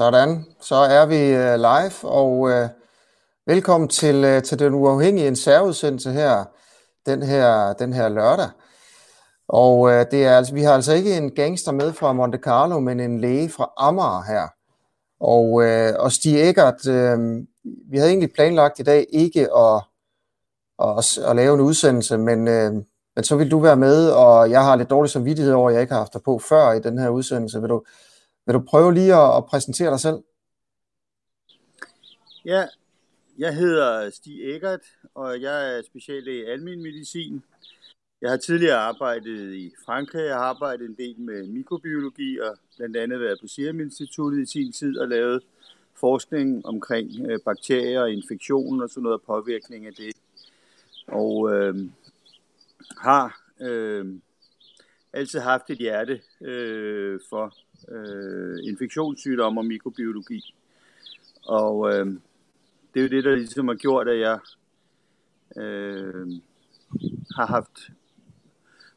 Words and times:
Sådan, 0.00 0.44
så 0.60 0.74
er 0.74 1.06
vi 1.06 1.16
øh, 1.16 1.56
live, 1.56 2.10
og 2.10 2.50
øh, 2.50 2.68
velkommen 3.46 3.88
til, 3.88 4.24
øh, 4.24 4.42
til 4.42 4.58
den 4.58 4.74
uafhængige 4.74 5.28
en 5.28 5.36
særudsendelse 5.36 6.12
her, 6.12 6.44
den 7.06 7.22
her, 7.22 7.72
den 7.72 7.92
her 7.92 8.08
lørdag. 8.08 8.48
Og 9.48 9.90
øh, 9.90 10.06
det 10.10 10.24
er 10.24 10.36
altså, 10.36 10.54
vi 10.54 10.62
har 10.62 10.74
altså 10.74 10.92
ikke 10.92 11.16
en 11.16 11.30
gangster 11.30 11.72
med 11.72 11.92
fra 11.92 12.12
Monte 12.12 12.38
Carlo, 12.38 12.80
men 12.80 13.00
en 13.00 13.20
læge 13.20 13.48
fra 13.48 13.70
Amager 13.76 14.22
her. 14.22 14.48
Og, 15.20 15.64
øh, 15.64 15.94
og 15.98 16.12
Stig 16.12 16.48
Eggert, 16.48 16.86
øh, 16.86 17.18
vi 17.90 17.96
havde 17.96 18.10
egentlig 18.10 18.32
planlagt 18.34 18.78
i 18.78 18.82
dag 18.82 19.06
ikke 19.12 19.48
at, 19.56 19.82
at, 20.82 21.18
at 21.18 21.36
lave 21.36 21.54
en 21.54 21.60
udsendelse, 21.60 22.18
men, 22.18 22.48
øh, 22.48 22.72
men 23.16 23.24
så 23.24 23.36
vil 23.36 23.50
du 23.50 23.58
være 23.58 23.76
med, 23.76 24.10
og 24.10 24.50
jeg 24.50 24.64
har 24.64 24.76
lidt 24.76 24.90
dårlig 24.90 25.10
samvittighed 25.10 25.52
over, 25.52 25.68
at 25.68 25.74
jeg 25.74 25.82
ikke 25.82 25.92
har 25.92 26.00
haft 26.00 26.14
dig 26.14 26.22
på 26.22 26.38
før 26.38 26.72
i 26.72 26.80
den 26.80 26.98
her 26.98 27.08
udsendelse. 27.08 27.60
Vil 27.60 27.70
du, 27.70 27.82
vil 28.50 28.60
du 28.60 28.66
prøve 28.66 28.94
lige 28.94 29.14
at, 29.14 29.36
at 29.36 29.46
præsentere 29.46 29.90
dig 29.90 30.00
selv? 30.00 30.18
Ja, 32.44 32.66
jeg 33.38 33.54
hedder 33.54 34.10
Stig 34.10 34.54
Eggert, 34.54 34.80
og 35.14 35.40
jeg 35.40 35.76
er 35.76 35.82
speciallæge 35.82 36.42
i 36.42 36.50
almen 36.50 36.82
medicin. 36.82 37.42
Jeg 38.20 38.30
har 38.30 38.36
tidligere 38.36 38.76
arbejdet 38.76 39.54
i 39.54 39.72
Frankrig. 39.84 40.24
Jeg 40.24 40.34
har 40.34 40.44
arbejdet 40.44 40.88
en 40.88 40.94
del 40.94 41.20
med 41.20 41.46
mikrobiologi 41.46 42.38
og 42.38 42.56
blandt 42.76 42.96
andet 42.96 43.20
været 43.20 43.38
på 43.40 43.46
Serum 43.46 43.80
Instituttet 43.80 44.42
i 44.42 44.46
sin 44.46 44.72
tid 44.72 44.98
og 44.98 45.08
lavet 45.08 45.42
forskning 45.94 46.66
omkring 46.66 47.30
øh, 47.30 47.38
bakterier 47.44 48.00
og 48.00 48.12
infektion 48.12 48.82
og 48.82 48.90
sådan 48.90 49.02
noget 49.02 49.22
påvirkning 49.22 49.86
af 49.86 49.94
det. 49.94 50.16
Og 51.08 51.54
øh, 51.54 51.74
har 52.98 53.42
øh, 53.60 54.06
altid 55.12 55.40
haft 55.40 55.70
et 55.70 55.78
hjerte 55.78 56.20
øh, 56.40 57.20
for 57.30 57.54
øh, 57.88 58.58
infektionssygdomme 58.62 59.60
og 59.60 59.66
mikrobiologi. 59.66 60.54
Og 61.46 61.94
øh, 61.94 62.06
det 62.94 63.00
er 63.00 63.02
jo 63.02 63.08
det, 63.08 63.24
der 63.24 63.34
ligesom 63.34 63.68
har 63.68 63.74
gjort, 63.74 64.08
at 64.08 64.20
jeg 64.20 64.38
øh, 65.56 66.26
har 67.36 67.46
haft 67.46 67.90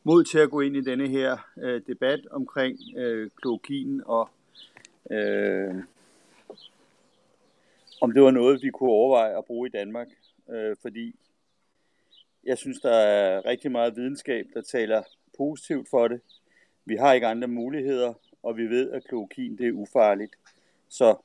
mod 0.03 0.23
til 0.23 0.38
at 0.38 0.50
gå 0.50 0.62
ind 0.62 0.75
i 0.75 0.81
denne 0.81 1.08
her 1.08 1.38
øh, 1.58 1.81
debat 1.88 2.28
omkring 2.31 2.80
øh, 2.98 3.30
klokin 3.42 4.02
og 4.06 4.30
øh, 5.12 5.75
om 8.02 8.12
det 8.12 8.23
var 8.23 8.31
noget, 8.31 8.62
vi 8.62 8.70
kunne 8.70 8.90
overveje 8.90 9.38
at 9.38 9.45
bruge 9.45 9.68
i 9.68 9.72
Danmark. 9.72 10.08
Øh, 10.50 10.75
fordi 10.81 11.16
jeg 12.44 12.58
synes, 12.58 12.80
der 12.80 12.94
er 12.94 13.45
rigtig 13.45 13.72
meget 13.72 13.95
videnskab, 13.95 14.45
der 14.53 14.62
taler 14.62 15.03
positivt 15.38 15.90
for 15.90 16.08
det. 16.08 16.22
Vi 16.86 16.95
har 16.95 17.14
ikke 17.14 17.28
andre 17.28 17.47
muligheder, 17.47 18.14
og 18.44 18.58
vi 18.58 18.64
ved, 18.64 18.92
at 18.92 19.04
klokin 19.04 19.58
det 19.58 19.68
er 19.68 19.72
ufarligt. 19.72 20.36
Så 20.90 21.16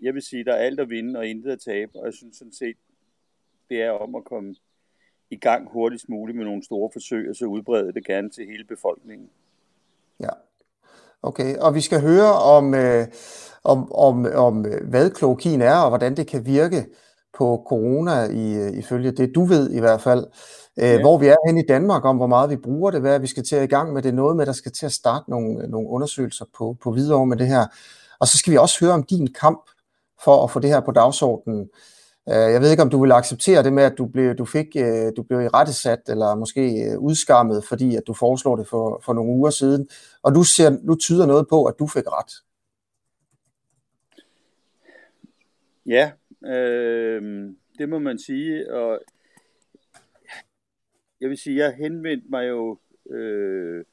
jeg 0.00 0.14
vil 0.14 0.22
sige, 0.22 0.44
der 0.44 0.52
er 0.52 0.66
alt 0.66 0.80
at 0.80 0.90
vinde 0.90 1.18
og 1.18 1.26
intet 1.26 1.50
at 1.50 1.60
tabe, 1.60 1.98
og 1.98 2.06
jeg 2.06 2.14
synes 2.14 2.36
sådan 2.36 2.52
set, 2.52 2.76
det 3.70 3.82
er 3.82 3.90
om 3.90 4.14
at 4.14 4.24
komme 4.24 4.54
i 5.30 5.36
gang 5.36 5.70
hurtigst 5.70 6.08
muligt 6.08 6.38
med 6.38 6.44
nogle 6.44 6.64
store 6.64 6.90
forsøg, 6.92 7.30
og 7.30 7.36
så 7.36 7.44
udbrede 7.46 7.92
det 7.92 8.06
gerne 8.06 8.30
til 8.30 8.46
hele 8.46 8.64
befolkningen. 8.64 9.30
Ja, 10.20 10.30
okay. 11.22 11.56
Og 11.56 11.74
vi 11.74 11.80
skal 11.80 12.00
høre 12.00 12.32
om, 12.32 12.74
øh, 12.74 13.06
om, 13.64 13.92
om, 13.92 14.26
om 14.34 14.66
øh, 14.66 14.88
hvad 14.88 15.10
klokin 15.10 15.60
er, 15.60 15.76
og 15.76 15.88
hvordan 15.88 16.16
det 16.16 16.26
kan 16.26 16.46
virke 16.46 16.86
på 17.38 17.64
corona, 17.68 18.24
i, 18.24 18.78
ifølge 18.78 19.10
det 19.10 19.34
du 19.34 19.44
ved 19.44 19.70
i 19.70 19.80
hvert 19.80 20.00
fald. 20.00 20.26
Øh, 20.76 20.88
ja. 20.88 21.00
Hvor 21.00 21.18
vi 21.18 21.26
er 21.26 21.36
hen 21.46 21.58
i 21.58 21.66
Danmark, 21.68 22.04
om 22.04 22.16
hvor 22.16 22.26
meget 22.26 22.50
vi 22.50 22.56
bruger 22.56 22.90
det, 22.90 23.00
hvad 23.00 23.18
vi 23.18 23.26
skal 23.26 23.44
til 23.44 23.56
at 23.56 23.64
i 23.64 23.66
gang 23.66 23.92
med. 23.92 24.02
Det 24.02 24.08
er 24.08 24.12
noget 24.12 24.36
med, 24.36 24.46
der 24.46 24.52
skal 24.52 24.72
til 24.72 24.86
at 24.86 24.92
starte 24.92 25.30
nogle, 25.30 25.68
nogle 25.68 25.88
undersøgelser 25.88 26.44
på, 26.58 26.76
på 26.82 26.90
videre 26.90 27.26
med 27.26 27.36
det 27.36 27.46
her. 27.46 27.66
Og 28.20 28.28
så 28.28 28.38
skal 28.38 28.50
vi 28.50 28.56
også 28.56 28.84
høre 28.84 28.94
om 28.94 29.02
din 29.02 29.32
kamp 29.40 29.70
for 30.24 30.44
at 30.44 30.50
få 30.50 30.60
det 30.60 30.70
her 30.70 30.80
på 30.80 30.92
dagsordenen. 30.92 31.68
Øh, 32.28 32.52
jeg 32.52 32.60
ved 32.60 32.70
ikke, 32.70 32.82
om 32.82 32.90
du 32.90 33.00
vil 33.02 33.12
acceptere 33.12 33.62
det 33.62 33.72
med, 33.72 33.82
at 33.82 33.94
du 33.98 34.06
blev, 34.06 34.34
du 34.34 34.44
fik, 34.44 34.66
øh, 34.76 35.12
du 35.16 35.22
blev 35.22 35.40
i 35.40 35.48
rettesat, 35.48 36.00
eller 36.08 36.34
måske 36.34 36.94
udskammet, 36.98 37.64
fordi 37.64 37.96
at 37.96 38.02
du 38.06 38.14
foreslår 38.14 38.56
det 38.56 38.68
for, 38.68 39.00
for 39.04 39.12
nogle 39.12 39.32
uger 39.32 39.50
siden. 39.50 39.88
Og 40.22 40.32
nu, 40.32 40.42
ser, 40.42 40.76
nu 40.82 40.94
tyder 40.94 41.26
noget 41.26 41.48
på, 41.48 41.64
at 41.64 41.74
du 41.78 41.86
fik 41.86 42.04
ret. 42.06 42.32
Ja, 45.86 46.10
øh, 46.46 47.50
det 47.78 47.88
må 47.88 47.98
man 47.98 48.18
sige. 48.18 48.72
Og 48.72 49.00
jeg 51.20 51.28
vil 51.28 51.38
sige, 51.38 51.56
jeg 51.56 51.74
henvendte 51.74 52.26
mig 52.30 52.48
jo 52.48 52.78
øh, 53.10 53.84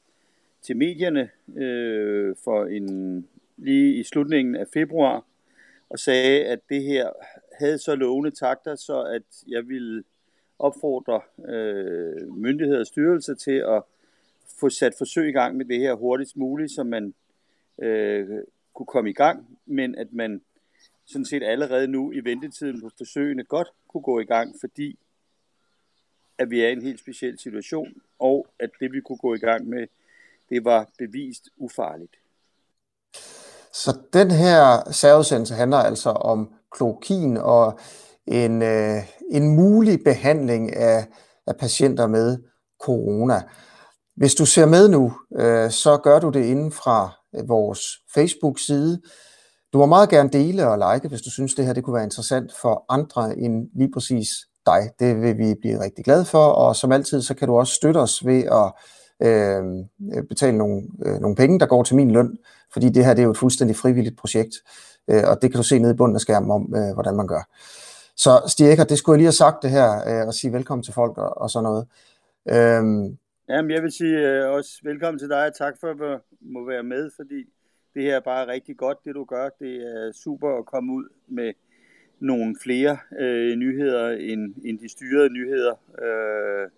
til 0.62 0.76
medierne 0.76 1.30
øh, 1.56 2.36
for 2.44 2.64
en 2.64 3.28
lige 3.56 3.94
i 3.94 4.02
slutningen 4.02 4.56
af 4.56 4.66
februar 4.72 5.24
og 5.88 5.98
sagde, 5.98 6.44
at 6.44 6.60
det 6.68 6.82
her 6.82 7.10
havde 7.58 7.78
så 7.78 7.94
lovende 7.94 8.30
takter, 8.30 8.74
så 8.74 9.02
at 9.02 9.22
jeg 9.48 9.68
ville 9.68 10.04
opfordre 10.58 11.20
øh, 11.48 12.36
myndigheder 12.36 12.80
og 12.80 12.86
styrelser 12.86 13.34
til 13.34 13.64
at 13.68 13.82
få 14.60 14.68
sat 14.68 14.94
forsøg 14.98 15.28
i 15.28 15.32
gang 15.32 15.56
med 15.56 15.64
det 15.64 15.78
her 15.78 15.94
hurtigst 15.94 16.36
muligt, 16.36 16.72
så 16.72 16.84
man 16.84 17.14
øh, 17.78 18.28
kunne 18.74 18.86
komme 18.86 19.10
i 19.10 19.12
gang, 19.12 19.58
men 19.66 19.94
at 19.94 20.12
man 20.12 20.42
sådan 21.06 21.24
set 21.24 21.42
allerede 21.42 21.88
nu 21.88 22.12
i 22.12 22.20
ventetiden 22.24 22.80
på 22.80 22.90
forsøgene 22.98 23.44
godt 23.44 23.68
kunne 23.88 24.02
gå 24.02 24.20
i 24.20 24.24
gang, 24.24 24.54
fordi 24.60 24.98
at 26.38 26.50
vi 26.50 26.60
er 26.60 26.68
i 26.68 26.72
en 26.72 26.82
helt 26.82 27.00
speciel 27.00 27.38
situation, 27.38 27.92
og 28.18 28.46
at 28.58 28.70
det 28.80 28.92
vi 28.92 29.00
kunne 29.00 29.18
gå 29.18 29.34
i 29.34 29.38
gang 29.38 29.68
med, 29.68 29.86
det 30.48 30.64
var 30.64 30.88
bevist 30.98 31.48
ufarligt. 31.56 32.16
Så 33.72 33.98
den 34.12 34.30
her 34.30 34.90
særudsendelse 34.90 35.54
handler 35.54 35.76
altså 35.76 36.10
om 36.10 36.54
klokin 36.72 37.36
og 37.36 37.78
en, 38.26 38.62
øh, 38.62 38.98
en 39.30 39.56
mulig 39.56 40.04
behandling 40.04 40.76
af, 40.76 41.06
af 41.46 41.56
patienter 41.56 42.06
med 42.06 42.38
corona. 42.80 43.42
Hvis 44.16 44.34
du 44.34 44.46
ser 44.46 44.66
med 44.66 44.88
nu, 44.88 45.12
øh, 45.38 45.70
så 45.70 45.96
gør 45.96 46.18
du 46.18 46.30
det 46.30 46.44
inden 46.44 46.72
fra 46.72 47.10
vores 47.46 47.80
Facebook-side. 48.14 49.02
Du 49.72 49.78
må 49.78 49.86
meget 49.86 50.08
gerne 50.08 50.28
dele 50.28 50.68
og 50.68 50.78
like, 50.94 51.08
hvis 51.08 51.22
du 51.22 51.30
synes, 51.30 51.54
det 51.54 51.66
her 51.66 51.72
det 51.72 51.84
kunne 51.84 51.94
være 51.94 52.04
interessant 52.04 52.52
for 52.62 52.84
andre 52.88 53.38
end 53.38 53.68
lige 53.74 53.90
præcis 53.92 54.28
dig. 54.66 54.90
Det 54.98 55.20
vil 55.20 55.38
vi 55.38 55.54
blive 55.60 55.80
rigtig 55.80 56.04
glade 56.04 56.24
for, 56.24 56.46
og 56.46 56.76
som 56.76 56.92
altid, 56.92 57.22
så 57.22 57.34
kan 57.34 57.48
du 57.48 57.58
også 57.58 57.74
støtte 57.74 57.98
os 57.98 58.26
ved 58.26 58.42
at 58.42 58.72
øh, 59.28 59.64
øh 60.16 60.24
betale 60.28 60.58
nogle, 60.58 60.82
øh, 61.06 61.20
nogle 61.20 61.36
penge, 61.36 61.60
der 61.60 61.66
går 61.66 61.82
til 61.82 61.96
min 61.96 62.10
løn, 62.10 62.38
fordi 62.72 62.88
det 62.88 63.04
her 63.04 63.14
det 63.14 63.22
er 63.22 63.24
jo 63.24 63.30
et 63.30 63.38
fuldstændig 63.38 63.76
frivilligt 63.76 64.18
projekt, 64.18 64.54
øh, 65.10 65.22
og 65.26 65.42
det 65.42 65.50
kan 65.50 65.58
du 65.58 65.62
se 65.62 65.78
nede 65.78 65.94
i 65.94 65.96
bunden 65.96 66.16
af 66.16 66.20
skærmen 66.20 66.50
om, 66.50 66.74
øh, 66.76 66.94
hvordan 66.94 67.16
man 67.16 67.26
gør. 67.26 67.48
Så 68.16 68.42
Stig 68.48 68.72
Ecker, 68.72 68.84
det 68.84 68.98
skulle 68.98 69.14
jeg 69.14 69.18
lige 69.18 69.26
have 69.26 69.32
sagt 69.32 69.62
det 69.62 69.70
her, 69.70 69.88
øh, 70.08 70.26
og 70.26 70.34
sige 70.34 70.52
velkommen 70.52 70.82
til 70.82 70.94
folk 70.94 71.18
og, 71.18 71.40
og 71.40 71.50
sådan 71.50 71.64
noget. 71.64 71.86
Øh, 72.48 72.82
Jamen, 73.48 73.70
jeg 73.70 73.82
vil 73.82 73.92
sige 73.92 74.18
øh, 74.18 74.50
også 74.50 74.70
velkommen 74.82 75.18
til 75.18 75.28
dig, 75.28 75.46
og 75.46 75.54
tak 75.54 75.74
for 75.80 75.88
at 75.90 76.20
må 76.40 76.66
være 76.66 76.82
med, 76.82 77.10
fordi 77.16 77.44
det 77.94 78.02
her 78.02 78.16
er 78.16 78.20
bare 78.20 78.46
rigtig 78.46 78.76
godt, 78.76 79.04
det 79.04 79.14
du 79.14 79.24
gør. 79.24 79.48
Det 79.48 79.76
er 79.76 80.12
super 80.12 80.58
at 80.58 80.66
komme 80.66 80.92
ud 80.92 81.08
med 81.26 81.52
nogle 82.18 82.56
flere 82.62 82.98
øh, 83.18 83.56
nyheder 83.56 84.10
end, 84.10 84.54
end 84.64 84.78
de 84.78 84.88
styrede 84.88 85.30
nyheder. 85.30 85.74
Øh, 86.02 86.70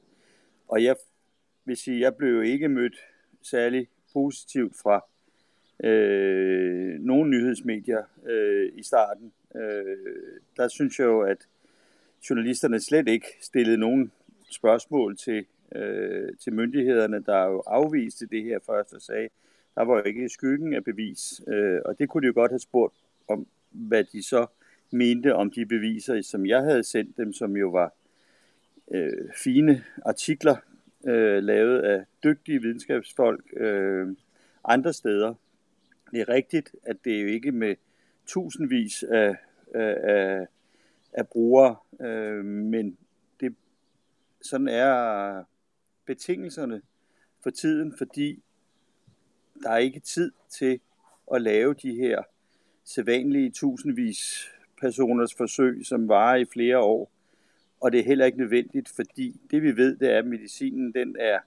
og 0.69 0.85
jeg 0.85 0.97
vil 1.65 1.77
sige, 1.77 2.01
jeg 2.01 2.17
blev 2.17 2.45
ikke 2.45 2.69
mødt 2.69 2.97
særlig 3.43 3.89
positivt 4.13 4.77
fra 4.83 5.05
øh, 5.85 7.01
nogle 7.01 7.31
nyhedsmedier 7.31 8.03
øh, 8.27 8.73
i 8.75 8.83
starten. 8.83 9.33
Øh, 9.55 10.41
der 10.57 10.69
synes 10.69 10.99
jeg 10.99 11.05
jo, 11.05 11.21
at 11.21 11.39
journalisterne 12.31 12.81
slet 12.81 13.09
ikke 13.09 13.27
stillede 13.41 13.79
nogen 13.79 14.13
spørgsmål 14.51 15.17
til, 15.17 15.47
øh, 15.75 16.29
til 16.41 16.53
myndighederne, 16.53 17.25
der 17.25 17.45
jo 17.45 17.63
afviste 17.67 18.27
det 18.27 18.45
her 18.45 18.59
først 18.67 18.95
og 18.95 19.03
sagde, 19.03 19.29
der 19.75 19.83
var 19.83 19.97
jo 19.97 20.03
ikke 20.03 20.29
skyggen 20.29 20.75
af 20.75 20.85
bevis. 20.85 21.41
Øh, 21.49 21.81
og 21.85 21.99
det 21.99 22.09
kunne 22.09 22.23
de 22.23 22.27
jo 22.27 22.33
godt 22.35 22.51
have 22.53 22.59
spurgt 22.59 22.95
om, 23.29 23.47
hvad 23.71 24.05
de 24.05 24.23
så 24.23 24.47
mente 24.91 25.35
om 25.35 25.51
de 25.51 25.67
beviser, 25.67 26.23
som 26.23 26.47
jeg 26.47 26.63
havde 26.63 26.85
sendt 26.85 27.17
dem, 27.17 27.33
som 27.33 27.57
jo 27.57 27.69
var 27.69 27.93
øh, 28.91 29.33
fine 29.37 29.85
artikler, 30.05 30.57
øh, 31.07 31.43
lavet 31.43 31.81
af 31.81 32.05
dygtige 32.25 32.63
videnskabsfolk 32.63 33.45
øh, 33.57 34.17
andre 34.65 34.93
steder. 34.93 35.35
Det 36.11 36.21
er 36.21 36.29
rigtigt, 36.29 36.75
at 36.83 36.97
det 37.05 37.17
er 37.17 37.21
jo 37.21 37.29
ikke 37.29 37.53
med 37.53 37.77
tusindvis 38.27 39.03
af, 39.03 39.37
af, 39.75 40.47
af 41.13 41.29
brugere, 41.29 41.77
øh, 42.01 42.45
men 42.45 42.99
det, 43.41 43.55
sådan 44.43 44.69
er 44.69 45.45
betingelserne 46.07 46.83
for 47.43 47.51
tiden, 47.51 47.95
fordi 47.99 48.43
der 49.63 49.71
er 49.71 49.79
ikke 49.79 50.01
tid 50.01 50.33
til 50.51 50.81
at 51.35 51.43
lave 51.43 51.75
de 51.75 51.95
her 51.95 52.23
sædvanlige 52.85 53.51
tusindvis 53.51 54.49
personers 54.81 55.35
forsøg, 55.35 55.87
som 55.87 56.09
varer 56.09 56.37
i 56.37 56.45
flere 56.45 56.79
år. 56.79 57.11
Og 57.81 57.93
det 57.93 58.01
er 58.01 58.05
heller 58.05 58.27
ikke 58.27 58.39
nødvendigt, 58.39 58.89
fordi 58.89 59.41
det 59.51 59.63
vi 59.63 59.77
ved, 59.77 59.97
det 59.97 60.11
er, 60.11 60.19
at 60.19 60.27
medicinen 60.27 60.95
den 60.95 61.17
er 61.21 61.39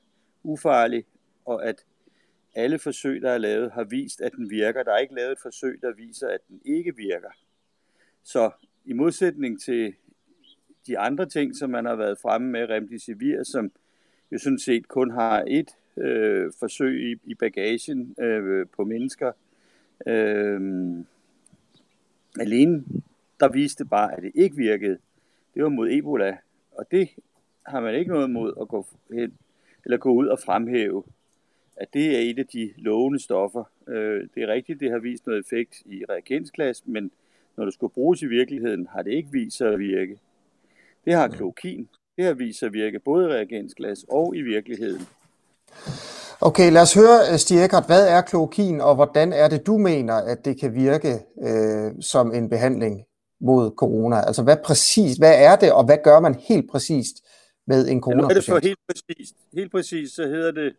ufarlig, 0.44 1.06
og 1.46 1.66
at 1.66 1.86
alle 2.56 2.80
forsøg, 2.80 3.22
der 3.22 3.32
er 3.32 3.38
lavet, 3.38 3.72
har 3.72 3.84
vist, 3.84 4.22
at 4.22 4.32
den 4.32 4.50
virker. 4.50 4.84
Der 4.84 4.92
er 4.92 4.98
ikke 4.98 5.16
lavet 5.16 5.32
et 5.32 5.40
forsøg, 5.42 5.80
der 5.82 5.94
viser, 5.94 6.28
at 6.28 6.40
den 6.48 6.62
ikke 6.66 6.96
virker. 6.96 7.30
Så 8.24 8.52
i 8.86 8.94
modsætning 8.94 9.62
til 9.62 9.94
de 10.88 11.00
andre 11.00 11.26
ting, 11.26 11.56
som 11.56 11.70
man 11.70 11.86
har 11.86 11.96
været 11.96 12.20
fremme 12.20 12.52
med, 12.52 12.70
Remdesivir, 12.70 13.44
som 13.44 13.72
jo 14.32 14.38
sådan 14.38 14.60
set 14.60 14.88
kun 14.88 15.12
har 15.12 15.44
et 15.48 15.70
øh, 15.98 16.52
forsøg 16.60 17.12
i, 17.12 17.16
i 17.24 17.36
bagagen 17.36 18.16
øh, 18.20 18.68
på 18.76 18.84
mennesker, 18.84 19.32
øh, 20.08 20.62
alene 22.40 22.84
der 23.40 23.50
viste 23.50 23.86
bare, 23.86 24.18
at 24.18 24.24
det 24.24 24.32
ikke 24.36 24.56
virkede. 24.56 24.98
Det 25.54 25.64
var 25.64 25.70
mod 25.70 25.92
Ebola, 25.92 26.38
og 26.72 26.92
det 26.92 27.10
har 27.66 27.80
man 27.80 27.96
ikke 27.96 28.12
noget 28.12 28.30
mod 28.30 28.54
at 28.62 28.68
gå 28.68 28.86
hen, 29.12 29.34
eller 29.86 29.98
gå 29.98 30.12
ud 30.12 30.28
og 30.28 30.40
fremhæve, 30.40 31.04
at 31.76 31.94
det 31.94 32.16
er 32.16 32.20
et 32.20 32.40
af 32.40 32.48
de 32.48 32.74
lovende 32.78 33.20
stoffer. 33.20 33.64
Øh, 33.88 34.28
det 34.36 34.44
er 34.44 34.48
rigtigt, 34.48 34.80
det 34.80 34.92
har 34.92 35.00
vist 35.00 35.28
noget 35.28 35.40
effekt 35.40 35.82
i 35.86 36.04
reagensglas, 36.10 36.84
men 36.86 37.12
når 37.58 37.66
det 37.66 37.74
skulle 37.74 37.94
bruges 37.94 38.22
i 38.22 38.26
virkeligheden, 38.26 38.88
har 38.88 39.02
det 39.02 39.12
ikke 39.12 39.32
vist 39.32 39.58
sig 39.58 39.74
at 39.74 39.80
virke. 39.80 40.20
Det 41.06 41.14
har 41.14 41.28
klokin. 41.28 41.90
Det 42.18 42.26
har 42.26 42.34
vist 42.34 42.60
sig 42.60 42.68
at 42.68 42.74
virke 42.74 43.00
både 43.00 43.26
i 43.26 43.28
reagensglas 43.28 44.06
og 44.10 44.36
i 44.36 44.42
virkeligheden. 44.42 45.02
Okay, 46.42 46.72
lad 46.72 46.82
os 46.82 46.94
høre, 46.94 47.38
Stig 47.38 47.64
Eckert, 47.64 47.86
hvad 47.86 48.08
er 48.08 48.22
klokin, 48.22 48.82
og 48.82 48.96
hvordan 48.96 49.34
er 49.34 49.48
det, 49.48 49.68
du 49.68 49.78
mener, 49.78 50.14
at 50.14 50.46
det 50.46 50.60
kan 50.60 50.76
virke 50.76 51.20
øh, 51.44 51.92
som 52.02 52.34
en 52.34 52.50
behandling 52.50 53.06
mod 53.42 53.72
corona? 53.78 54.22
Altså, 54.22 54.44
hvad 54.44 54.58
præcis, 54.66 55.18
hvad 55.18 55.44
er 55.44 55.56
det, 55.56 55.72
og 55.72 55.86
hvad 55.86 55.98
gør 56.04 56.20
man 56.20 56.36
helt 56.36 56.72
præcist 56.72 57.16
med 57.68 57.88
en 57.88 58.02
corona 58.02 58.24
ja, 58.24 58.30
er 58.30 58.34
det 58.34 58.46
for 58.46 58.60
helt 58.64 58.80
præcist. 58.88 59.36
Helt 59.54 59.72
præcist, 59.72 60.16
så 60.16 60.28
hedder 60.28 60.52
det 60.52 60.76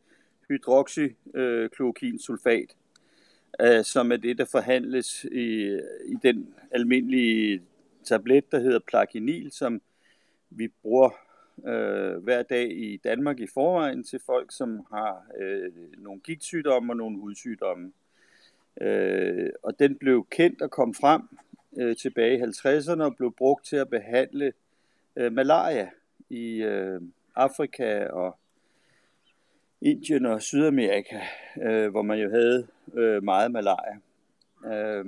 hydroxyklokinsulfat, 0.49 2.76
øh, 3.61 3.85
som 3.85 4.12
er 4.12 4.17
det, 4.17 4.38
der 4.38 4.44
forhandles 4.44 5.25
i, 5.25 5.79
i 6.06 6.14
den 6.23 6.55
almindelige 6.70 7.62
tablet, 8.05 8.52
der 8.52 8.58
hedder 8.58 8.79
plakinil, 8.88 9.52
som 9.52 9.81
vi 10.50 10.69
bruger 10.82 11.11
øh, 11.66 12.16
hver 12.16 12.43
dag 12.43 12.70
i 12.70 12.96
Danmark 13.05 13.40
i 13.40 13.46
forvejen 13.55 14.05
til 14.05 14.20
folk, 14.26 14.52
som 14.52 14.87
har 14.90 15.26
øh, 15.38 15.72
nogle 15.99 16.20
gigtsygdomme 16.20 16.93
og 16.93 16.96
nogle 16.96 17.19
hudsygdomme. 17.19 17.93
Øh, 18.81 19.50
og 19.62 19.78
den 19.78 19.96
blev 19.96 20.26
kendt 20.31 20.62
og 20.62 20.70
kom 20.70 20.94
frem 20.94 21.22
øh, 21.78 21.96
tilbage 21.96 22.38
i 22.38 22.43
50'erne 22.43 23.02
og 23.02 23.16
blev 23.16 23.34
brugt 23.34 23.66
til 23.66 23.76
at 23.76 23.90
behandle 23.90 24.52
øh, 25.16 25.32
malaria 25.32 25.90
i 26.28 26.62
øh, 26.62 27.00
Afrika 27.34 28.06
og 28.06 28.38
Indien 29.81 30.26
og 30.26 30.43
Sydamerika, 30.43 31.20
øh, 31.62 31.90
hvor 31.90 32.02
man 32.02 32.19
jo 32.19 32.31
havde 32.31 32.66
øh, 32.94 33.22
meget 33.22 33.50
malaria. 33.50 33.99
Øh, 34.66 35.04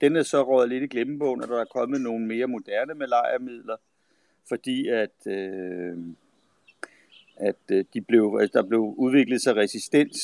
den 0.00 0.16
er 0.16 0.22
så 0.22 0.42
rådet 0.42 0.68
lidt 0.68 0.82
i 0.82 0.86
glemmebogen, 0.86 1.42
og 1.42 1.48
der 1.48 1.60
er 1.60 1.64
kommet 1.64 2.00
nogle 2.00 2.26
mere 2.26 2.46
moderne 2.46 2.94
malariamidler, 2.94 3.76
fordi 4.48 4.88
at, 4.88 5.26
øh, 5.26 5.98
at 7.36 7.56
øh, 7.72 7.84
de 7.94 8.00
blev, 8.00 8.38
altså 8.40 8.58
der 8.58 8.68
blev 8.68 8.80
udviklet 8.80 9.42
sig 9.42 9.56
resistens 9.56 10.18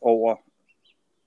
over 0.00 0.36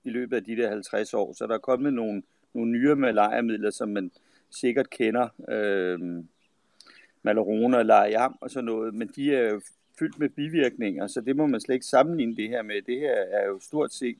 i 0.03 0.09
løbet 0.09 0.37
af 0.37 0.43
de 0.43 0.55
der 0.55 0.69
50 0.69 1.13
år. 1.13 1.33
Så 1.33 1.47
der 1.47 1.53
er 1.53 1.57
kommet 1.57 1.93
nogle, 1.93 2.23
nogle 2.53 2.71
nye 2.71 2.95
malariamidler, 2.95 3.71
som 3.71 3.89
man 3.89 4.11
sikkert 4.49 4.89
kender. 4.89 5.27
Øh, 5.49 6.23
Malarona 7.23 7.77
og 7.77 7.85
Lariam 7.85 8.37
og 8.41 8.51
sådan 8.51 8.65
noget, 8.65 8.93
men 8.93 9.11
de 9.15 9.35
er 9.35 9.49
jo 9.49 9.61
fyldt 9.99 10.19
med 10.19 10.29
bivirkninger, 10.29 11.07
så 11.07 11.21
det 11.21 11.35
må 11.35 11.45
man 11.45 11.61
slet 11.61 11.73
ikke 11.73 11.85
sammenligne 11.85 12.35
det 12.35 12.49
her 12.49 12.61
med. 12.61 12.81
Det 12.81 12.99
her 12.99 13.13
er 13.13 13.47
jo 13.47 13.59
stort 13.59 13.93
set 13.93 14.17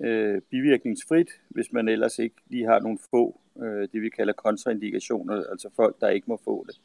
øh, 0.00 0.40
bivirkningsfrit, 0.40 1.30
hvis 1.48 1.72
man 1.72 1.88
ellers 1.88 2.18
ikke 2.18 2.36
lige 2.48 2.66
har 2.66 2.80
nogle 2.80 2.98
få, 3.10 3.40
øh, 3.62 3.88
det 3.92 4.02
vi 4.02 4.08
kalder 4.08 4.32
kontraindikationer, 4.32 5.44
altså 5.50 5.70
folk, 5.76 6.00
der 6.00 6.08
ikke 6.08 6.24
må 6.28 6.40
få 6.44 6.64
det. 6.66 6.80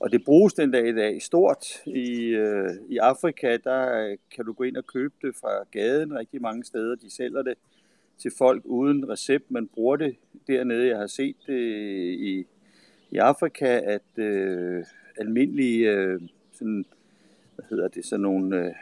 Og 0.00 0.12
det 0.12 0.24
bruges 0.24 0.54
den 0.54 0.70
dag 0.70 0.88
i 0.88 0.92
dag 0.92 1.22
stort. 1.22 1.66
I, 1.86 2.20
øh, 2.20 2.70
I 2.88 2.96
Afrika, 2.96 3.56
der 3.64 4.06
øh, 4.06 4.18
kan 4.30 4.44
du 4.44 4.52
gå 4.52 4.64
ind 4.64 4.76
og 4.76 4.86
købe 4.86 5.14
det 5.22 5.36
fra 5.36 5.64
gaden 5.70 6.18
rigtig 6.18 6.42
mange 6.42 6.64
steder. 6.64 6.96
De 6.96 7.10
sælger 7.10 7.42
det 7.42 7.54
til 8.18 8.32
folk 8.38 8.62
uden 8.64 9.08
recept. 9.08 9.50
Man 9.50 9.68
bruger 9.68 9.96
det 9.96 10.16
dernede. 10.46 10.88
Jeg 10.88 10.98
har 10.98 11.06
set 11.06 11.36
det 11.46 11.60
i, 12.18 12.46
i 13.10 13.16
Afrika, 13.16 13.80
at 13.84 14.24
øh, 14.24 14.84
almindelige 15.18 15.90
øh, 15.90 16.20
sådan, 16.52 16.84
hvad 17.54 17.64
hedder 17.70 17.88
det, 17.88 18.04
sådan 18.04 18.22
nogle 18.22 18.66
øh, 18.66 18.74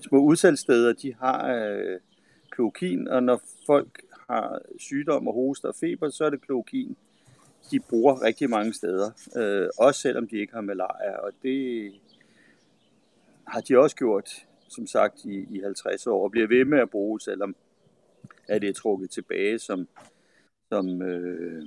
små 0.00 0.18
udsalgssteder, 0.18 0.92
de 0.92 1.14
har 1.14 1.54
øh, 1.54 2.00
klokin, 2.50 3.08
og 3.08 3.22
når 3.22 3.42
folk 3.66 4.02
har 4.28 4.60
sygdom 4.78 5.28
og 5.28 5.34
hoster 5.34 5.68
og 5.68 5.74
feber, 5.74 6.08
så 6.08 6.24
er 6.24 6.30
det 6.30 6.40
klokin, 6.40 6.96
de 7.70 7.80
bruger 7.80 8.22
rigtig 8.22 8.50
mange 8.50 8.74
steder, 8.74 9.10
øh, 9.36 9.68
også 9.78 10.00
selvom 10.00 10.28
de 10.28 10.36
ikke 10.36 10.54
har 10.54 10.60
malaria, 10.60 11.16
og 11.16 11.32
det 11.42 11.92
har 13.46 13.60
de 13.60 13.78
også 13.78 13.96
gjort, 13.96 14.46
som 14.68 14.86
sagt, 14.86 15.24
i, 15.24 15.46
i 15.50 15.60
50 15.60 16.06
år, 16.06 16.24
og 16.24 16.30
bliver 16.30 16.46
ved 16.48 16.64
med 16.64 16.78
at 16.78 16.90
bruge, 16.90 17.20
selvom 17.20 17.56
at 18.48 18.62
det 18.62 18.68
er 18.68 18.74
trukket 18.74 19.10
tilbage 19.10 19.58
som, 19.58 19.88
som, 20.68 21.02
øh, 21.02 21.66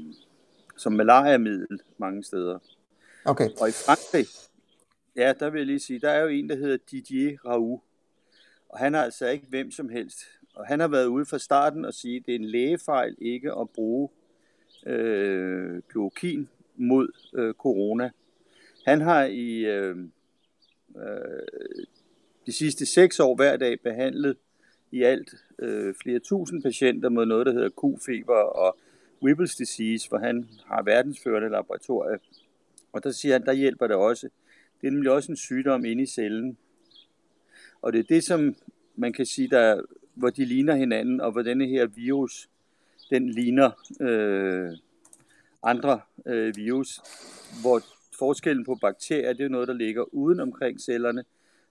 som 0.78 0.94
malariamiddel 0.94 1.82
mange 1.98 2.24
steder. 2.24 2.60
Okay. 3.26 3.50
Og 3.62 3.70
i 3.70 3.72
Frankrig, 3.72 4.26
ja, 5.16 5.34
der 5.40 5.50
vil 5.50 5.60
jeg 5.60 5.66
lige 5.66 5.80
sige, 5.80 6.00
der 6.00 6.10
er 6.10 6.22
jo 6.22 6.28
en, 6.28 6.50
der 6.50 6.56
hedder 6.56 6.78
Didier 6.92 7.38
Raoult, 7.46 7.82
og 8.70 8.80
han 8.80 8.96
er 8.96 9.02
altså 9.02 9.28
ikke 9.28 9.46
hvem 9.50 9.72
som 9.72 9.90
helst. 9.90 10.20
Og 10.56 10.68
han 10.68 10.80
har 10.80 10.88
været 10.88 11.06
ude 11.06 11.26
fra 11.26 11.38
starten 11.38 11.86
og 11.86 11.94
sige, 11.94 12.18
at 12.18 12.24
det 12.26 12.32
er 12.32 12.40
en 12.40 12.46
lægefejl 12.46 13.16
ikke 13.22 13.52
at 13.52 13.70
bruge 13.70 14.10
øh, 14.88 15.82
klokin 15.90 16.50
mod 16.76 17.08
øh, 17.34 17.54
corona. 17.54 18.10
Han 18.86 19.02
har 19.02 19.26
i 19.26 19.66
øh, 19.66 19.98
øh, 20.98 21.88
de 22.46 22.52
sidste 22.52 22.86
seks 22.86 23.20
år 23.20 23.36
hver 23.36 23.58
dag 23.58 23.82
behandlet 23.82 24.38
i 24.92 25.04
alt 25.04 25.30
øh, 25.60 25.96
flere 26.04 26.20
tusind 26.20 26.64
patienter 26.64 27.10
med 27.10 27.26
noget, 27.26 27.46
der 27.46 27.54
hedder 27.54 27.70
Q-feber 27.70 28.34
og 28.34 28.78
Whipple's 29.26 29.58
disease, 29.58 30.10
hvor 30.10 30.18
han 30.18 30.50
har 30.66 30.84
verdensførende 30.84 31.50
laboratorie. 31.50 32.20
Og 32.94 33.04
der 33.04 33.12
siger 33.12 33.34
han, 33.34 33.46
der 33.46 33.54
hjælper 33.54 33.88
det 33.88 33.96
også. 33.96 34.30
Det 34.82 34.88
er 34.88 34.92
nemlig 34.92 35.12
også 35.12 35.32
en 35.32 35.38
sygdom 35.38 35.86
inde 35.86 36.04
i 36.04 36.06
cellen. 36.06 36.58
Og 37.82 37.94
det 37.94 38.00
er 38.00 38.04
det, 38.04 38.24
som 38.24 38.56
man 38.96 39.14
kan 39.14 39.26
sige, 39.26 39.48
der, 39.48 39.82
hvor 40.14 40.30
de 40.30 40.46
ligner 40.46 40.76
hinanden, 40.76 41.22
og 41.22 41.32
hvor 41.32 41.42
denne 41.42 41.68
her 41.68 41.86
virus, 41.86 42.50
den 43.10 43.30
ligner 43.30 43.72
øh, 44.02 44.78
andre 45.64 46.00
øh, 46.26 46.56
virus, 46.56 47.02
hvor 47.62 47.82
forskellen 48.20 48.66
på 48.66 48.76
bakterier, 48.76 49.34
det 49.34 49.46
er 49.46 49.50
noget, 49.50 49.68
der 49.68 49.74
ligger 49.74 50.14
uden 50.14 50.40
omkring 50.40 50.82
cellerne. 50.82 51.24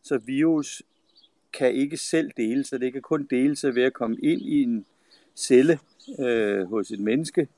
Så 0.02 0.18
virus 0.18 0.82
kan 1.52 1.72
ikke 1.72 1.96
selv 1.96 2.30
dele 2.36 2.64
sig. 2.64 2.80
Det 2.80 2.92
kan 2.92 3.02
kun 3.02 3.26
dele 3.30 3.56
sig 3.56 3.74
ved 3.74 3.82
at 3.82 3.92
komme 3.92 4.16
ind 4.22 4.42
i 4.42 4.62
en 4.62 4.86
celle 5.36 5.78
øh, 6.18 6.64
hos 6.64 6.90
et 6.90 7.00
menneske, 7.00 7.48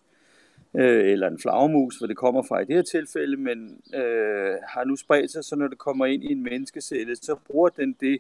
øh, 0.75 1.12
eller 1.12 1.28
en 1.28 1.38
flagermus, 1.38 1.97
hvor 1.97 2.06
det 2.06 2.16
kommer 2.16 2.42
fra 2.42 2.61
i 2.61 2.64
det 2.64 2.75
her 2.75 2.82
tilfælde, 2.82 3.37
men 3.37 3.80
øh, 3.94 4.54
har 4.68 4.85
nu 4.85 4.97
spredt 4.97 5.30
sig, 5.30 5.44
så 5.44 5.56
når 5.56 5.68
det 5.68 5.78
kommer 5.78 6.06
ind 6.06 6.25
i 6.25 6.32
en 6.32 6.42
menneskecelle, 6.42 7.16
så 7.16 7.37
bruger 7.47 7.68
den 7.68 7.97
det 8.00 8.18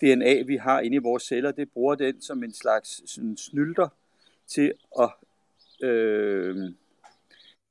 DNA, 0.00 0.42
vi 0.42 0.56
har 0.56 0.80
inde 0.80 0.94
i 0.94 0.98
vores 0.98 1.22
celler, 1.22 1.50
det 1.50 1.70
bruger 1.70 1.94
den 1.94 2.20
som 2.20 2.44
en 2.44 2.52
slags 2.52 3.10
sådan, 3.10 3.36
snylter 3.36 3.88
til 4.54 4.72
at 5.00 5.10
øh, 5.88 6.56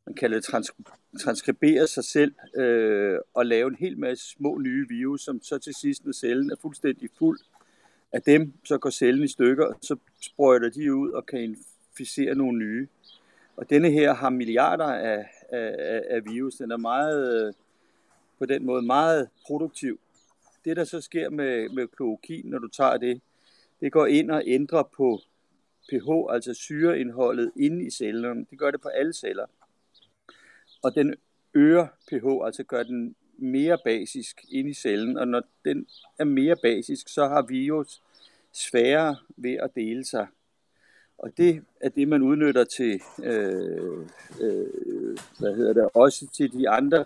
man 0.05 0.15
kalder 0.15 0.37
det 0.37 0.43
trans, 0.45 0.71
transkribere 1.19 1.87
sig 1.87 2.03
selv 2.03 2.35
øh, 2.55 3.19
og 3.33 3.45
lave 3.45 3.67
en 3.67 3.75
hel 3.75 3.99
masse 3.99 4.29
små 4.29 4.57
nye 4.57 4.87
virus, 4.89 5.21
som 5.21 5.41
så 5.41 5.57
til 5.57 5.73
sidst, 5.75 6.05
når 6.05 6.11
cellen 6.11 6.51
er 6.51 6.55
fuldstændig 6.61 7.09
fuld 7.19 7.39
af 8.11 8.21
dem, 8.21 8.53
så 8.63 8.77
går 8.77 8.89
cellen 8.89 9.23
i 9.23 9.27
stykker, 9.27 9.65
og 9.65 9.75
så 9.81 9.95
sprøjter 10.21 10.69
de 10.69 10.95
ud 10.95 11.09
og 11.09 11.25
kan 11.25 11.39
inficere 11.39 12.35
nogle 12.35 12.57
nye. 12.57 12.87
Og 13.57 13.69
denne 13.69 13.91
her 13.91 14.13
har 14.13 14.29
milliarder 14.29 14.85
af, 14.85 15.25
af, 15.49 16.03
af 16.09 16.25
virus. 16.25 16.55
Den 16.55 16.71
er 16.71 16.77
meget, 16.77 17.55
på 18.39 18.45
den 18.45 18.65
måde 18.65 18.81
meget 18.81 19.29
produktiv. 19.47 19.99
Det, 20.65 20.77
der 20.77 20.83
så 20.83 21.01
sker 21.01 21.29
med, 21.29 21.69
med 21.69 21.87
klorokin, 21.87 22.45
når 22.45 22.59
du 22.59 22.67
tager 22.67 22.97
det, 22.97 23.21
det 23.81 23.91
går 23.91 24.05
ind 24.05 24.31
og 24.31 24.43
ændrer 24.45 24.83
på 24.83 25.21
pH, 25.89 26.33
altså 26.33 26.53
syreindholdet 26.53 27.51
inde 27.55 27.85
i 27.85 27.89
cellerne. 27.89 28.45
Det 28.49 28.59
gør 28.59 28.71
det 28.71 28.81
på 28.81 28.87
alle 28.87 29.13
celler. 29.13 29.45
Og 30.83 30.95
den 30.95 31.15
øger 31.53 31.87
pH, 32.07 32.45
altså 32.45 32.63
gør 32.63 32.83
den 32.83 33.15
mere 33.37 33.77
basisk 33.83 34.45
inde 34.49 34.69
i 34.69 34.73
cellen. 34.73 35.17
Og 35.17 35.27
når 35.27 35.41
den 35.65 35.87
er 36.19 36.23
mere 36.23 36.55
basisk, 36.61 37.09
så 37.09 37.27
har 37.27 37.41
virus 37.41 38.01
sværere 38.51 39.15
ved 39.37 39.53
at 39.53 39.75
dele 39.75 40.05
sig. 40.05 40.27
Og 41.17 41.37
det 41.37 41.63
er 41.81 41.89
det, 41.89 42.07
man 42.07 42.21
udnytter 42.21 42.63
til, 42.63 43.01
øh, 43.23 44.07
øh, 44.41 45.17
hvad 45.39 45.55
hedder 45.55 45.73
det, 45.73 45.89
også 45.93 46.27
til 46.33 46.51
de 46.53 46.69
andre, 46.69 47.05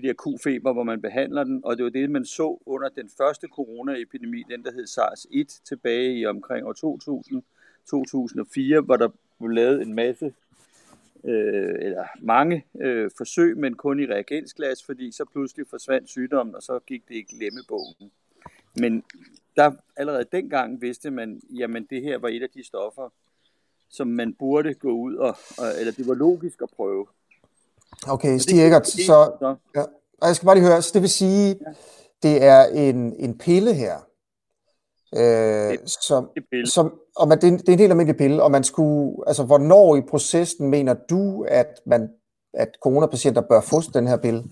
de 0.00 0.08
der 0.08 0.14
Q-feber, 0.14 0.72
hvor 0.72 0.82
man 0.82 1.02
behandler 1.02 1.44
den, 1.44 1.60
og 1.64 1.76
det 1.76 1.84
var 1.84 1.90
det, 1.90 2.10
man 2.10 2.24
så 2.24 2.62
under 2.66 2.88
den 2.88 3.10
første 3.18 3.46
coronaepidemi, 3.48 4.42
den 4.50 4.64
der 4.64 4.72
hed 4.72 4.86
SARS-1, 4.86 5.64
tilbage 5.64 6.18
i 6.18 6.26
omkring 6.26 6.66
år 6.66 6.72
2000, 6.72 7.42
2004, 7.90 8.80
hvor 8.80 8.96
der 8.96 9.08
blev 9.38 9.50
lavet 9.50 9.82
en 9.82 9.94
masse, 9.94 10.34
øh, 11.24 11.74
eller 11.78 12.04
mange 12.20 12.64
øh, 12.80 13.10
forsøg, 13.16 13.56
men 13.56 13.74
kun 13.74 14.00
i 14.00 14.06
reagensglas, 14.06 14.84
fordi 14.84 15.12
så 15.12 15.24
pludselig 15.24 15.66
forsvandt 15.70 16.08
sygdommen, 16.08 16.54
og 16.54 16.62
så 16.62 16.78
gik 16.86 17.08
det 17.08 17.14
i 17.14 17.22
glemmebogen. 17.22 18.10
Men 18.80 19.04
der 19.56 19.72
allerede 19.96 20.24
dengang 20.32 20.80
vidste 20.82 21.10
man, 21.10 21.40
jamen 21.50 21.86
det 21.90 22.02
her 22.02 22.18
var 22.18 22.28
et 22.28 22.42
af 22.42 22.50
de 22.50 22.64
stoffer, 22.64 23.08
som 23.88 24.08
man 24.08 24.34
burde 24.34 24.74
gå 24.74 24.90
ud 24.90 25.14
og, 25.14 25.36
eller 25.80 25.92
det 25.92 26.08
var 26.08 26.14
logisk 26.14 26.62
at 26.62 26.70
prøve. 26.76 27.06
Okay, 28.08 28.38
Stig 28.38 28.64
Eggert, 28.64 28.86
så, 28.86 29.32
ja, 29.74 29.84
jeg 30.26 30.36
skal 30.36 30.46
bare 30.46 30.56
lige 30.56 30.66
høre, 30.66 30.82
så 30.82 30.90
det 30.94 31.02
vil 31.02 31.10
sige, 31.10 31.48
ja. 31.48 31.72
det 32.22 32.44
er 32.44 32.64
en, 32.64 33.14
en 33.18 33.38
pille 33.38 33.74
her, 33.74 33.96
øh, 35.16 35.78
som, 35.86 36.30
pille. 36.50 36.66
som, 36.66 37.00
og 37.16 37.28
man, 37.28 37.40
det, 37.40 37.52
er, 37.52 37.56
det 37.56 37.68
er 37.68 37.72
en 37.72 37.78
helt 37.78 37.90
almindelig 37.90 38.16
pille, 38.16 38.42
og 38.42 38.50
man 38.50 38.64
skulle, 38.64 39.16
altså 39.26 39.44
hvornår 39.44 39.96
i 39.96 40.00
processen 40.00 40.70
mener 40.70 40.94
du, 41.10 41.42
at 41.48 41.80
man 41.86 42.08
at 42.56 42.68
coronapatienter 42.82 43.40
bør 43.40 43.60
få 43.60 43.80
den 43.94 44.06
her 44.06 44.16
pille? 44.16 44.44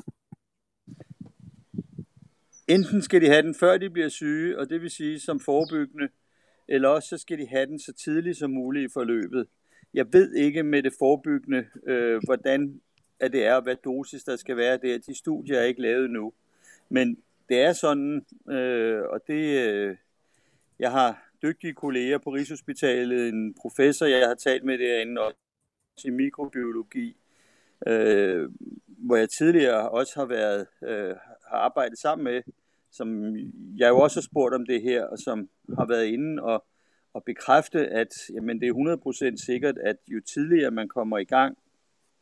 Enten 2.69 3.03
skal 3.03 3.21
de 3.21 3.27
have 3.27 3.43
den, 3.43 3.55
før 3.55 3.79
de 3.79 3.91
bliver 3.91 4.09
syge, 4.09 4.59
og 4.59 4.71
det 4.71 4.83
vil 4.83 4.91
sige 4.91 5.21
som 5.21 5.41
forebyggende, 5.41 6.09
eller 6.69 6.89
også 6.89 7.09
så 7.09 7.19
skal 7.19 7.39
de 7.39 7.47
have 7.47 7.67
den 7.67 7.79
så 7.79 7.93
tidligt 7.93 8.39
som 8.39 8.51
muligt 8.51 8.91
i 8.91 8.93
forløbet. 8.93 9.47
Jeg 9.95 10.07
ved 10.13 10.35
ikke 10.35 10.63
med 10.63 10.83
det 10.83 10.93
forebyggende, 10.99 11.65
øh, 11.87 12.21
hvordan 12.25 12.81
at 13.21 13.33
det 13.33 13.45
er, 13.45 13.55
og 13.55 13.63
hvad 13.63 13.77
dosis 13.77 14.25
der 14.25 14.37
skal 14.37 14.57
være 14.57 14.77
der. 14.77 14.99
De 14.99 15.19
studier 15.19 15.59
er 15.59 15.65
ikke 15.65 15.83
lavet 15.83 16.11
nu. 16.11 16.33
Men 16.89 17.19
det 17.49 17.61
er 17.61 17.73
sådan, 17.73 18.27
øh, 18.51 19.03
og 19.03 19.21
det, 19.27 19.69
øh, 19.69 19.97
jeg 20.79 20.91
har 20.91 21.31
dygtige 21.43 21.75
kolleger 21.75 22.19
på 22.19 22.31
Rigshospitalet, 22.31 23.29
en 23.29 23.55
professor, 23.55 24.07
jeg 24.07 24.29
har 24.29 24.35
talt 24.35 24.65
med 24.65 24.79
derinde, 24.79 25.21
og 25.21 25.33
til 25.99 26.13
mikrobiologi, 26.13 27.17
øh, 27.87 28.51
hvor 28.87 29.17
jeg 29.17 29.31
tidligere 29.31 29.91
også 29.91 30.13
har 30.17 30.27
været 30.27 30.67
øh, 30.83 31.15
har 31.49 31.57
arbejdet 31.57 31.99
sammen 31.99 32.25
med, 32.25 32.43
som 32.91 33.37
jeg 33.77 33.89
jo 33.89 33.99
også 33.99 34.21
har 34.21 34.23
spurgt 34.23 34.55
om 34.55 34.67
det 34.67 34.83
her, 34.83 35.05
og 35.05 35.19
som 35.19 35.49
har 35.79 35.87
været 35.87 36.07
inde 36.07 36.43
og, 36.43 36.65
og 37.15 37.25
bekræfte, 37.25 37.89
at 37.89 38.15
jamen, 38.35 38.61
det 38.61 38.69
er 38.69 39.31
100% 39.33 39.45
sikkert, 39.45 39.79
at 39.79 39.97
jo 40.09 40.21
tidligere 40.35 40.71
man 40.71 40.89
kommer 40.89 41.19
i 41.19 41.25
gang 41.25 41.59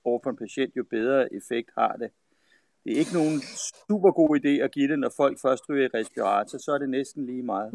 over 0.05 0.21
for 0.23 0.31
en 0.31 0.37
patient, 0.37 0.77
jo 0.77 0.85
bedre 0.91 1.35
effekt 1.35 1.71
har 1.79 1.93
det. 1.93 2.11
Det 2.85 2.93
er 2.93 2.99
ikke 2.99 3.15
nogen 3.15 3.41
super 3.89 4.11
god 4.11 4.31
idé 4.41 4.65
at 4.65 4.73
give 4.73 4.89
det, 4.89 4.99
når 4.99 5.13
folk 5.17 5.39
først 5.43 5.69
ryger 5.69 5.85
i 5.85 5.99
respirator, 5.99 6.59
så 6.59 6.73
er 6.73 6.79
det 6.79 6.89
næsten 6.89 7.27
lige 7.27 7.43
meget. 7.43 7.73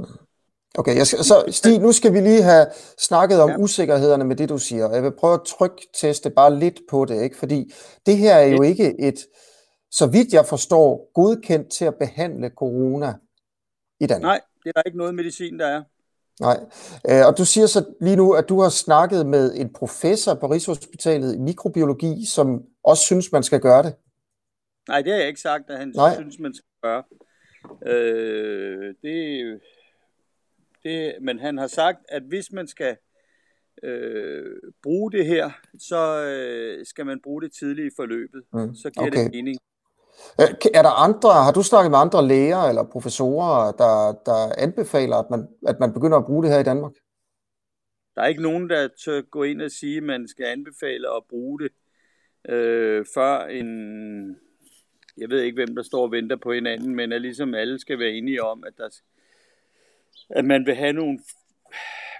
Okay, 0.78 0.96
jeg 0.96 1.08
skal, 1.08 1.24
så 1.24 1.44
Stig, 1.52 1.80
nu 1.80 1.92
skal 1.92 2.14
vi 2.14 2.20
lige 2.20 2.44
have 2.44 2.66
snakket 2.98 3.42
om 3.42 3.50
ja. 3.50 3.58
usikkerhederne 3.58 4.26
med 4.26 4.36
det, 4.36 4.50
du 4.50 4.58
siger. 4.58 4.94
Jeg 4.94 5.04
vil 5.04 5.12
prøve 5.12 5.34
at 5.34 5.42
trykteste 5.46 6.30
bare 6.30 6.56
lidt 6.60 6.82
på 6.90 7.06
det, 7.06 7.22
ikke? 7.24 7.38
fordi 7.38 7.74
det 8.06 8.18
her 8.18 8.36
er 8.36 8.46
jo 8.46 8.62
ikke 8.62 9.00
et, 9.00 9.16
så 9.92 10.08
vidt 10.08 10.34
jeg 10.34 10.46
forstår, 10.46 11.12
godkendt 11.14 11.72
til 11.72 11.86
at 11.86 11.96
behandle 11.96 12.50
corona 12.50 13.14
i 14.00 14.06
Danmark. 14.06 14.30
Nej, 14.30 14.42
det 14.64 14.70
er 14.70 14.74
der 14.74 14.84
ikke 14.86 14.98
noget 14.98 15.16
medicin, 15.16 15.60
der 15.60 15.68
er. 15.68 15.84
Nej, 16.42 16.58
øh, 17.10 17.28
og 17.28 17.38
du 17.38 17.46
siger 17.46 17.68
så 17.68 17.86
lige 18.02 18.16
nu, 18.16 18.34
at 18.34 18.50
du 18.50 18.60
har 18.60 18.70
snakket 18.70 19.26
med 19.26 19.56
en 19.56 19.74
professor 19.74 20.34
på 20.34 20.48
Rigshospitalet 20.48 21.36
i 21.36 21.38
mikrobiologi, 21.38 22.26
som 22.26 22.64
også 22.84 23.04
synes, 23.04 23.32
man 23.32 23.44
skal 23.44 23.60
gøre 23.60 23.84
det. 23.84 23.96
Nej, 24.88 25.02
det 25.02 25.12
har 25.12 25.20
jeg 25.20 25.28
ikke 25.28 25.42
sagt, 25.42 25.70
at 25.70 25.78
han 25.78 25.94
Nej. 25.96 26.16
synes, 26.16 26.40
man 26.40 26.54
skal 26.54 26.68
gøre. 26.82 27.04
Øh, 27.86 28.94
det, 29.02 29.62
det, 30.84 31.16
men 31.22 31.40
han 31.40 31.58
har 31.58 31.68
sagt, 31.68 32.00
at 32.10 32.24
hvis 32.24 32.52
man 32.52 32.68
skal 32.68 32.98
øh, 33.84 34.56
bruge 34.84 35.12
det 35.12 35.26
her, 35.26 35.52
så 35.80 36.24
øh, 36.24 36.86
skal 36.86 37.06
man 37.06 37.20
bruge 37.24 37.42
det 37.42 37.52
tidligt 37.60 37.94
i 37.94 37.96
forløbet. 37.96 38.44
Mm. 38.54 38.76
Så 38.76 38.90
giver 38.90 39.08
okay. 39.08 39.24
det 39.24 39.32
mening. 39.32 39.58
Øh, 40.42 40.48
er 40.74 40.82
der 40.82 41.04
andre, 41.06 41.30
har 41.46 41.52
du 41.52 41.64
snakket 41.64 41.92
med 41.92 42.00
andre 42.00 42.28
læger 42.28 42.64
eller 42.70 42.84
professorer, 42.84 43.72
der, 43.72 44.14
der 44.26 44.56
anbefaler, 44.58 45.18
at 45.18 45.30
man, 45.30 45.48
at 45.68 45.80
man 45.80 45.94
begynder 45.94 46.18
at 46.18 46.26
bruge 46.26 46.44
det 46.44 46.52
her 46.52 46.60
i 46.60 46.64
Danmark? 46.64 46.94
Der 48.16 48.22
er 48.22 48.28
ikke 48.28 48.42
nogen, 48.42 48.70
der 48.70 48.88
tør 49.06 49.22
gå 49.22 49.44
ind 49.44 49.62
og 49.62 49.72
sige, 49.72 49.98
at 49.98 50.04
man 50.04 50.28
skal 50.28 50.46
anbefale 50.46 51.16
at 51.16 51.24
bruge 51.30 51.60
det, 51.60 51.72
øh, 52.50 53.06
før 53.14 53.46
en... 53.46 54.38
Jeg 55.18 55.30
ved 55.30 55.42
ikke, 55.42 55.56
hvem 55.56 55.76
der 55.76 55.84
står 55.84 56.04
og 56.04 56.12
venter 56.12 56.36
på 56.36 56.54
hinanden, 56.54 56.96
men 56.96 57.12
at 57.12 57.22
ligesom 57.22 57.54
alle 57.54 57.80
skal 57.80 58.00
være 58.00 58.12
enige 58.12 58.44
om, 58.44 58.64
at, 58.68 58.74
der, 58.78 58.90
at 60.30 60.46
man 60.46 60.66
vil 60.66 60.76
have 60.76 60.94
nogle... 60.94 61.20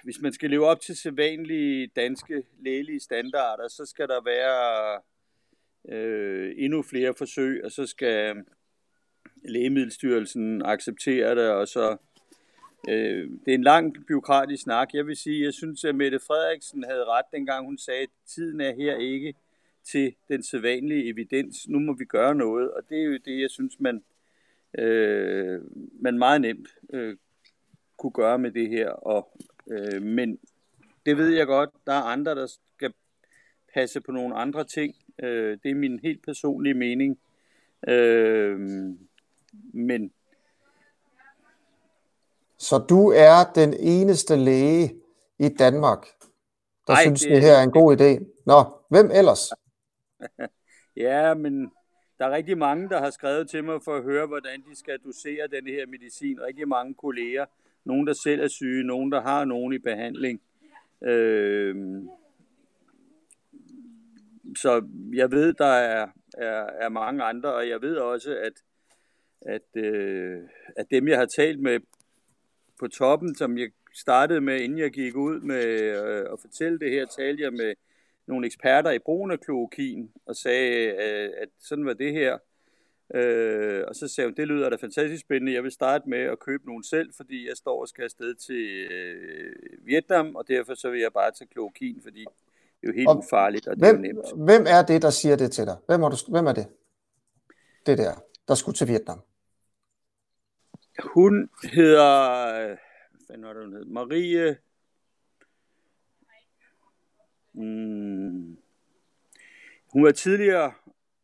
Hvis 0.04 0.20
man 0.20 0.32
skal 0.32 0.50
leve 0.50 0.66
op 0.66 0.80
til 0.80 0.96
sædvanlige 0.96 1.90
danske 1.96 2.42
lægelige 2.64 3.00
standarder, 3.00 3.68
så 3.68 3.86
skal 3.86 4.08
der 4.08 4.20
være 4.24 5.00
øh, 5.88 6.54
endnu 6.56 6.82
flere 6.82 7.14
forsøg, 7.18 7.64
og 7.64 7.72
så 7.72 7.86
skal 7.86 8.36
øhm, 8.36 8.46
Lægemiddelstyrelsen 9.44 10.62
acceptere 10.64 11.34
det, 11.34 11.50
og 11.50 11.68
så 11.68 11.96
øh, 12.88 13.30
det 13.30 13.50
er 13.50 13.54
en 13.54 13.62
lang 13.62 14.06
byråkratisk 14.08 14.62
snak. 14.62 14.94
Jeg 14.94 15.06
vil 15.06 15.16
sige, 15.16 15.44
jeg 15.44 15.54
synes, 15.54 15.84
at 15.84 15.94
Mette 15.94 16.18
Frederiksen 16.26 16.84
havde 16.84 17.04
ret, 17.04 17.24
dengang 17.32 17.66
hun 17.66 17.78
sagde, 17.78 18.02
at 18.02 18.08
tiden 18.26 18.60
er 18.60 18.74
her 18.74 18.96
ikke 18.96 19.34
til 19.84 20.14
den 20.28 20.42
sædvanlige 20.42 21.08
evidens. 21.08 21.68
Nu 21.68 21.78
må 21.78 21.92
vi 21.92 22.04
gøre 22.04 22.34
noget, 22.34 22.70
og 22.70 22.82
det 22.88 22.98
er 22.98 23.04
jo 23.04 23.18
det, 23.24 23.40
jeg 23.40 23.50
synes, 23.50 23.80
man, 23.80 24.04
øh, 24.78 25.60
man 26.00 26.18
meget 26.18 26.40
nemt 26.40 26.68
øh, 26.92 27.16
kunne 27.98 28.12
gøre 28.12 28.38
med 28.38 28.50
det 28.50 28.68
her. 28.68 28.90
Og, 28.90 29.38
øh, 29.70 30.02
men 30.02 30.38
det 31.06 31.16
ved 31.16 31.28
jeg 31.28 31.46
godt, 31.46 31.70
der 31.86 31.92
er 31.92 32.02
andre, 32.02 32.34
der 32.34 32.46
skal 32.46 32.92
passe 33.74 34.00
på 34.00 34.12
nogle 34.12 34.34
andre 34.34 34.64
ting. 34.64 34.94
Øh, 35.22 35.58
det 35.62 35.70
er 35.70 35.74
min 35.74 36.00
helt 36.02 36.24
personlige 36.24 36.74
mening. 36.74 37.18
Øh, 37.88 38.60
men 39.72 40.12
så 42.58 42.78
du 42.78 43.10
er 43.10 43.52
den 43.54 43.74
eneste 43.74 44.36
læge 44.36 44.94
i 45.38 45.48
Danmark, 45.48 46.06
der 46.86 46.92
Ej, 46.92 47.02
synes, 47.02 47.20
det, 47.20 47.30
det 47.30 47.40
her 47.40 47.52
er 47.52 47.62
en 47.62 47.70
god 47.70 48.00
idé. 48.00 48.42
Nå, 48.46 48.64
hvem 48.88 49.10
ellers? 49.10 49.50
ja, 51.06 51.34
men 51.34 51.70
der 52.18 52.26
er 52.26 52.30
rigtig 52.30 52.58
mange, 52.58 52.88
der 52.88 53.00
har 53.00 53.10
skrevet 53.10 53.50
til 53.50 53.64
mig 53.64 53.80
for 53.84 53.96
at 53.96 54.02
høre, 54.02 54.26
hvordan 54.26 54.60
de 54.70 54.78
skal 54.78 54.98
dosere 54.98 55.46
den 55.46 55.66
her 55.66 55.86
medicin. 55.86 56.42
Rigtig 56.42 56.68
mange 56.68 56.94
kolleger. 56.94 57.46
Nogen, 57.84 58.06
der 58.06 58.12
selv 58.12 58.40
er 58.40 58.48
syge, 58.48 58.84
nogen, 58.84 59.12
der 59.12 59.20
har 59.20 59.44
nogen 59.44 59.72
i 59.72 59.78
behandling. 59.78 60.40
Øh, 61.02 61.76
så 64.56 64.88
jeg 65.14 65.30
ved, 65.30 65.52
der 65.52 65.64
er, 65.64 66.06
er, 66.38 66.66
er 66.80 66.88
mange 66.88 67.22
andre, 67.22 67.54
og 67.54 67.68
jeg 67.68 67.82
ved 67.82 67.96
også, 67.96 68.36
at, 68.36 68.52
at, 69.40 69.84
øh, 69.84 70.42
at 70.76 70.86
dem, 70.90 71.08
jeg 71.08 71.18
har 71.18 71.26
talt 71.26 71.60
med 71.60 71.80
på 72.80 72.88
toppen, 72.88 73.34
som 73.34 73.58
jeg 73.58 73.70
startede 73.94 74.40
med, 74.40 74.60
inden 74.60 74.78
jeg 74.78 74.90
gik 74.90 75.16
ud 75.16 75.40
med 75.40 75.64
øh, 75.64 76.32
at 76.32 76.40
fortælle 76.40 76.78
det 76.78 76.90
her, 76.90 77.06
talte 77.06 77.42
jeg 77.42 77.52
med 77.52 77.74
nogle 78.26 78.46
eksperter 78.46 78.90
i 78.90 78.98
brugen 78.98 79.30
af 79.30 79.40
kloakin, 79.40 80.10
og 80.26 80.36
sagde, 80.36 80.86
øh, 80.86 81.30
at 81.42 81.48
sådan 81.58 81.86
var 81.86 81.92
det 81.92 82.12
her. 82.12 82.38
Øh, 83.14 83.84
og 83.88 83.94
så 83.94 84.08
sagde 84.08 84.28
hun, 84.28 84.36
det 84.36 84.48
lyder 84.48 84.70
da 84.70 84.76
fantastisk 84.76 85.20
spændende, 85.20 85.52
jeg 85.52 85.62
vil 85.62 85.72
starte 85.72 86.08
med 86.08 86.18
at 86.18 86.38
købe 86.38 86.66
nogle 86.66 86.84
selv, 86.84 87.12
fordi 87.16 87.48
jeg 87.48 87.56
står 87.56 87.80
og 87.80 87.88
skal 87.88 88.04
afsted 88.04 88.34
til 88.34 88.86
øh, 88.90 89.54
Vietnam, 89.86 90.36
og 90.36 90.48
derfor 90.48 90.74
så 90.74 90.90
vil 90.90 91.00
jeg 91.00 91.12
bare 91.12 91.30
tage 91.30 91.48
kloakin, 91.48 92.00
fordi 92.02 92.26
det 92.80 92.88
er 92.88 92.92
jo 92.92 92.94
helt 92.94 93.08
og 93.08 93.18
ufarligt, 93.18 93.66
og 93.66 93.76
det 93.76 93.84
hvem, 93.84 93.96
er 93.96 94.00
nemt. 94.00 94.44
Hvem 94.44 94.66
er 94.68 94.82
det, 94.82 95.02
der 95.02 95.10
siger 95.10 95.36
det 95.36 95.52
til 95.52 95.66
dig? 95.66 95.76
Hvem 95.86 96.02
er, 96.02 96.08
du, 96.08 96.16
hvem 96.28 96.46
er 96.46 96.52
det? 96.52 96.66
Det 97.86 97.98
der, 97.98 98.14
der 98.48 98.54
skulle 98.54 98.76
til 98.76 98.88
Vietnam. 98.88 99.20
Hun 101.14 101.50
hedder, 101.72 102.76
hvad 103.26 103.48
er 103.48 103.52
det, 103.52 103.62
hun 103.62 103.72
hedder? 103.72 103.86
Marie, 103.86 104.56
mm, 107.52 108.58
hun 109.92 110.04
var 110.04 110.12
tidligere 110.12 110.72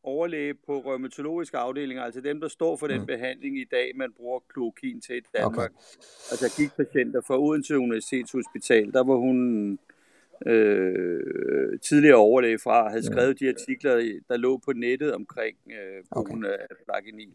overlæge 0.02 0.54
på 0.54 0.80
rheumatologiske 0.80 1.58
afdelinger, 1.58 2.02
altså 2.02 2.20
dem, 2.20 2.40
der 2.40 2.49
står 2.49 2.76
for 2.76 2.87
den 2.87 3.00
mm. 3.00 3.06
behandling 3.06 3.61
i 3.61 3.64
dag, 3.64 3.96
man 3.96 4.12
bruger 4.12 4.40
klokin 4.49 5.00
til 5.00 5.16
i 5.16 5.20
Danmark. 5.37 5.70
Okay. 5.70 5.78
Altså 6.30 6.56
gik 6.56 6.70
patienter 6.76 7.20
fra 7.20 7.38
Odense 7.38 7.78
Universitetshospital, 7.78 8.92
der 8.92 9.04
var 9.04 9.14
hun 9.14 9.78
øh, 10.47 11.79
tidligere 11.88 12.17
overlæge 12.17 12.59
fra, 12.59 12.88
havde 12.88 13.07
skrevet 13.07 13.41
de 13.41 13.49
artikler, 13.49 13.95
der 14.29 14.37
lå 14.37 14.61
på 14.64 14.73
nettet 14.73 15.14
omkring 15.14 15.57
øh, 15.71 16.05
brugen 16.12 16.45
okay. 16.45 16.53
af 16.53 16.76
plagenil. 16.87 17.33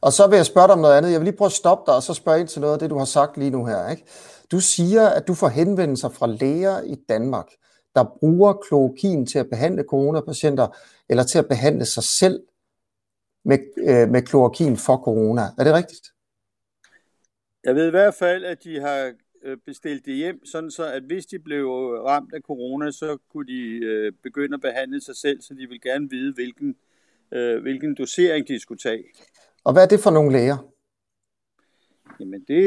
Og 0.00 0.12
så 0.12 0.26
vil 0.28 0.36
jeg 0.36 0.46
spørge 0.46 0.66
dig 0.66 0.74
om 0.74 0.80
noget 0.80 0.96
andet. 0.96 1.12
Jeg 1.12 1.20
vil 1.20 1.24
lige 1.24 1.36
prøve 1.36 1.46
at 1.46 1.52
stoppe 1.52 1.84
dig, 1.86 1.96
og 1.96 2.02
så 2.02 2.14
spørge 2.14 2.40
ind 2.40 2.48
til 2.48 2.60
noget 2.60 2.74
af 2.74 2.78
det, 2.78 2.90
du 2.90 2.98
har 2.98 3.04
sagt 3.04 3.36
lige 3.36 3.50
nu 3.50 3.64
her. 3.66 3.90
Ikke? 3.90 4.04
Du 4.52 4.60
siger, 4.60 5.08
at 5.08 5.28
du 5.28 5.34
får 5.34 5.48
henvendelser 5.48 6.08
fra 6.08 6.26
læger 6.26 6.82
i 6.82 6.94
Danmark, 7.08 7.46
der 7.94 8.04
bruger 8.20 8.52
kloakin 8.52 9.26
til 9.26 9.38
at 9.38 9.50
behandle 9.50 9.82
coronapatienter, 9.82 10.76
eller 11.08 11.24
til 11.24 11.38
at 11.38 11.48
behandle 11.48 11.84
sig 11.84 12.02
selv 12.02 12.40
med, 13.44 13.58
øh, 13.78 14.08
med 14.08 14.22
klorokin 14.22 14.76
for 14.76 14.96
corona. 14.96 15.42
Er 15.58 15.64
det 15.64 15.74
rigtigt? 15.74 16.06
Jeg 17.64 17.74
ved 17.74 17.86
i 17.86 17.90
hvert 17.90 18.14
fald, 18.14 18.44
at 18.44 18.64
de 18.64 18.80
har 18.80 19.12
øh, 19.48 19.56
bestilt 19.66 20.06
det 20.06 20.16
hjem, 20.16 20.44
sådan 20.44 20.70
så 20.70 20.92
at 20.92 21.02
hvis 21.02 21.26
de 21.26 21.38
blev 21.38 21.66
ramt 22.06 22.34
af 22.34 22.40
corona, 22.40 22.90
så 22.90 23.18
kunne 23.32 23.46
de 23.46 23.84
øh, 23.84 24.12
begynde 24.22 24.54
at 24.54 24.60
behandle 24.60 25.00
sig 25.00 25.16
selv, 25.16 25.40
så 25.40 25.54
de 25.54 25.66
vil 25.68 25.80
gerne 25.80 26.10
vide, 26.10 26.34
hvilken, 26.34 26.76
øh, 27.32 27.62
hvilken 27.62 27.94
dosering 27.94 28.48
de 28.48 28.60
skulle 28.60 28.78
tage. 28.78 29.04
Og 29.64 29.72
hvad 29.72 29.82
er 29.82 29.86
det 29.86 30.00
for 30.00 30.10
nogle 30.10 30.32
læger? 30.32 30.56
Jamen, 32.20 32.40
det, 32.40 32.62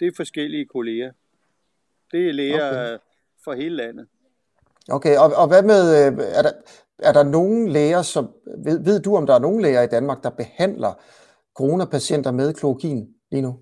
det 0.00 0.08
er 0.08 0.12
forskellige 0.16 0.64
kolleger. 0.64 1.12
Det 2.12 2.28
er 2.28 2.32
læger 2.32 2.70
okay. 2.70 2.98
fra 3.44 3.54
hele 3.54 3.76
landet. 3.76 4.06
Okay, 4.88 5.16
og, 5.18 5.32
og 5.36 5.48
hvad 5.48 5.62
med, 5.62 5.94
er 6.38 6.42
der, 6.42 6.52
er 6.98 7.12
der 7.12 7.22
nogen 7.22 7.68
læger, 7.68 8.02
som, 8.02 8.30
ved, 8.64 8.84
ved 8.84 9.00
du 9.00 9.16
om 9.16 9.26
der 9.26 9.34
er 9.34 9.38
nogen 9.38 9.60
læger 9.62 9.82
i 9.82 9.86
Danmark, 9.86 10.22
der 10.22 10.30
behandler 10.30 10.92
coronapatienter 11.54 12.32
med 12.32 12.54
klorokin 12.54 13.14
lige 13.30 13.42
nu? 13.42 13.58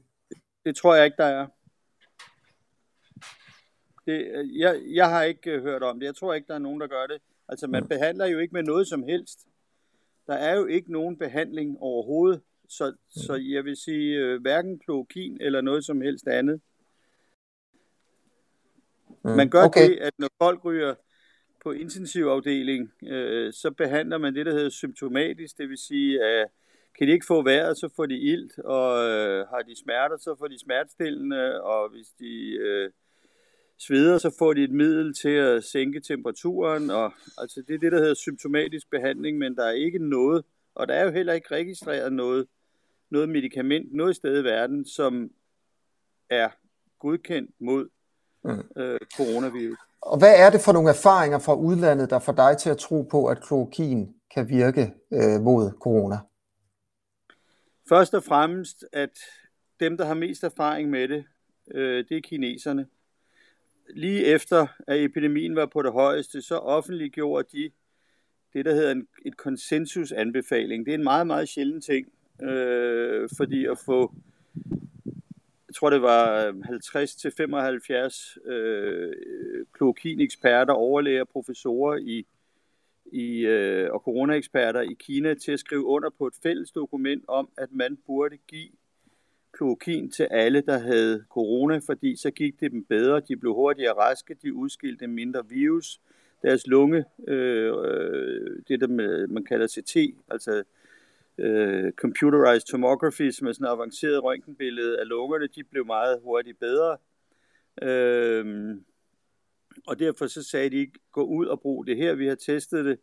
Det 0.64 0.76
tror 0.76 0.94
jeg 0.94 1.04
ikke, 1.04 1.16
der 1.18 1.24
er. 1.24 1.46
Det, 4.06 4.48
jeg, 4.58 4.82
jeg 4.86 5.10
har 5.10 5.22
ikke 5.22 5.50
øh, 5.50 5.62
hørt 5.62 5.82
om 5.82 6.00
det. 6.00 6.06
Jeg 6.06 6.14
tror 6.14 6.34
ikke, 6.34 6.48
der 6.48 6.54
er 6.54 6.58
nogen, 6.58 6.80
der 6.80 6.86
gør 6.86 7.06
det. 7.06 7.22
Altså, 7.48 7.66
man 7.66 7.82
mm. 7.82 7.88
behandler 7.88 8.26
jo 8.26 8.38
ikke 8.38 8.52
med 8.52 8.62
noget 8.62 8.88
som 8.88 9.02
helst. 9.02 9.46
Der 10.26 10.34
er 10.34 10.56
jo 10.56 10.66
ikke 10.66 10.92
nogen 10.92 11.18
behandling 11.18 11.78
overhovedet. 11.80 12.42
Så, 12.68 12.90
mm. 12.90 12.96
så 13.10 13.34
jeg 13.34 13.64
vil 13.64 13.76
sige, 13.76 14.18
øh, 14.18 14.40
hverken 14.40 14.78
klorokin 14.78 15.38
eller 15.40 15.60
noget 15.60 15.84
som 15.84 16.00
helst 16.00 16.28
andet. 16.28 16.60
Mm. 19.24 19.30
Man 19.30 19.50
gør 19.50 19.64
okay. 19.64 19.90
det, 19.90 19.96
at 19.96 20.12
når 20.18 20.28
folk 20.38 20.64
ryger 20.64 20.94
på 21.62 21.72
intensivafdeling, 21.72 22.92
øh, 23.02 23.52
så 23.52 23.70
behandler 23.70 24.18
man 24.18 24.34
det, 24.34 24.46
der 24.46 24.52
hedder 24.52 24.70
symptomatisk. 24.70 25.58
Det 25.58 25.68
vil 25.68 25.78
sige, 25.78 26.24
at 26.24 26.48
kan 26.98 27.06
de 27.06 27.12
ikke 27.12 27.26
få 27.26 27.42
vejret, 27.42 27.78
så 27.78 27.88
får 27.96 28.06
de 28.06 28.18
ilt, 28.18 28.58
og 28.58 29.08
øh, 29.08 29.46
har 29.48 29.62
de 29.68 29.80
smerter, 29.82 30.16
så 30.16 30.36
får 30.38 30.48
de 30.48 30.60
smertestillende, 30.60 31.62
og 31.62 31.90
hvis 31.90 32.08
de 32.18 32.58
øh, 32.60 32.90
sveder, 33.78 34.18
så 34.18 34.34
får 34.38 34.52
de 34.52 34.64
et 34.64 34.70
middel 34.70 35.14
til 35.14 35.28
at 35.28 35.64
sænke 35.64 36.00
temperaturen, 36.00 36.90
og 36.90 37.12
altså 37.38 37.62
det 37.68 37.74
er 37.74 37.78
det, 37.78 37.92
der 37.92 37.98
hedder 37.98 38.14
symptomatisk 38.14 38.90
behandling, 38.90 39.38
men 39.38 39.56
der 39.56 39.64
er 39.64 39.72
ikke 39.72 39.98
noget, 39.98 40.44
og 40.74 40.88
der 40.88 40.94
er 40.94 41.04
jo 41.04 41.10
heller 41.10 41.32
ikke 41.32 41.54
registreret 41.54 42.12
noget, 42.12 42.46
noget 43.10 43.28
medicament 43.28 43.94
noget 43.94 44.16
sted 44.16 44.40
i 44.40 44.44
verden, 44.44 44.84
som 44.84 45.30
er 46.30 46.48
godkendt 46.98 47.50
mod 47.60 47.88
mm. 48.44 48.82
øh, 48.82 48.98
coronavirus. 49.16 49.78
Og 50.00 50.18
hvad 50.18 50.34
er 50.36 50.50
det 50.50 50.60
for 50.60 50.72
nogle 50.72 50.88
erfaringer 50.90 51.38
fra 51.38 51.54
udlandet, 51.54 52.10
der 52.10 52.18
får 52.18 52.32
dig 52.32 52.56
til 52.58 52.70
at 52.70 52.78
tro 52.78 53.02
på, 53.02 53.26
at 53.26 53.42
klorokin 53.42 54.14
kan 54.34 54.48
virke 54.48 54.94
øh, 55.12 55.40
mod 55.40 55.70
corona? 55.80 56.18
Først 57.88 58.14
og 58.14 58.24
fremmest, 58.24 58.84
at 58.92 59.18
dem, 59.80 59.96
der 59.96 60.04
har 60.04 60.14
mest 60.14 60.44
erfaring 60.44 60.90
med 60.90 61.08
det, 61.08 61.24
øh, 61.74 62.04
det 62.08 62.16
er 62.16 62.20
kineserne. 62.20 62.86
Lige 63.94 64.24
efter, 64.24 64.66
at 64.86 65.04
epidemien 65.04 65.56
var 65.56 65.66
på 65.66 65.82
det 65.82 65.92
højeste, 65.92 66.42
så 66.42 66.56
offentliggjorde 66.56 67.48
de 67.52 67.70
det, 68.52 68.64
der 68.64 68.74
hedder 68.74 68.92
en, 68.92 69.08
et 69.26 69.36
konsensusanbefaling. 69.36 70.86
Det 70.86 70.92
er 70.92 70.98
en 70.98 71.04
meget, 71.04 71.26
meget 71.26 71.48
sjælden 71.48 71.80
ting, 71.80 72.12
øh, 72.42 73.28
fordi 73.36 73.66
at 73.66 73.78
få, 73.78 74.14
jeg 75.68 75.74
tror 75.74 75.90
det 75.90 76.02
var 76.02 76.52
50-75 78.44 78.50
øh, 78.50 79.12
klokin-eksperter, 79.72 80.72
overlæger, 80.72 81.24
professorer 81.24 81.96
i 81.96 82.26
i, 83.12 83.46
øh, 83.46 83.90
og 83.92 84.00
coronaeksperter 84.00 84.80
i 84.80 84.96
Kina 84.98 85.34
til 85.34 85.52
at 85.52 85.60
skrive 85.60 85.84
under 85.84 86.10
på 86.18 86.26
et 86.26 86.34
fælles 86.42 86.70
dokument 86.70 87.24
om, 87.28 87.48
at 87.58 87.68
man 87.72 87.98
burde 88.06 88.36
give 88.36 88.68
klorokin 89.52 90.10
til 90.10 90.28
alle, 90.30 90.60
der 90.60 90.78
havde 90.78 91.24
corona, 91.30 91.80
fordi 91.86 92.16
så 92.16 92.30
gik 92.30 92.60
det 92.60 92.72
dem 92.72 92.84
bedre, 92.84 93.20
de 93.20 93.36
blev 93.36 93.54
hurtigere 93.54 93.92
raske, 93.92 94.34
de 94.42 94.54
udskilte 94.54 95.06
mindre 95.06 95.48
virus, 95.48 96.00
deres 96.42 96.66
lunge, 96.66 97.04
øh, 97.28 97.72
øh 97.84 98.62
det 98.68 98.80
der 98.80 98.88
med, 98.88 99.26
man 99.26 99.44
kalder 99.44 99.66
CT, 99.66 99.96
altså 100.30 100.62
øh, 101.38 101.92
computerized 101.92 102.66
tomography, 102.66 103.30
som 103.30 103.46
er 103.46 103.52
sådan 103.52 103.66
et 103.66 103.70
avanceret 103.70 104.24
røntgenbillede 104.24 105.00
af 105.00 105.08
lungerne, 105.08 105.46
de 105.46 105.64
blev 105.64 105.86
meget 105.86 106.20
hurtigt 106.22 106.58
bedre. 106.58 106.96
Øh, 107.82 108.76
og 109.86 109.98
derfor 109.98 110.26
så 110.26 110.42
sagde 110.42 110.70
de, 110.70 110.90
gå 111.12 111.22
ud 111.22 111.46
og 111.46 111.60
brug 111.60 111.86
det 111.86 111.96
her. 111.96 112.14
Vi 112.14 112.26
har 112.26 112.34
testet 112.34 112.84
det 112.84 112.98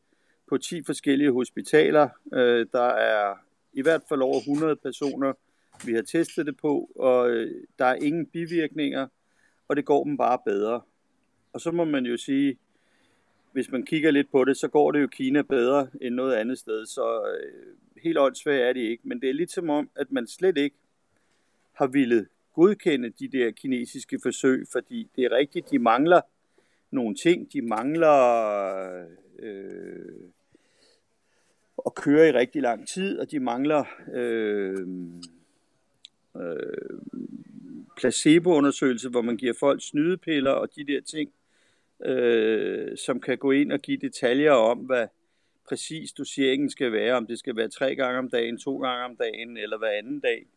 på 0.48 0.58
10 0.58 0.84
forskellige 0.84 1.32
hospitaler. 1.32 2.10
Øh, 2.34 2.66
der 2.72 2.88
er 2.88 3.36
i 3.74 3.82
hvert 3.82 4.02
fald 4.10 4.22
over 4.22 4.40
100 4.40 4.76
personer, 4.76 5.34
vi 5.86 5.94
har 5.94 6.02
testet 6.02 6.46
det 6.46 6.58
på, 6.58 6.92
og 6.96 7.30
øh, 7.30 7.64
der 7.80 7.86
er 7.86 7.96
ingen 7.96 8.26
bivirkninger, 8.26 9.08
og 9.68 9.76
det 9.76 9.86
går 9.86 10.04
dem 10.04 10.18
bare 10.18 10.40
bedre. 10.46 10.82
Og 11.54 11.62
så 11.62 11.72
må 11.72 11.86
man 11.86 12.06
jo 12.06 12.18
sige, 12.18 12.58
hvis 13.52 13.72
man 13.72 13.86
kigger 13.86 14.12
lidt 14.12 14.32
på 14.32 14.46
det, 14.46 14.58
så 14.58 14.68
går 14.68 14.92
det 14.92 15.02
jo 15.02 15.08
Kina 15.08 15.42
bedre 15.42 15.88
end 16.02 16.16
noget 16.16 16.36
andet 16.36 16.58
sted, 16.58 16.86
så 16.86 17.36
øh, 17.38 17.76
helt 18.04 18.18
åndssvagt 18.18 18.62
er 18.62 18.74
det 18.74 18.82
ikke. 18.82 19.08
Men 19.08 19.22
det 19.22 19.30
er 19.30 19.34
lidt 19.34 19.52
som 19.52 19.70
om, 19.70 19.90
at 19.96 20.12
man 20.12 20.28
slet 20.28 20.58
ikke 20.58 20.76
har 21.74 21.88
ville 21.88 22.28
godkende 22.54 23.10
de 23.10 23.28
der 23.28 23.52
kinesiske 23.52 24.20
forsøg, 24.24 24.68
fordi 24.72 25.10
det 25.16 25.24
er 25.24 25.32
rigtigt, 25.32 25.72
de 25.72 25.80
mangler 25.80 26.22
nogle 26.92 27.16
ting. 27.16 27.54
De 27.54 27.62
mangler 27.62 28.18
øh, 29.02 29.25
øh, 29.40 30.30
at 31.86 31.96
køre 31.96 32.30
i 32.30 32.32
rigtig 32.32 32.62
lang 32.62 32.88
tid, 32.88 33.20
og 33.20 33.32
de 33.32 33.40
mangler 33.40 33.84
øh, 34.14 34.88
øh, 36.38 37.00
placeboundersøgelse, 37.98 39.10
hvor 39.10 39.22
man 39.22 39.38
giver 39.38 39.54
folk 39.60 39.82
snydepiller 39.84 40.52
og 40.52 40.76
de 40.76 40.84
der 40.88 41.02
ting, 41.02 41.32
øh, 42.06 42.98
som 42.98 43.22
kan 43.22 43.38
gå 43.38 43.52
ind 43.52 43.72
og 43.72 43.80
give 43.80 43.98
detaljer 43.98 44.52
om, 44.52 44.78
hvad 44.78 45.08
præcis 45.70 46.12
doseringen 46.12 46.70
skal 46.70 46.92
være, 46.92 47.14
om 47.14 47.28
det 47.28 47.40
skal 47.40 47.56
være 47.56 47.70
tre 47.70 47.96
gange 47.96 48.20
om 48.20 48.30
dagen, 48.30 48.58
to 48.58 48.78
gange 48.78 49.06
om 49.06 49.16
dagen 49.16 49.58
eller 49.58 49.78
hver 49.78 49.92
anden 49.92 50.20
dag. 50.20 50.48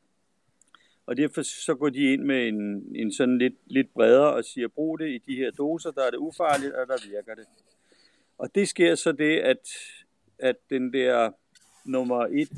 Og 1.06 1.16
derfor 1.16 1.42
så 1.42 1.74
går 1.74 1.88
de 1.88 2.12
ind 2.12 2.22
med 2.22 2.48
en, 2.48 2.86
en 2.96 3.12
sådan 3.12 3.38
lidt, 3.38 3.54
lidt 3.66 3.92
bredere 3.94 4.34
og 4.34 4.44
siger, 4.44 4.68
brug 4.68 4.98
det 4.98 5.08
i 5.08 5.18
de 5.18 5.36
her 5.36 5.50
doser, 5.50 5.90
der 5.90 6.02
er 6.02 6.10
det 6.10 6.18
ufarligt, 6.18 6.72
og 6.72 6.86
der 6.86 7.08
virker 7.10 7.34
det. 7.34 7.46
Og 8.38 8.54
det 8.54 8.68
sker 8.68 8.94
så 8.94 9.12
det, 9.12 9.38
at, 9.38 9.68
at 10.38 10.56
den 10.70 10.92
der 10.92 11.30
nummer 11.84 12.26
et 12.30 12.52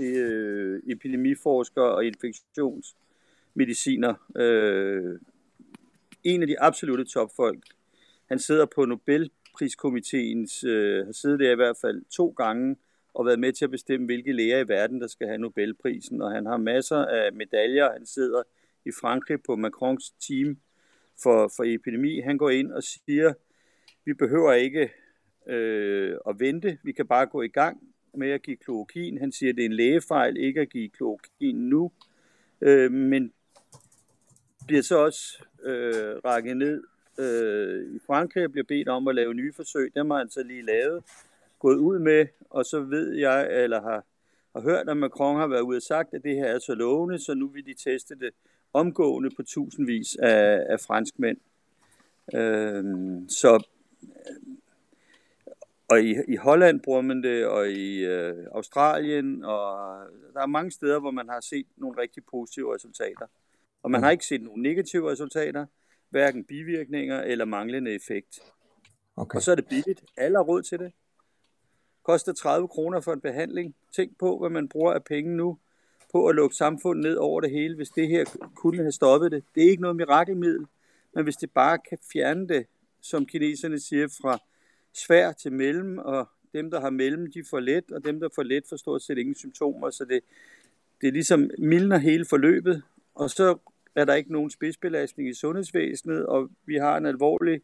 øh, 0.00 0.82
epidemiforsker 0.86 1.82
og 1.82 2.04
infektionsmediciner, 2.04 4.14
øh, 4.36 5.18
en 6.24 6.42
af 6.42 6.48
de 6.48 6.60
absolute 6.60 7.04
topfolk, 7.04 7.64
han 8.28 8.38
sidder 8.38 8.66
på 8.74 8.84
Nobelpriskomiteens, 8.84 10.64
øh, 10.64 11.06
har 11.06 11.12
siddet 11.12 11.40
der 11.40 11.52
i 11.52 11.56
hvert 11.56 11.76
fald 11.80 12.02
to 12.10 12.34
gange, 12.36 12.76
og 13.14 13.26
været 13.26 13.38
med 13.38 13.52
til 13.52 13.64
at 13.64 13.70
bestemme, 13.70 14.06
hvilke 14.06 14.32
læger 14.32 14.58
i 14.58 14.68
verden, 14.68 15.00
der 15.00 15.06
skal 15.06 15.26
have 15.26 15.38
Nobelprisen. 15.38 16.22
Og 16.22 16.30
han 16.30 16.46
har 16.46 16.56
masser 16.56 16.96
af 16.96 17.32
medaljer. 17.32 17.92
Han 17.92 18.06
sidder 18.06 18.42
i 18.84 18.90
Frankrig 19.00 19.38
på 19.46 19.56
Macrons 19.56 20.10
team 20.10 20.58
for, 21.22 21.52
for 21.56 21.64
epidemi. 21.66 22.20
Han 22.20 22.38
går 22.38 22.50
ind 22.50 22.72
og 22.72 22.82
siger, 22.82 23.32
vi 24.04 24.14
behøver 24.14 24.52
ikke 24.52 24.92
øh, 25.46 26.16
at 26.28 26.40
vente. 26.40 26.78
Vi 26.82 26.92
kan 26.92 27.06
bare 27.06 27.26
gå 27.26 27.42
i 27.42 27.48
gang 27.48 27.94
med 28.14 28.30
at 28.30 28.42
give 28.42 28.56
klorokin. 28.56 29.18
Han 29.18 29.32
siger, 29.32 29.52
det 29.52 29.62
er 29.62 29.66
en 29.66 29.72
lægefejl 29.72 30.36
ikke 30.36 30.60
at 30.60 30.70
give 30.70 30.88
klorokin 30.88 31.56
nu. 31.56 31.92
Øh, 32.60 32.92
men 32.92 33.32
bliver 34.66 34.82
så 34.82 34.98
også 34.98 35.44
øh, 35.64 36.16
rækket 36.24 36.56
ned 36.56 36.82
øh, 37.18 37.94
i 37.96 37.98
Frankrig 38.06 38.44
og 38.44 38.52
bliver 38.52 38.64
bedt 38.64 38.88
om 38.88 39.08
at 39.08 39.14
lave 39.14 39.34
nye 39.34 39.52
forsøg. 39.52 39.92
Dem 39.96 40.10
har 40.10 40.18
han 40.18 40.30
så 40.30 40.42
lige 40.42 40.62
lavet 40.62 41.04
gået 41.58 41.76
ud 41.76 41.98
med, 41.98 42.26
og 42.50 42.64
så 42.64 42.80
ved 42.80 43.12
jeg, 43.12 43.62
eller 43.62 43.82
har, 43.82 44.04
har 44.54 44.62
hørt, 44.62 44.88
at 44.88 44.96
Macron 44.96 45.36
har 45.36 45.46
været 45.46 45.60
ude 45.60 45.76
og 45.76 45.82
sagt, 45.82 46.14
at 46.14 46.22
det 46.22 46.36
her 46.36 46.46
er 46.46 46.58
så 46.58 46.74
lovende, 46.74 47.18
så 47.18 47.34
nu 47.34 47.48
vil 47.48 47.66
de 47.66 47.74
teste 47.74 48.14
det 48.14 48.30
omgående 48.72 49.30
på 49.36 49.42
tusindvis 49.42 50.16
af, 50.16 50.66
af 50.68 50.80
franskmænd. 50.80 51.38
Øh, 52.34 52.84
så 53.28 53.66
og 55.88 56.02
i, 56.02 56.16
i 56.28 56.36
Holland 56.36 56.80
bruger 56.80 57.00
man 57.00 57.22
det, 57.22 57.46
og 57.46 57.70
i 57.70 58.04
øh, 58.04 58.46
Australien, 58.52 59.44
og 59.44 59.98
der 60.34 60.40
er 60.40 60.46
mange 60.46 60.70
steder, 60.70 61.00
hvor 61.00 61.10
man 61.10 61.28
har 61.28 61.40
set 61.40 61.66
nogle 61.76 62.00
rigtig 62.00 62.24
positive 62.24 62.74
resultater. 62.74 63.26
Og 63.82 63.90
man 63.90 64.02
har 64.02 64.10
ikke 64.10 64.26
set 64.26 64.42
nogle 64.42 64.62
negative 64.62 65.10
resultater, 65.10 65.66
hverken 66.10 66.44
bivirkninger 66.44 67.22
eller 67.22 67.44
manglende 67.44 67.94
effekt. 67.94 68.40
Okay. 69.16 69.36
Og 69.36 69.42
så 69.42 69.50
er 69.50 69.54
det 69.54 69.66
billigt. 69.68 70.04
Alle 70.16 70.38
har 70.38 70.44
råd 70.44 70.62
til 70.62 70.78
det 70.78 70.92
koster 72.04 72.32
30 72.32 72.68
kroner 72.68 73.00
for 73.00 73.12
en 73.12 73.20
behandling. 73.20 73.74
Tænk 73.96 74.18
på, 74.18 74.38
hvad 74.38 74.50
man 74.50 74.68
bruger 74.68 74.92
af 74.92 75.04
penge 75.04 75.36
nu 75.36 75.58
på 76.12 76.26
at 76.26 76.34
lukke 76.34 76.56
samfundet 76.56 77.02
ned 77.02 77.16
over 77.16 77.40
det 77.40 77.50
hele, 77.50 77.76
hvis 77.76 77.88
det 77.88 78.08
her 78.08 78.24
kunne 78.54 78.82
have 78.82 78.92
stoppet 78.92 79.32
det. 79.32 79.44
Det 79.54 79.64
er 79.64 79.70
ikke 79.70 79.82
noget 79.82 79.96
mirakelmiddel, 79.96 80.66
men 81.14 81.24
hvis 81.24 81.36
det 81.36 81.50
bare 81.50 81.78
kan 81.78 81.98
fjerne 82.12 82.48
det, 82.48 82.66
som 83.04 83.26
kineserne 83.26 83.80
siger, 83.80 84.08
fra 84.22 84.38
svær 84.92 85.32
til 85.32 85.52
mellem 85.52 85.98
og 85.98 86.28
dem, 86.52 86.70
der 86.70 86.80
har 86.80 86.90
mellem, 86.90 87.32
de 87.32 87.44
får 87.50 87.60
let, 87.60 87.92
og 87.92 88.04
dem, 88.04 88.20
der 88.20 88.28
får 88.34 88.42
let, 88.42 88.64
får 88.68 88.76
stort 88.76 89.02
set 89.02 89.18
ingen 89.18 89.34
symptomer, 89.34 89.90
så 89.90 90.04
det, 90.04 90.20
det 91.00 91.12
ligesom 91.12 91.50
mildner 91.58 91.98
hele 91.98 92.24
forløbet, 92.24 92.82
og 93.14 93.30
så 93.30 93.58
er 93.94 94.04
der 94.04 94.14
ikke 94.14 94.32
nogen 94.32 94.50
spidsbelastning 94.50 95.28
i 95.28 95.34
sundhedsvæsenet, 95.34 96.26
og 96.26 96.50
vi 96.66 96.76
har 96.76 96.96
en 96.96 97.06
alvorlig 97.06 97.60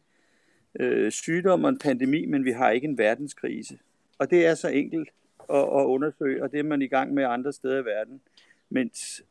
øh, 0.79 1.11
sygdom 1.11 1.63
og 1.63 1.69
en 1.69 1.79
pandemi, 1.79 2.25
men 2.25 2.45
vi 2.45 2.51
har 2.51 2.69
ikke 2.69 2.87
en 2.87 2.97
verdenskrise. 2.97 3.79
Og 4.17 4.29
det 4.29 4.45
er 4.45 4.55
så 4.55 4.67
enkelt 4.67 5.09
at, 5.49 5.59
at 5.59 5.85
undersøge, 5.85 6.43
og 6.43 6.51
det 6.51 6.59
er 6.59 6.63
man 6.63 6.81
i 6.81 6.87
gang 6.87 7.13
med 7.13 7.23
andre 7.23 7.53
steder 7.53 7.81
i 7.81 7.85
verden, 7.85 8.21
mens 8.69 9.23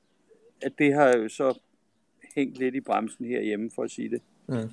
at 0.62 0.72
det 0.78 0.94
har 0.94 1.16
jo 1.16 1.28
så 1.28 1.60
hængt 2.34 2.58
lidt 2.58 2.74
i 2.74 2.80
bremsen 2.80 3.26
herhjemme, 3.26 3.70
for 3.74 3.82
at 3.82 3.90
sige 3.90 4.10
det. 4.10 4.22
Mm. 4.48 4.70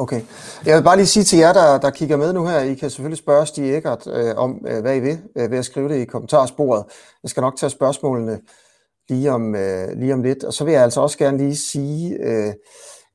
Okay. 0.00 0.22
Jeg 0.66 0.76
vil 0.76 0.82
bare 0.82 0.96
lige 0.96 1.06
sige 1.06 1.24
til 1.24 1.38
jer, 1.38 1.52
der, 1.52 1.78
der 1.78 1.90
kigger 1.90 2.16
med 2.16 2.32
nu 2.32 2.46
her, 2.46 2.60
I 2.60 2.74
kan 2.74 2.90
selvfølgelig 2.90 3.18
spørge 3.18 3.46
Stig 3.46 3.76
Eckert 3.76 4.06
øh, 4.06 4.36
om, 4.36 4.64
øh, 4.68 4.80
hvad 4.80 4.96
I 4.96 5.00
vil, 5.00 5.20
øh, 5.36 5.50
ved 5.50 5.58
at 5.58 5.64
skrive 5.64 5.88
det 5.88 5.96
i 5.96 6.04
kommentarsporet. 6.04 6.84
Jeg 7.22 7.30
skal 7.30 7.40
nok 7.40 7.56
tage 7.56 7.70
spørgsmålene 7.70 8.40
lige 9.08 9.32
om, 9.32 9.54
øh, 9.54 9.88
lige 9.96 10.14
om 10.14 10.22
lidt. 10.22 10.44
Og 10.44 10.52
så 10.52 10.64
vil 10.64 10.72
jeg 10.72 10.82
altså 10.82 11.00
også 11.00 11.18
gerne 11.18 11.38
lige 11.38 11.56
sige, 11.56 12.16
øh, 12.20 12.54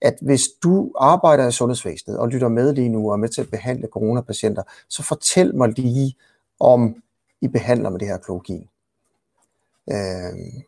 at 0.02 0.16
hvis 0.22 0.42
du 0.64 0.92
arbejder 0.98 1.48
i 1.48 1.52
sundhedsvæsenet 1.52 2.18
og 2.18 2.30
lytter 2.30 2.48
med 2.48 2.74
lige 2.74 2.90
nu 2.90 3.08
og 3.08 3.14
er 3.14 3.18
med 3.18 3.30
til 3.30 3.42
at 3.42 3.50
behandle 3.52 3.88
coronapatienter, 3.92 4.64
så 4.90 5.04
fortæl 5.04 5.56
mig 5.56 5.70
lige, 5.80 6.16
om 6.60 6.96
I 7.42 7.48
behandler 7.48 7.90
med 7.90 8.00
det 8.00 8.08
her 8.08 8.18
klokin. 8.18 8.68
Øh, 9.92 10.64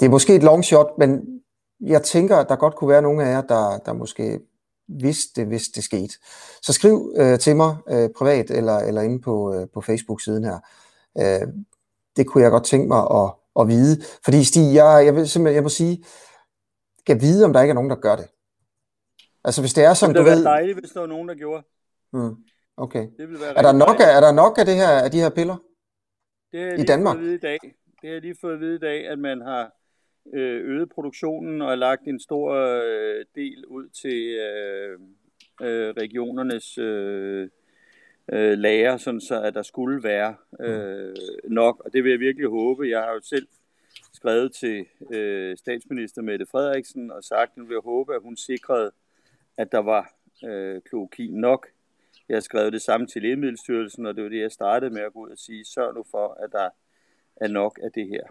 det 0.00 0.06
er 0.06 0.10
måske 0.10 0.34
et 0.34 0.42
long 0.42 0.64
shot, 0.64 0.98
men 0.98 1.40
jeg 1.80 2.02
tænker, 2.02 2.36
at 2.36 2.48
der 2.48 2.56
godt 2.56 2.76
kunne 2.76 2.90
være 2.90 3.02
nogle 3.02 3.24
af 3.24 3.30
jer, 3.30 3.40
der, 3.40 3.78
der 3.78 3.92
måske 3.92 4.40
vidste 4.88 5.40
det, 5.40 5.48
hvis 5.48 5.68
det 5.68 5.84
skete. 5.84 6.14
Så 6.62 6.72
skriv 6.72 7.14
øh, 7.16 7.38
til 7.38 7.56
mig 7.56 7.76
øh, 7.88 8.10
privat 8.16 8.50
eller, 8.50 8.78
eller 8.78 9.02
inde 9.02 9.20
på, 9.20 9.54
øh, 9.54 9.68
på 9.74 9.80
Facebook-siden 9.80 10.44
her. 10.44 10.58
Øh, 11.18 11.48
det 12.16 12.26
kunne 12.26 12.42
jeg 12.44 12.50
godt 12.50 12.64
tænke 12.64 12.88
mig 12.88 13.06
at, 13.10 13.32
at 13.60 13.68
vide. 13.68 14.02
Fordi 14.24 14.44
Stig, 14.44 14.74
jeg, 14.74 15.02
jeg 15.04 15.14
vil 15.14 15.28
simpelthen, 15.28 15.54
jeg 15.54 15.62
må 15.62 15.68
sige, 15.68 16.04
kan 17.06 17.20
vide, 17.20 17.44
om 17.44 17.52
der 17.52 17.62
ikke 17.62 17.70
er 17.70 17.74
nogen, 17.74 17.90
der 17.90 17.96
gør 17.96 18.16
det. 18.16 18.28
Altså 19.44 19.62
hvis 19.62 19.74
det 19.74 19.84
er 19.84 19.94
som 19.94 20.08
det 20.08 20.16
du 20.16 20.22
ved... 20.22 20.30
Det 20.30 20.36
ville 20.36 20.50
dejligt, 20.50 20.78
hvis 20.78 20.90
der 20.90 21.00
var 21.00 21.06
nogen, 21.06 21.28
der 21.28 21.34
gjorde. 21.34 21.62
Hmm. 22.12 22.36
Okay. 22.76 23.00
Det 23.18 23.28
ville 23.28 23.40
være 23.40 23.58
er, 23.58 23.62
der 23.62 23.72
nok 23.72 24.00
af, 24.00 24.16
er 24.16 24.20
der 24.20 24.32
nok 24.32 24.58
af, 24.58 24.64
det 24.64 24.74
her, 24.74 24.88
af 24.88 25.10
de 25.10 25.18
her 25.18 25.30
piller 25.30 25.56
det 26.52 26.80
i 26.80 26.84
Danmark? 26.84 27.16
i 27.16 27.38
dag. 27.38 27.58
Det 28.00 28.08
har 28.08 28.12
jeg 28.12 28.20
lige 28.20 28.36
fået 28.40 28.54
at 28.54 28.60
vide 28.60 28.76
i 28.76 28.78
dag, 28.78 29.08
at 29.08 29.18
man 29.18 29.40
har 29.40 29.72
øget 30.34 30.88
produktionen 30.88 31.62
og 31.62 31.78
lagt 31.78 32.04
en 32.06 32.20
stor 32.20 32.52
øh, 32.52 33.24
del 33.34 33.66
ud 33.66 33.88
til 33.88 34.36
øh, 34.36 34.98
øh, 35.62 35.90
regionernes 35.90 36.78
øh, 36.78 37.48
øh, 38.32 38.58
lager, 38.58 38.96
sådan 38.96 39.20
så 39.20 39.42
at 39.42 39.54
der 39.54 39.62
skulle 39.62 40.02
være 40.02 40.34
øh, 40.60 41.14
nok. 41.44 41.82
Og 41.84 41.92
det 41.92 42.04
vil 42.04 42.10
jeg 42.10 42.20
virkelig 42.20 42.48
håbe. 42.48 42.88
Jeg 42.88 43.00
har 43.00 43.12
jo 43.12 43.20
selv 43.22 43.48
skrevet 44.12 44.52
til 44.52 44.86
øh, 45.12 45.56
statsminister 45.56 46.22
Mette 46.22 46.46
Frederiksen 46.46 47.10
og 47.10 47.24
sagt, 47.24 47.50
at 47.52 47.56
jeg 47.56 47.68
vil 47.68 47.80
håbe, 47.80 48.14
at 48.14 48.22
hun 48.22 48.36
sikrede, 48.36 48.90
at 49.56 49.72
der 49.72 49.78
var 49.78 50.14
øh, 50.44 50.80
klokin 50.82 51.34
nok. 51.34 51.66
Jeg 52.28 52.36
har 52.36 52.40
skrevet 52.40 52.72
det 52.72 52.82
samme 52.82 53.06
til 53.06 53.22
Lægemiddelstyrelsen, 53.22 54.06
og 54.06 54.16
det 54.16 54.24
var 54.24 54.30
det, 54.30 54.40
jeg 54.40 54.52
startede 54.52 54.90
med 54.90 55.02
at 55.02 55.12
gå 55.12 55.20
ud 55.20 55.30
og 55.30 55.38
sige, 55.38 55.64
sørg 55.64 55.94
nu 55.94 56.04
for, 56.10 56.38
at 56.44 56.52
der 56.52 56.68
er 57.36 57.48
nok 57.48 57.78
af 57.82 57.92
det 57.92 58.08
her. 58.08 58.22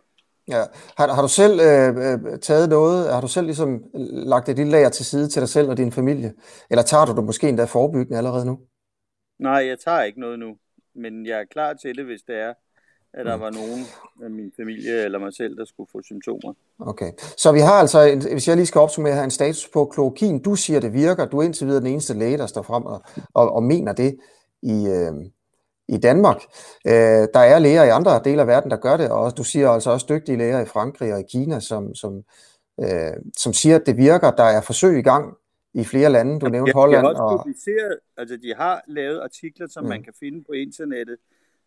Ja. 0.47 0.63
Har, 0.97 1.13
har 1.13 1.21
du 1.21 1.27
selv 1.27 1.60
øh, 1.60 1.89
øh, 1.97 2.39
taget 2.39 2.69
noget, 2.69 3.13
har 3.13 3.21
du 3.21 3.27
selv 3.27 3.45
ligesom 3.45 3.84
lagt 4.12 4.49
et 4.49 4.55
lille 4.55 4.71
lager 4.71 4.89
til 4.89 5.05
side 5.05 5.27
til 5.27 5.39
dig 5.39 5.49
selv 5.49 5.69
og 5.69 5.77
din 5.77 5.91
familie? 5.91 6.34
Eller 6.69 6.84
tager 6.84 7.05
du 7.05 7.15
det 7.15 7.23
måske 7.23 7.49
endda 7.49 7.63
forebyggende 7.63 8.17
allerede 8.17 8.45
nu? 8.45 8.60
Nej, 9.39 9.67
jeg 9.67 9.79
tager 9.79 10.03
ikke 10.03 10.19
noget 10.19 10.39
nu, 10.39 10.55
men 10.95 11.25
jeg 11.25 11.39
er 11.39 11.45
klar 11.51 11.73
til 11.73 11.97
det, 11.97 12.05
hvis 12.05 12.21
det 12.21 12.36
er, 12.36 12.53
at 13.13 13.25
der 13.25 13.36
mm. 13.36 13.41
var 13.41 13.49
nogen 13.49 13.86
af 14.23 14.31
min 14.31 14.51
familie 14.58 15.03
eller 15.03 15.19
mig 15.19 15.34
selv, 15.34 15.58
der 15.58 15.65
skulle 15.65 15.89
få 15.91 16.01
symptomer. 16.03 16.53
Okay, 16.79 17.12
så 17.38 17.51
vi 17.51 17.60
har 17.60 17.73
altså, 17.73 18.27
hvis 18.31 18.47
jeg 18.47 18.55
lige 18.55 18.65
skal 18.65 18.81
opsummere 18.81 19.13
her, 19.13 19.23
en 19.23 19.31
status 19.31 19.69
på 19.73 19.86
klorokin. 19.86 20.41
Du 20.41 20.55
siger, 20.55 20.79
det 20.79 20.93
virker. 20.93 21.25
Du 21.25 21.38
er 21.39 21.43
indtil 21.43 21.67
videre 21.67 21.81
den 21.81 21.91
eneste 21.91 22.13
læge, 22.13 22.38
der 22.38 22.45
står 22.45 22.62
frem 22.62 22.84
og, 22.86 23.01
og, 23.34 23.51
og 23.51 23.63
mener 23.63 23.93
det 23.93 24.17
i, 24.62 24.88
øh, 24.88 25.13
i 25.88 25.98
Danmark. 25.98 26.41
Øh, 26.88 27.28
der 27.34 27.39
er 27.39 27.60
læger 27.60 27.84
i 27.84 27.89
andre 27.89 28.21
dele 28.24 28.41
af 28.41 28.48
verden, 28.48 28.71
der 28.71 28.78
gør 28.78 28.98
det, 28.98 29.10
og 29.10 29.38
du 29.38 29.43
siger 29.43 29.69
altså 29.69 29.89
også 29.91 30.06
dygtige 30.10 30.38
læger 30.38 30.60
i 30.62 30.65
Frankrig 30.65 31.13
og 31.13 31.19
i 31.19 31.24
Kina, 31.32 31.60
som, 31.60 31.95
som, 31.95 32.24
øh, 32.80 33.13
som 33.38 33.54
siger, 33.54 33.76
at 33.76 33.86
det 33.86 33.98
virker. 33.98 34.32
Der 34.32 34.43
er 34.43 34.62
forsøg 34.62 35.00
i 35.00 35.02
gang 35.02 35.38
i 35.74 35.84
flere 35.84 36.10
lande. 36.10 36.39
Du 36.39 36.50
nævnte 36.50 36.69
ja, 36.76 36.80
Holland. 36.80 37.02
De 37.02 37.15
har 37.15 37.24
også 37.24 37.38
publiceret, 37.38 38.00
altså 38.17 38.38
de 38.38 38.54
har 38.58 38.82
lavet 38.88 39.19
artikler, 39.19 39.67
som 39.67 39.84
mm. 39.84 39.89
man 39.89 40.04
kan 40.04 40.13
finde 40.19 40.43
på 40.43 40.52
internettet, 40.52 41.17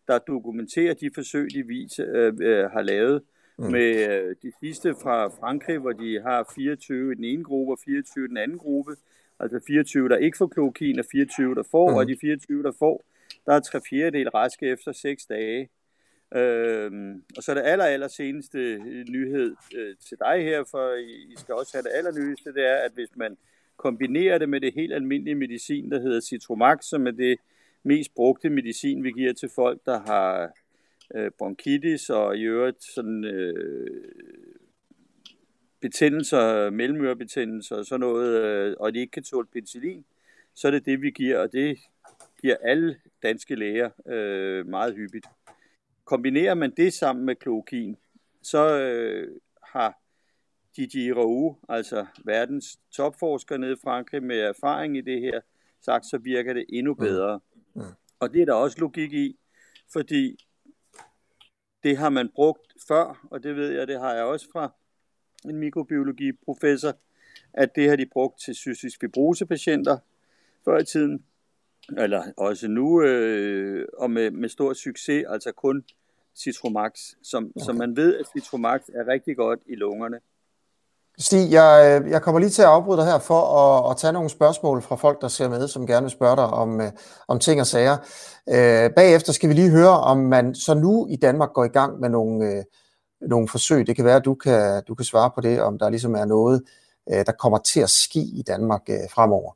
der 0.07 0.17
dokumenterer 0.17 0.93
de 0.93 1.09
forsøg, 1.15 1.47
de 1.53 1.63
vis, 1.63 1.99
øh, 1.99 2.33
øh, 2.41 2.65
har 2.71 2.81
lavet 2.81 3.21
mm. 3.57 3.65
med 3.65 3.89
øh, 4.09 4.35
de 4.43 4.51
sidste 4.59 4.95
fra 5.01 5.27
Frankrig, 5.27 5.77
hvor 5.77 5.91
de 5.91 6.21
har 6.21 6.53
24 6.55 7.11
i 7.11 7.15
den 7.15 7.23
ene 7.23 7.43
gruppe 7.43 7.73
og 7.73 7.79
24 7.85 8.25
i 8.25 8.27
den 8.27 8.37
anden 8.37 8.57
gruppe. 8.57 8.95
Altså 9.39 9.59
24, 9.67 10.09
der 10.09 10.17
ikke 10.17 10.37
får 10.37 10.47
klokin, 10.47 10.99
og 10.99 11.05
24, 11.11 11.55
der 11.55 11.63
får, 11.71 11.89
mm. 11.89 11.95
og 11.95 12.07
de 12.07 12.17
24, 12.21 12.63
der 12.63 12.71
får, 12.79 13.03
der 13.45 13.53
er 13.53 13.59
tre 13.59 13.81
fjerdedel 13.89 14.29
raske 14.29 14.65
efter 14.65 14.91
6 14.91 15.25
dage. 15.25 15.69
Øhm, 16.35 17.23
og 17.37 17.43
så 17.43 17.51
er 17.51 17.55
det 17.55 17.63
aller, 17.65 17.85
aller 17.85 18.07
seneste 18.07 18.59
øh, 18.59 19.05
nyhed 19.09 19.55
øh, 19.75 19.95
til 20.09 20.17
dig 20.19 20.43
her, 20.43 20.63
for 20.71 20.95
I 20.95 21.35
skal 21.37 21.55
også 21.55 21.71
have 21.73 21.83
det 21.83 21.91
allernyeste, 21.93 22.53
det 22.53 22.65
er, 22.67 22.75
at 22.75 22.91
hvis 22.91 23.09
man 23.15 23.37
kombinerer 23.77 24.37
det 24.37 24.49
med 24.49 24.61
det 24.61 24.73
helt 24.73 24.93
almindelige 24.93 25.35
medicin, 25.35 25.91
der 25.91 25.99
hedder 25.99 26.21
Citromax, 26.21 26.85
som 26.85 27.07
er 27.07 27.11
det 27.11 27.39
mest 27.83 28.15
brugte 28.15 28.49
medicin, 28.49 29.03
vi 29.03 29.11
giver 29.11 29.33
til 29.33 29.49
folk, 29.55 29.79
der 29.85 29.99
har 29.99 30.51
øh, 31.15 31.31
bronkitis 31.37 32.09
og 32.09 32.37
i 32.37 32.41
øvrigt 32.41 32.83
sådan, 32.83 33.23
øh, 33.23 34.03
betændelser, 35.81 36.69
mellemørebetændelser 36.69 37.75
og 37.75 37.85
sådan 37.85 37.99
noget, 37.99 38.43
øh, 38.43 38.75
og 38.79 38.93
de 38.93 38.99
ikke 38.99 39.11
kan 39.11 39.23
tåle 39.23 39.47
penicillin, 39.53 40.05
så 40.55 40.67
er 40.67 40.71
det 40.71 40.85
det, 40.85 41.01
vi 41.01 41.11
giver, 41.11 41.37
og 41.39 41.51
det 41.51 41.79
giver 42.41 42.55
alle 42.61 42.99
danske 43.23 43.55
læger 43.55 43.89
øh, 44.05 44.67
meget 44.67 44.95
hyppigt. 44.95 45.25
Kombinerer 46.05 46.53
man 46.53 46.71
det 46.77 46.93
sammen 46.93 47.25
med 47.25 47.35
klokin, 47.35 47.97
så 48.41 48.79
øh, 48.79 49.39
har 49.63 50.01
Didier 50.75 51.15
Raoult, 51.15 51.57
altså 51.69 52.05
verdens 52.25 52.79
topforsker 52.91 53.57
nede 53.57 53.73
i 53.73 53.81
Frankrig 53.83 54.23
med 54.23 54.39
erfaring 54.39 54.97
i 54.97 55.01
det 55.01 55.21
her, 55.21 55.41
sagt, 55.81 56.05
så 56.05 56.17
virker 56.17 56.53
det 56.53 56.65
endnu 56.69 56.93
mm. 56.93 56.99
bedre. 56.99 57.39
Mm. 57.73 57.81
Mm. 57.81 57.87
Og 58.19 58.33
det 58.33 58.41
er 58.41 58.45
der 58.45 58.53
også 58.53 58.77
logik 58.79 59.13
i, 59.13 59.39
fordi 59.93 60.45
det 61.83 61.97
har 61.97 62.09
man 62.09 62.29
brugt 62.35 62.73
før, 62.87 63.27
og 63.31 63.43
det 63.43 63.55
ved 63.55 63.71
jeg, 63.71 63.87
det 63.87 63.99
har 63.99 64.13
jeg 64.13 64.23
også 64.23 64.47
fra 64.51 64.73
en 65.45 65.57
mikrobiologiprofessor, 65.57 66.93
at 67.53 67.75
det 67.75 67.89
har 67.89 67.95
de 67.95 68.05
brugt 68.05 68.41
til 68.41 68.55
cystisk 68.55 68.99
fibrose 68.99 69.45
patienter 69.45 69.97
før 70.65 70.77
i 70.77 70.85
tiden, 70.85 71.25
eller 71.97 72.23
også 72.37 72.67
nu, 72.67 73.01
øh, 73.01 73.85
og 73.97 74.11
med, 74.11 74.31
med 74.31 74.49
stor 74.49 74.73
succes, 74.73 75.25
altså 75.29 75.51
kun 75.51 75.83
Citromax, 76.37 76.91
som, 77.23 77.51
okay. 77.55 77.65
som 77.65 77.75
man 77.75 77.95
ved, 77.95 78.15
at 78.15 78.25
Citromax 78.33 78.81
er 78.81 79.07
rigtig 79.07 79.37
godt 79.37 79.59
i 79.65 79.75
lungerne. 79.75 80.19
Stig, 81.19 81.51
jeg, 81.51 82.01
øh, 82.03 82.11
jeg 82.11 82.21
kommer 82.21 82.39
lige 82.39 82.49
til 82.49 82.61
at 82.61 82.67
afbryde 82.67 82.97
dig 82.97 83.05
her 83.05 83.19
for 83.19 83.41
at, 83.41 83.91
at 83.91 83.97
tage 83.97 84.13
nogle 84.13 84.29
spørgsmål 84.29 84.81
fra 84.81 84.95
folk, 84.95 85.21
der 85.21 85.27
ser 85.27 85.49
med, 85.49 85.67
som 85.67 85.87
gerne 85.87 86.03
vil 86.03 86.11
spørge 86.11 86.35
dig 86.35 86.45
om, 86.45 86.81
øh, 86.81 86.91
om 87.27 87.39
ting 87.39 87.61
og 87.61 87.67
sager. 87.67 87.97
Øh, 88.49 88.91
bagefter 88.95 89.33
skal 89.33 89.49
vi 89.49 89.53
lige 89.53 89.69
høre, 89.69 89.99
om 89.99 90.17
man 90.17 90.55
så 90.55 90.73
nu 90.73 91.07
i 91.09 91.15
Danmark 91.15 91.53
går 91.53 91.65
i 91.65 91.67
gang 91.67 91.99
med 91.99 92.09
nogle, 92.09 92.45
øh, 92.45 92.63
nogle 93.21 93.47
forsøg. 93.47 93.87
Det 93.87 93.95
kan 93.95 94.05
være, 94.05 94.15
at 94.15 94.25
du 94.25 94.35
kan, 94.35 94.83
du 94.87 94.95
kan 94.95 95.05
svare 95.05 95.31
på 95.35 95.41
det, 95.41 95.61
om 95.61 95.79
der 95.79 95.89
ligesom 95.89 96.15
er 96.15 96.25
noget, 96.25 96.63
øh, 97.11 97.25
der 97.25 97.31
kommer 97.31 97.57
til 97.57 97.79
at 97.79 97.89
ske 97.89 98.19
i 98.19 98.43
Danmark 98.47 98.81
øh, 98.89 99.09
fremover. 99.11 99.51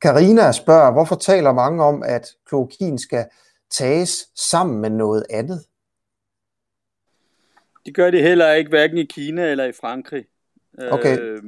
Karina 0.00 0.52
spørger, 0.52 0.92
hvorfor 0.92 1.14
taler 1.14 1.52
mange 1.52 1.84
om, 1.84 2.02
at 2.02 2.28
klokin 2.46 2.98
skal 2.98 3.26
tages 3.70 4.10
sammen 4.34 4.80
med 4.80 4.90
noget 4.90 5.26
andet? 5.30 5.64
Det 7.86 7.94
gør 7.94 8.10
det 8.10 8.22
heller 8.22 8.52
ikke, 8.52 8.68
hverken 8.68 8.98
i 8.98 9.04
Kina 9.04 9.50
eller 9.50 9.64
i 9.64 9.72
Frankrig. 9.72 10.26
Okay. 10.90 11.18
Øh, 11.20 11.42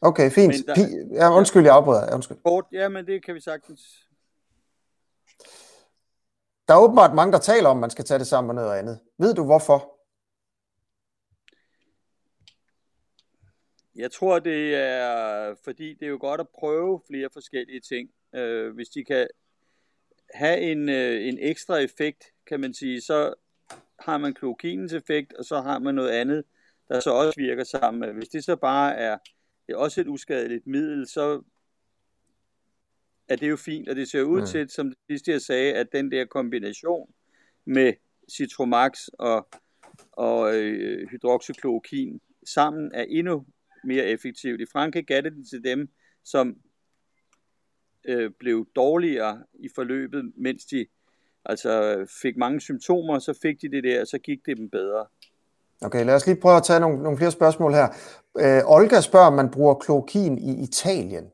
okay, 0.00 0.30
fint. 0.30 0.54
Der, 0.66 0.74
ja, 1.12 1.32
undskyld, 1.32 1.64
jeg 1.64 1.74
afbryder. 1.74 2.14
Undskyld. 2.14 2.36
Kort, 2.44 2.64
ja, 2.72 2.88
men 2.88 3.06
det 3.06 3.24
kan 3.24 3.34
vi 3.34 3.40
sagtens. 3.40 3.80
Der 6.68 6.74
er 6.74 6.78
åbenbart 6.78 7.14
mange, 7.14 7.32
der 7.32 7.38
taler 7.38 7.68
om, 7.68 7.76
at 7.76 7.80
man 7.80 7.90
skal 7.90 8.04
tage 8.04 8.18
det 8.18 8.26
sammen 8.26 8.54
med 8.54 8.62
noget 8.62 8.78
andet. 8.78 8.98
Ved 9.18 9.34
du 9.34 9.44
hvorfor? 9.44 9.95
Jeg 13.96 14.12
tror, 14.12 14.38
det 14.38 14.74
er, 14.74 15.54
fordi 15.64 15.94
det 15.94 16.02
er 16.02 16.10
jo 16.10 16.18
godt 16.20 16.40
at 16.40 16.48
prøve 16.48 17.00
flere 17.10 17.28
forskellige 17.32 17.80
ting. 17.80 18.10
Øh, 18.34 18.74
hvis 18.74 18.88
de 18.88 19.04
kan 19.04 19.26
have 20.34 20.60
en, 20.60 20.88
øh, 20.88 21.28
en 21.28 21.38
ekstra 21.40 21.76
effekt, 21.76 22.24
kan 22.46 22.60
man 22.60 22.74
sige, 22.74 23.00
så 23.00 23.34
har 24.00 24.18
man 24.18 24.34
klokinens 24.34 24.92
effekt, 24.92 25.32
og 25.32 25.44
så 25.44 25.60
har 25.60 25.78
man 25.78 25.94
noget 25.94 26.10
andet, 26.10 26.44
der 26.88 27.00
så 27.00 27.10
også 27.10 27.40
virker 27.40 27.64
sammen. 27.64 28.14
Hvis 28.16 28.28
det 28.28 28.44
så 28.44 28.56
bare 28.56 28.94
er, 28.94 29.18
det 29.66 29.72
er 29.72 29.76
også 29.76 30.00
et 30.00 30.08
uskadeligt 30.08 30.66
middel, 30.66 31.08
så 31.08 31.42
at 33.28 33.40
det 33.40 33.46
er 33.46 33.50
jo 33.50 33.56
fint, 33.56 33.88
og 33.88 33.96
det 33.96 34.10
ser 34.10 34.22
ud 34.22 34.40
mm. 34.40 34.46
til, 34.46 34.70
som 34.70 34.88
det 34.88 34.96
sidste 35.08 35.30
jeg 35.30 35.40
sagde, 35.40 35.74
at 35.74 35.92
den 35.92 36.10
der 36.10 36.24
kombination 36.24 37.14
med 37.64 37.92
Citromax 38.32 39.08
og, 39.12 39.48
og 40.12 40.56
øh, 40.56 41.08
hydroxychloroquin 41.08 42.20
sammen 42.44 42.90
er 42.94 43.02
endnu 43.08 43.46
mere 43.86 44.04
effektivt. 44.04 44.60
I 44.60 44.66
Frankrig 44.72 45.06
gav 45.06 45.22
det 45.22 45.48
til 45.50 45.64
dem, 45.64 45.88
som 46.24 46.56
øh, 48.04 48.30
blev 48.38 48.66
dårligere 48.76 49.42
i 49.54 49.68
forløbet, 49.74 50.32
mens 50.36 50.64
de 50.64 50.86
altså 51.44 52.06
fik 52.22 52.36
mange 52.36 52.60
symptomer, 52.60 53.18
så 53.18 53.38
fik 53.42 53.62
de 53.62 53.70
det 53.70 53.84
der, 53.84 54.00
og 54.00 54.06
så 54.06 54.18
gik 54.18 54.46
det 54.46 54.56
dem 54.56 54.70
bedre. 54.70 55.06
Okay, 55.80 56.04
lad 56.04 56.14
os 56.14 56.26
lige 56.26 56.40
prøve 56.40 56.56
at 56.56 56.62
tage 56.62 56.80
nogle, 56.80 57.02
nogle 57.02 57.18
flere 57.18 57.30
spørgsmål 57.30 57.72
her. 57.72 57.88
Øh, 58.38 58.62
Olga 58.66 59.00
spørger, 59.00 59.26
om 59.26 59.32
man 59.32 59.50
bruger 59.50 59.74
klokin 59.74 60.38
i 60.38 60.62
Italien. 60.62 61.30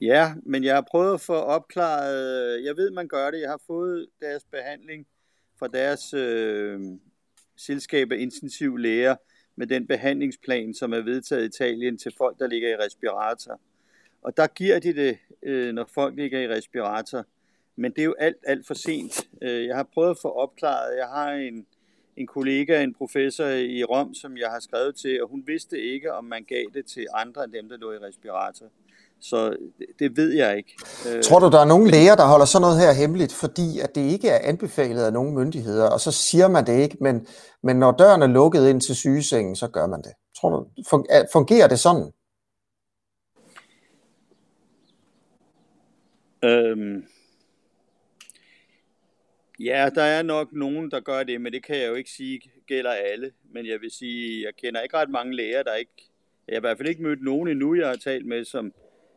Ja, 0.00 0.34
men 0.42 0.64
jeg 0.64 0.74
har 0.74 0.84
prøvet 0.90 1.14
at 1.14 1.20
få 1.20 1.34
opklaret, 1.34 2.64
jeg 2.64 2.76
ved, 2.76 2.90
man 2.90 3.08
gør 3.08 3.30
det, 3.30 3.40
jeg 3.40 3.50
har 3.50 3.60
fået 3.66 4.06
deres 4.20 4.44
behandling 4.50 5.06
fra 5.58 5.68
deres 5.68 6.14
øh, 6.14 6.80
selskab 7.56 8.12
af 8.12 8.16
intensiv 8.18 8.76
læger 8.76 9.16
med 9.56 9.66
den 9.66 9.86
behandlingsplan, 9.86 10.74
som 10.74 10.92
er 10.92 11.00
vedtaget 11.00 11.42
i 11.42 11.46
Italien 11.46 11.98
til 11.98 12.12
folk, 12.18 12.38
der 12.38 12.46
ligger 12.46 12.68
i 12.68 12.76
respirator. 12.76 13.60
Og 14.22 14.36
der 14.36 14.46
giver 14.46 14.78
de 14.78 14.94
det, 14.94 15.18
øh, 15.42 15.72
når 15.72 15.84
folk 15.94 16.16
ligger 16.16 16.40
i 16.40 16.48
respirator. 16.48 17.24
Men 17.76 17.92
det 17.92 17.98
er 17.98 18.04
jo 18.04 18.14
alt, 18.18 18.36
alt 18.46 18.66
for 18.66 18.74
sent. 18.74 19.28
Øh, 19.42 19.66
jeg 19.66 19.76
har 19.76 19.82
prøvet 19.82 20.10
at 20.10 20.18
få 20.22 20.28
opklaret, 20.28 20.96
jeg 20.96 21.06
har 21.06 21.32
en, 21.32 21.66
en 22.16 22.26
kollega, 22.26 22.82
en 22.82 22.94
professor 22.94 23.46
i 23.46 23.84
Rom, 23.84 24.14
som 24.14 24.36
jeg 24.36 24.50
har 24.50 24.60
skrevet 24.60 24.96
til, 24.96 25.22
og 25.22 25.28
hun 25.28 25.42
vidste 25.46 25.80
ikke, 25.80 26.12
om 26.12 26.24
man 26.24 26.44
gav 26.44 26.64
det 26.74 26.86
til 26.86 27.06
andre 27.14 27.44
end 27.44 27.52
dem, 27.52 27.68
der 27.68 27.76
lå 27.76 27.92
i 27.92 27.98
respirator. 27.98 28.66
Så 29.20 29.56
det, 29.98 30.16
ved 30.16 30.32
jeg 30.32 30.56
ikke. 30.56 30.76
Øh, 31.08 31.22
Tror 31.22 31.38
du, 31.38 31.50
der 31.50 31.60
er 31.60 31.64
nogle 31.64 31.90
læger, 31.90 32.16
der 32.16 32.26
holder 32.26 32.46
sådan 32.46 32.60
noget 32.60 32.80
her 32.80 32.92
hemmeligt, 32.92 33.32
fordi 33.32 33.80
at 33.82 33.94
det 33.94 34.00
ikke 34.00 34.28
er 34.28 34.48
anbefalet 34.48 35.02
af 35.02 35.12
nogle 35.12 35.32
myndigheder, 35.32 35.90
og 35.90 36.00
så 36.00 36.12
siger 36.12 36.48
man 36.48 36.66
det 36.66 36.82
ikke, 36.82 36.96
men, 37.00 37.26
men 37.62 37.76
når 37.76 37.92
døren 37.92 38.22
er 38.22 38.26
lukket 38.26 38.68
ind 38.68 38.80
til 38.80 38.96
sygesengen, 38.96 39.56
så 39.56 39.68
gør 39.68 39.86
man 39.86 40.02
det. 40.02 40.12
Tror 40.40 40.50
du, 40.50 40.66
fungerer 41.32 41.68
det 41.68 41.78
sådan? 41.78 42.12
Øhm, 46.44 47.04
Ja, 49.60 49.90
der 49.94 50.02
er 50.02 50.22
nok 50.22 50.52
nogen, 50.52 50.90
der 50.90 51.00
gør 51.00 51.22
det, 51.22 51.40
men 51.40 51.52
det 51.52 51.64
kan 51.64 51.76
jeg 51.76 51.88
jo 51.88 51.94
ikke 51.94 52.10
sige 52.10 52.40
gælder 52.66 52.90
alle. 52.90 53.32
Men 53.50 53.66
jeg 53.66 53.80
vil 53.80 53.90
sige, 53.90 54.44
jeg 54.44 54.54
kender 54.62 54.80
ikke 54.80 54.96
ret 54.96 55.10
mange 55.10 55.36
læger, 55.36 55.62
der 55.62 55.74
ikke... 55.74 56.10
Jeg 56.48 56.54
har 56.54 56.58
i 56.58 56.60
hvert 56.60 56.76
fald 56.76 56.88
ikke 56.88 57.02
mødt 57.02 57.22
nogen 57.22 57.48
endnu, 57.48 57.74
jeg 57.74 57.88
har 57.88 57.96
talt 57.96 58.26
med, 58.26 58.44
som, 58.44 58.72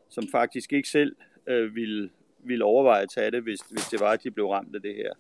som 0.10 0.24
faktisk 0.32 0.74
ikke 0.74 0.90
selv 0.90 1.16
øh, 1.48 1.76
ville, 1.76 2.10
ville 2.44 2.66
overveje 2.66 3.02
at 3.02 3.10
tage 3.16 3.32
det, 3.32 3.44
hvis, 3.44 3.60
hvis 3.70 3.86
det 3.86 4.00
var, 4.00 4.12
at 4.12 4.24
de 4.24 4.32
blev 4.32 4.48
ramt 4.48 4.76
af 4.76 4.82
det 4.82 4.96
her. 4.96 5.14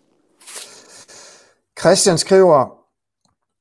Christian 1.79 2.17
skriver, 2.17 2.85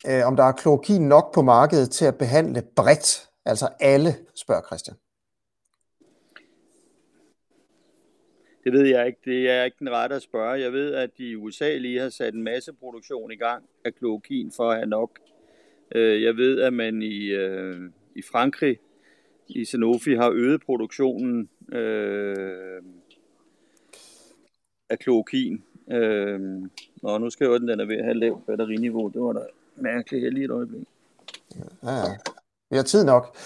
øh, 0.09 0.27
om 0.27 0.37
der 0.37 0.45
er 0.45 0.53
klorokin 0.53 1.09
nok 1.09 1.35
på 1.35 1.43
markedet 1.43 1.91
til 1.91 2.05
at 2.05 2.19
behandle 2.19 2.63
bredt, 2.77 3.29
altså 3.45 3.69
alle, 3.81 4.17
spørger 4.35 4.63
Christian. 4.67 4.97
Det 8.65 8.73
ved 8.73 8.87
jeg 8.87 9.07
ikke. 9.07 9.19
Det 9.25 9.51
er 9.51 9.65
ikke 9.65 9.77
den 9.79 9.91
rette 9.91 10.17
at 10.17 10.23
spørge. 10.23 10.61
Jeg 10.61 10.73
ved, 10.73 10.95
at 10.95 11.11
de 11.19 11.25
i 11.25 11.37
USA 11.37 11.77
lige 11.77 12.01
har 12.01 12.09
sat 12.09 12.35
en 12.35 12.43
masse 12.43 12.73
produktion 12.73 13.33
i 13.33 13.37
gang 13.37 13.65
af 13.85 13.95
klokin 13.95 14.53
for 14.57 14.71
at 14.71 14.77
have 14.77 14.87
nok. 14.87 15.19
Øh, 15.95 16.23
jeg 16.23 16.37
ved, 16.37 16.61
at 16.61 16.73
man 16.73 17.03
i, 17.03 17.25
øh, 17.27 17.91
i 18.15 18.23
Frankrig, 18.23 18.79
i 19.49 19.65
Sanofi, 19.65 20.15
har 20.15 20.31
øget 20.31 20.63
produktionen 20.67 21.49
øh, 21.73 22.83
af 24.91 24.99
klokin. 24.99 25.65
Øh, 25.91 26.41
og 27.03 27.21
nu 27.21 27.31
skriver 27.31 27.59
den, 27.59 27.69
den 27.69 27.81
er 27.81 27.85
ved 27.85 27.97
at 27.97 28.05
have 28.05 28.19
lavt 28.19 28.47
batteriniveau. 28.47 29.09
Det 29.09 29.21
var 29.21 29.33
da 29.33 29.41
mærkeligt 29.77 30.25
her 30.25 30.31
lige 30.31 30.45
et 30.45 30.51
øjeblik. 30.51 30.87
Ja, 31.83 31.91
ja. 31.91 32.17
Vi 32.71 32.77
har 32.77 32.83
tid 32.83 33.05
nok. 33.05 33.37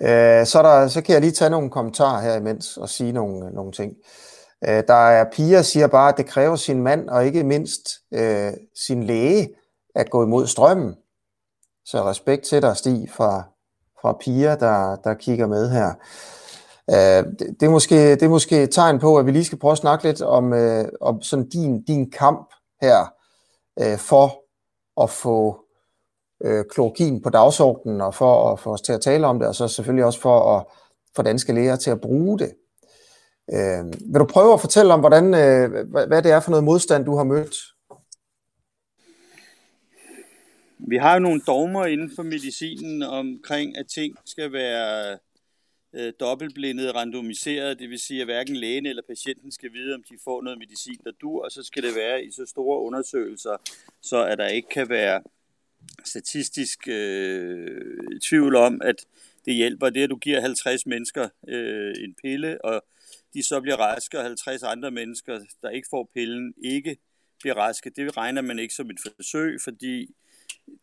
Øh, 0.00 0.46
så, 0.46 0.60
der, 0.62 0.88
så 0.88 1.02
kan 1.02 1.12
jeg 1.12 1.20
lige 1.20 1.32
tage 1.32 1.50
nogle 1.50 1.70
kommentarer 1.70 2.22
her 2.22 2.36
imens 2.36 2.76
og 2.76 2.88
sige 2.88 3.12
nogle, 3.12 3.50
nogle 3.50 3.72
ting. 3.72 3.96
Øh, 4.68 4.82
der 4.88 5.08
er 5.08 5.30
piger, 5.32 5.62
siger 5.62 5.86
bare, 5.86 6.08
at 6.12 6.18
det 6.18 6.26
kræver 6.26 6.56
sin 6.56 6.82
mand 6.82 7.08
og 7.08 7.26
ikke 7.26 7.44
mindst 7.44 7.88
øh, 8.14 8.52
sin 8.86 9.02
læge 9.02 9.54
at 9.94 10.10
gå 10.10 10.24
imod 10.24 10.46
strømmen. 10.46 10.94
Så 11.84 12.04
respekt 12.04 12.42
til 12.42 12.62
dig, 12.62 12.76
Stig, 12.76 13.10
fra, 13.10 13.42
fra 14.02 14.16
piger, 14.20 14.54
der, 14.54 14.96
der 14.96 15.14
kigger 15.14 15.46
med 15.46 15.70
her. 15.70 15.94
Øh, 16.90 17.32
det, 17.38 17.60
det, 17.60 17.66
er 17.66 17.70
måske, 17.70 18.10
det 18.10 18.22
er 18.22 18.28
måske 18.28 18.62
et 18.62 18.70
tegn 18.70 18.98
på, 18.98 19.18
at 19.18 19.26
vi 19.26 19.30
lige 19.30 19.44
skal 19.44 19.58
prøve 19.58 19.72
at 19.72 19.78
snakke 19.78 20.04
lidt 20.04 20.22
om, 20.22 20.52
øh, 20.52 20.84
om 21.00 21.22
sådan 21.22 21.48
din, 21.48 21.82
din 21.82 22.10
kamp 22.10 22.48
her 22.82 23.12
øh, 23.80 23.98
for 23.98 24.42
at 25.02 25.10
få 25.10 25.56
øh, 26.44 26.64
klorokin 26.70 27.22
på 27.22 27.30
dagsordenen 27.30 28.00
og 28.00 28.14
for 28.14 28.52
at 28.52 28.60
få 28.60 28.72
os 28.72 28.80
til 28.80 28.92
at 28.92 29.00
tale 29.00 29.26
om 29.26 29.38
det, 29.38 29.48
og 29.48 29.54
så 29.54 29.68
selvfølgelig 29.68 30.04
også 30.04 30.20
for 30.20 30.56
at 30.56 30.64
få 31.16 31.22
danske 31.22 31.52
læger 31.52 31.76
til 31.76 31.90
at 31.90 32.00
bruge 32.00 32.38
det. 32.38 32.52
Øh, 33.52 33.84
vil 34.12 34.20
du 34.20 34.24
prøve 34.24 34.52
at 34.52 34.60
fortælle 34.60 34.94
om, 34.94 35.00
hvordan, 35.00 35.34
øh, 35.34 35.88
hvad 36.08 36.22
det 36.22 36.32
er 36.32 36.40
for 36.40 36.50
noget 36.50 36.64
modstand, 36.64 37.04
du 37.04 37.16
har 37.16 37.24
mødt? 37.24 37.54
Vi 40.88 40.96
har 40.96 41.14
jo 41.14 41.18
nogle 41.20 41.40
dogmer 41.46 41.86
inden 41.86 42.10
for 42.16 42.22
medicinen 42.22 43.02
omkring, 43.02 43.76
at 43.76 43.86
ting 43.86 44.16
skal 44.24 44.52
være 44.52 45.18
øh, 45.92 46.12
dobbeltblindet 46.20 46.94
randomiseret, 46.94 47.78
det 47.78 47.90
vil 47.90 47.98
sige, 47.98 48.20
at 48.20 48.26
hverken 48.26 48.56
lægen 48.56 48.86
eller 48.86 49.02
patienten 49.08 49.52
skal 49.52 49.72
vide, 49.72 49.94
om 49.94 50.02
de 50.02 50.18
får 50.24 50.42
noget 50.42 50.58
medicin, 50.58 51.00
der 51.04 51.10
dur, 51.10 51.44
og 51.44 51.50
så 51.50 51.62
skal 51.62 51.82
det 51.82 51.94
være 51.94 52.24
i 52.24 52.30
så 52.30 52.46
store 52.46 52.80
undersøgelser, 52.80 53.56
så 54.02 54.24
at 54.24 54.38
der 54.38 54.46
ikke 54.46 54.68
kan 54.68 54.88
være 54.88 55.22
statistisk 56.04 56.88
øh, 56.88 58.20
tvivl 58.22 58.56
om, 58.56 58.80
at 58.84 59.06
det 59.44 59.54
hjælper 59.54 59.90
det, 59.90 60.02
at 60.02 60.10
du 60.10 60.16
giver 60.16 60.40
50 60.40 60.86
mennesker 60.86 61.28
øh, 61.48 61.94
en 61.98 62.14
pille, 62.22 62.64
og 62.64 62.84
de 63.34 63.42
så 63.42 63.60
bliver 63.60 63.76
raske, 63.76 64.18
og 64.18 64.24
50 64.24 64.62
andre 64.62 64.90
mennesker, 64.90 65.40
der 65.62 65.70
ikke 65.70 65.88
får 65.90 66.10
pillen, 66.14 66.54
ikke 66.64 66.96
bliver 67.40 67.54
raske. 67.54 67.90
Det 67.90 68.16
regner 68.16 68.42
man 68.42 68.58
ikke 68.58 68.74
som 68.74 68.90
et 68.90 68.98
forsøg, 69.16 69.60
fordi 69.64 70.14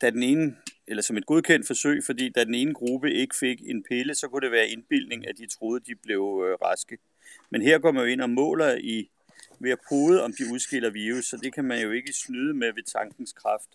da 0.01 0.09
den 0.09 0.23
ene, 0.23 0.55
eller 0.87 1.03
som 1.03 1.17
et 1.17 1.25
godkendt 1.25 1.67
forsøg, 1.67 2.03
fordi 2.05 2.29
da 2.29 2.43
den 2.43 2.55
ene 2.55 2.73
gruppe 2.73 3.13
ikke 3.13 3.35
fik 3.39 3.61
en 3.65 3.83
pille, 3.83 4.15
så 4.15 4.27
kunne 4.27 4.41
det 4.41 4.51
være 4.51 4.67
indbildning, 4.67 5.27
at 5.27 5.37
de 5.37 5.47
troede, 5.47 5.79
de 5.79 5.95
blev 5.95 6.43
øh, 6.47 6.67
raske. 6.67 6.97
Men 7.49 7.61
her 7.61 7.79
går 7.79 7.91
man 7.91 8.03
jo 8.03 8.09
ind 8.09 8.21
og 8.21 8.29
måler 8.29 8.77
i, 8.79 9.09
ved 9.59 9.71
at 9.71 9.79
kode, 9.89 10.23
om 10.23 10.33
de 10.33 10.43
udskiller 10.53 10.89
virus, 10.89 11.25
så 11.25 11.37
det 11.37 11.53
kan 11.53 11.65
man 11.65 11.81
jo 11.81 11.91
ikke 11.91 12.13
snyde 12.13 12.53
med 12.53 12.73
ved 12.73 12.83
tankens 12.83 13.33
kraft. 13.33 13.69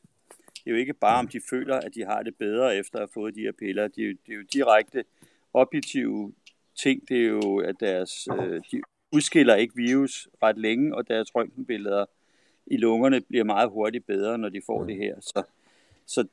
Det 0.55 0.66
er 0.66 0.70
jo 0.70 0.77
ikke 0.77 0.94
bare, 0.94 1.18
om 1.18 1.29
de 1.29 1.40
føler, 1.51 1.77
at 1.77 1.94
de 1.94 2.05
har 2.05 2.22
det 2.22 2.37
bedre 2.37 2.77
efter 2.77 2.98
at 2.98 3.01
have 3.01 3.12
fået 3.14 3.35
de 3.35 3.40
her 3.40 3.53
piller. 3.53 3.88
Det 3.88 4.05
er 4.05 4.09
jo, 4.09 4.16
det 4.27 4.33
er 4.33 4.37
jo 4.37 4.42
direkte 4.53 5.05
objektive 5.55 6.33
ting, 6.75 7.09
det 7.09 7.16
er 7.16 7.29
jo, 7.29 7.57
at 7.57 7.77
deres, 7.81 8.29
øh, 8.38 8.62
de 8.72 8.81
udskiller 9.12 9.55
ikke 9.55 9.77
virus 9.77 10.29
ret 10.42 10.59
længe, 10.59 10.96
og 10.96 11.09
deres 11.09 11.35
røntgenbilleder 11.35 12.05
i 12.66 12.77
lungerne 12.77 13.20
bliver 13.20 13.44
meget 13.44 13.70
hurtigt 13.70 14.07
bedre, 14.07 14.38
når 14.38 14.48
de 14.48 14.62
får 14.66 14.85
det 14.85 14.96
her. 14.96 15.14
Så, 15.20 15.42
så 16.07 16.27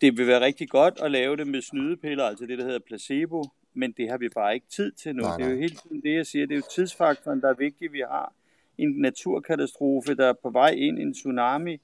det 0.00 0.18
vil 0.18 0.26
være 0.26 0.40
rigtig 0.40 0.68
godt 0.68 1.00
at 1.02 1.10
lave 1.10 1.36
det 1.36 1.46
med 1.46 1.62
snydepiller, 1.62 2.24
altså 2.24 2.46
det, 2.46 2.58
der 2.58 2.64
hedder 2.64 2.78
placebo, 2.78 3.44
men 3.74 3.92
det 3.92 4.10
har 4.10 4.18
vi 4.18 4.28
bare 4.28 4.54
ikke 4.54 4.66
tid 4.70 4.92
til 4.92 5.16
nu. 5.16 5.22
Nej, 5.22 5.30
nej. 5.30 5.36
Det 5.38 5.46
er 5.46 5.50
jo 5.50 5.60
hele 5.60 5.74
tiden 5.74 6.02
det, 6.02 6.14
jeg 6.14 6.26
siger. 6.26 6.46
Det 6.46 6.54
er 6.54 6.58
jo 6.58 6.66
tidsfaktoren, 6.74 7.40
der 7.40 7.48
er 7.48 7.54
vigtig. 7.54 7.92
Vi 7.92 8.00
har 8.00 8.32
en 8.78 8.92
naturkatastrofe, 9.00 10.14
der 10.14 10.26
er 10.26 10.32
på 10.32 10.50
vej 10.50 10.70
ind, 10.70 10.98
en 10.98 11.14
tsunami 11.14 11.80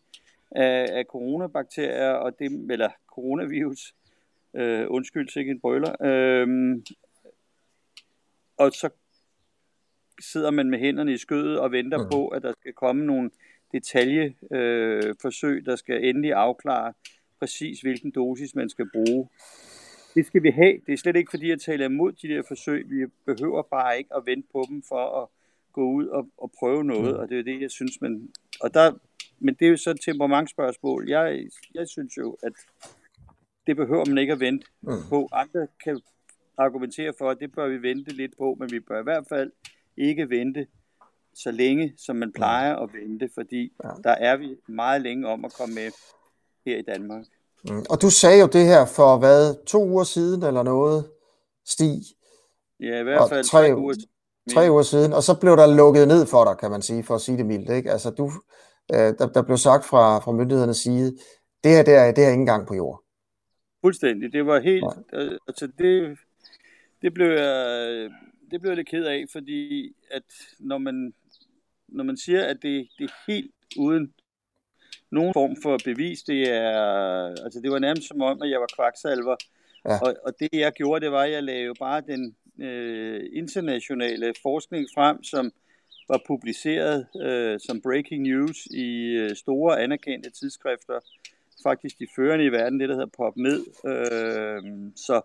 af, 0.50 0.88
af 0.92 1.04
coronabakterier, 1.04 2.10
og 2.10 2.38
det, 2.38 2.66
eller 2.70 2.90
coronavirus, 3.06 3.94
øh, 4.54 4.86
undskyld, 4.88 5.28
sikkert 5.28 5.54
en 5.54 5.60
brøler, 5.60 6.02
øh, 6.02 6.76
og 8.56 8.72
så 8.72 8.88
sidder 10.20 10.50
man 10.50 10.70
med 10.70 10.78
hænderne 10.78 11.12
i 11.12 11.16
skødet 11.16 11.58
og 11.58 11.72
venter 11.72 11.98
mm. 11.98 12.10
på, 12.10 12.28
at 12.28 12.42
der 12.42 12.52
skal 12.60 12.72
komme 12.72 13.06
nogle 13.06 13.30
detaljeforsøg, 13.72 15.56
øh, 15.56 15.64
der 15.64 15.76
skal 15.76 16.04
endelig 16.04 16.32
afklare 16.32 16.92
præcis, 17.38 17.80
hvilken 17.80 18.10
dosis 18.10 18.54
man 18.54 18.68
skal 18.68 18.90
bruge. 18.94 19.28
Det 20.14 20.26
skal 20.26 20.42
vi 20.42 20.50
have. 20.50 20.80
Det 20.86 20.92
er 20.92 20.96
slet 20.96 21.16
ikke 21.16 21.30
fordi, 21.30 21.48
jeg 21.48 21.60
taler 21.60 21.84
imod 21.84 22.12
de 22.12 22.28
der 22.28 22.42
forsøg. 22.48 22.90
Vi 22.90 23.06
behøver 23.26 23.62
bare 23.62 23.98
ikke 23.98 24.14
at 24.16 24.22
vente 24.26 24.48
på 24.52 24.64
dem 24.68 24.82
for 24.88 25.22
at 25.22 25.28
gå 25.72 25.92
ud 25.92 26.06
og, 26.06 26.28
og 26.38 26.52
prøve 26.58 26.84
noget, 26.84 27.14
mm. 27.14 27.20
og 27.20 27.28
det 27.28 27.38
er 27.38 27.42
det, 27.42 27.60
jeg 27.60 27.70
synes, 27.70 28.00
man... 28.00 28.28
Og 28.60 28.74
der, 28.74 28.92
men 29.38 29.54
det 29.54 29.66
er 29.66 29.70
jo 29.70 29.76
så 29.76 29.90
et 29.90 30.00
temperamentsspørgsmål. 30.00 31.08
Jeg, 31.08 31.46
jeg 31.74 31.88
synes 31.88 32.16
jo, 32.16 32.36
at 32.42 32.52
det 33.66 33.76
behøver 33.76 34.04
man 34.08 34.18
ikke 34.18 34.32
at 34.32 34.40
vente 34.40 34.66
mm. 34.82 34.90
på. 35.08 35.28
Andre 35.32 35.66
kan 35.84 36.00
argumentere 36.58 37.12
for, 37.18 37.30
at 37.30 37.40
det 37.40 37.52
bør 37.52 37.68
vi 37.68 37.82
vente 37.82 38.12
lidt 38.12 38.36
på, 38.38 38.56
men 38.60 38.72
vi 38.72 38.80
bør 38.80 39.00
i 39.00 39.02
hvert 39.02 39.26
fald 39.28 39.52
ikke 39.96 40.30
vente 40.30 40.66
så 41.36 41.50
længe, 41.50 41.92
som 42.06 42.16
man 42.16 42.32
plejer 42.32 42.76
at 42.76 42.90
vente, 42.92 43.28
fordi 43.34 43.72
ja. 43.84 43.88
der 44.04 44.10
er 44.10 44.36
vi 44.36 44.56
meget 44.68 45.02
længe 45.02 45.28
om 45.28 45.44
at 45.44 45.52
komme 45.52 45.74
med 45.74 45.90
her 46.66 46.78
i 46.78 46.82
Danmark. 46.82 47.24
Mm. 47.64 47.84
Og 47.90 48.02
du 48.02 48.10
sagde 48.10 48.40
jo 48.40 48.46
det 48.46 48.66
her 48.66 48.86
for 48.86 49.18
hvad, 49.18 49.64
to 49.66 49.84
uger 49.84 50.04
siden 50.04 50.42
eller 50.42 50.62
noget, 50.62 51.10
Stig? 51.64 52.02
Ja, 52.80 53.00
i 53.00 53.02
hvert 53.02 53.28
fald 53.28 53.44
tre, 53.44 53.68
tre 53.68 53.76
uger 53.76 53.94
Tre 54.54 54.70
uger 54.70 54.82
siden, 54.82 55.12
og 55.12 55.22
så 55.22 55.40
blev 55.40 55.56
der 55.56 55.76
lukket 55.76 56.08
ned 56.08 56.26
for 56.26 56.44
dig, 56.44 56.58
kan 56.58 56.70
man 56.70 56.82
sige, 56.82 57.02
for 57.02 57.14
at 57.14 57.20
sige 57.20 57.38
det 57.38 57.46
mildt. 57.46 57.70
Ikke? 57.70 57.90
Altså, 57.90 58.10
du, 58.10 58.30
øh, 58.94 59.14
der, 59.18 59.26
der 59.34 59.42
blev 59.42 59.56
sagt 59.56 59.84
fra, 59.84 60.18
fra 60.18 60.32
myndighedernes 60.32 60.76
side, 60.76 61.16
det 61.64 61.70
her, 61.70 61.82
det 61.82 61.94
er, 61.94 62.12
det 62.12 62.24
er 62.24 62.30
ingen 62.30 62.46
gang 62.46 62.66
på 62.66 62.74
jord. 62.74 63.02
Fuldstændig. 63.80 64.32
Det 64.32 64.46
var 64.46 64.60
helt, 64.60 64.84
øh, 65.12 65.38
altså 65.48 65.66
det, 65.78 66.18
det 67.02 67.14
blev 67.14 67.30
jeg, 67.30 67.56
det 68.50 68.60
blev 68.60 68.70
jeg 68.70 68.76
lidt 68.76 68.88
ked 68.88 69.04
af, 69.04 69.24
fordi 69.32 69.92
at 70.10 70.22
når 70.58 70.78
man, 70.78 71.12
når 71.88 72.04
man 72.04 72.16
siger, 72.16 72.44
at 72.44 72.56
det, 72.62 72.88
det 72.98 73.04
er 73.04 73.32
helt 73.32 73.50
uden 73.78 74.14
nogen 75.10 75.32
form 75.32 75.56
for 75.62 75.78
bevis, 75.84 76.22
det 76.22 76.50
er, 76.52 76.72
altså 77.44 77.60
det 77.60 77.70
var 77.70 77.78
nærmest 77.78 78.08
som 78.08 78.22
om, 78.22 78.42
at 78.42 78.50
jeg 78.50 78.60
var 78.60 78.70
kvaksalver, 78.74 79.36
ja. 79.84 79.98
og, 80.00 80.16
og 80.24 80.32
det 80.40 80.48
jeg 80.52 80.72
gjorde, 80.72 81.04
det 81.04 81.12
var, 81.12 81.22
at 81.22 81.32
jeg 81.32 81.42
lavede 81.42 81.74
bare 81.78 82.00
den 82.00 82.36
øh, 82.60 83.24
internationale 83.32 84.34
forskning 84.42 84.86
frem, 84.94 85.22
som 85.22 85.52
var 86.08 86.20
publiceret 86.26 87.06
øh, 87.22 87.60
som 87.60 87.80
breaking 87.80 88.22
news 88.22 88.66
i 88.66 88.88
øh, 89.22 89.36
store 89.36 89.80
anerkendte 89.82 90.30
tidsskrifter, 90.30 91.00
faktisk 91.62 91.98
de 91.98 92.06
førende 92.16 92.44
i 92.44 92.52
verden, 92.52 92.80
det 92.80 92.88
der 92.88 92.94
hedder 92.94 93.16
PopMed. 93.16 93.60
Øh, 93.86 94.92
så 94.96 95.20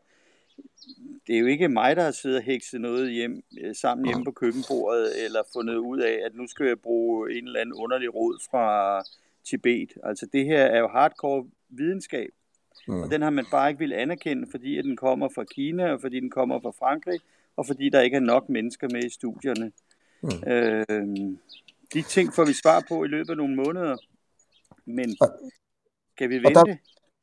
det 1.27 1.35
er 1.35 1.39
jo 1.39 1.45
ikke 1.45 1.69
mig, 1.69 1.95
der 1.95 2.03
har 2.03 2.11
siddet 2.11 2.37
og 2.37 2.43
hekset 2.43 2.81
noget 2.81 3.11
hjem, 3.11 3.43
øh, 3.61 3.75
sammen 3.75 4.07
hjemme 4.07 4.25
på 4.25 4.31
køkkenbordet, 4.31 5.25
eller 5.25 5.41
fundet 5.53 5.75
ud 5.75 5.99
af, 5.99 6.19
at 6.25 6.35
nu 6.35 6.47
skal 6.47 6.65
jeg 6.65 6.79
bruge 6.79 7.33
en 7.33 7.45
eller 7.45 7.59
anden 7.59 7.73
underlig 7.73 8.15
råd 8.15 8.39
fra 8.51 9.03
Tibet. 9.43 9.93
Altså 10.03 10.27
det 10.33 10.45
her 10.45 10.63
er 10.63 10.79
jo 10.79 10.87
hardcore 10.87 11.47
videnskab, 11.69 12.29
mm. 12.87 13.01
og 13.01 13.11
den 13.11 13.21
har 13.21 13.29
man 13.29 13.45
bare 13.51 13.69
ikke 13.69 13.79
vil 13.79 13.93
anerkende, 13.93 14.47
fordi 14.51 14.77
at 14.77 14.85
den 14.85 14.97
kommer 14.97 15.29
fra 15.35 15.43
Kina, 15.43 15.91
og 15.91 16.01
fordi 16.01 16.19
den 16.19 16.29
kommer 16.29 16.59
fra 16.59 16.71
Frankrig, 16.71 17.19
og 17.55 17.67
fordi 17.67 17.89
der 17.89 18.01
ikke 18.01 18.15
er 18.15 18.21
nok 18.21 18.49
mennesker 18.49 18.87
med 18.91 19.03
i 19.03 19.09
studierne. 19.09 19.71
Mm. 20.21 20.51
Øh, 20.51 21.37
de 21.93 22.01
ting 22.01 22.33
får 22.33 22.45
vi 22.45 22.53
svar 22.53 22.85
på 22.89 23.03
i 23.03 23.07
løbet 23.07 23.29
af 23.29 23.37
nogle 23.37 23.55
måneder, 23.55 23.97
men 24.85 25.17
skal 26.15 26.29
vi 26.29 26.35
vente? 26.35 26.57
Og 26.59 26.67
der, 26.67 26.75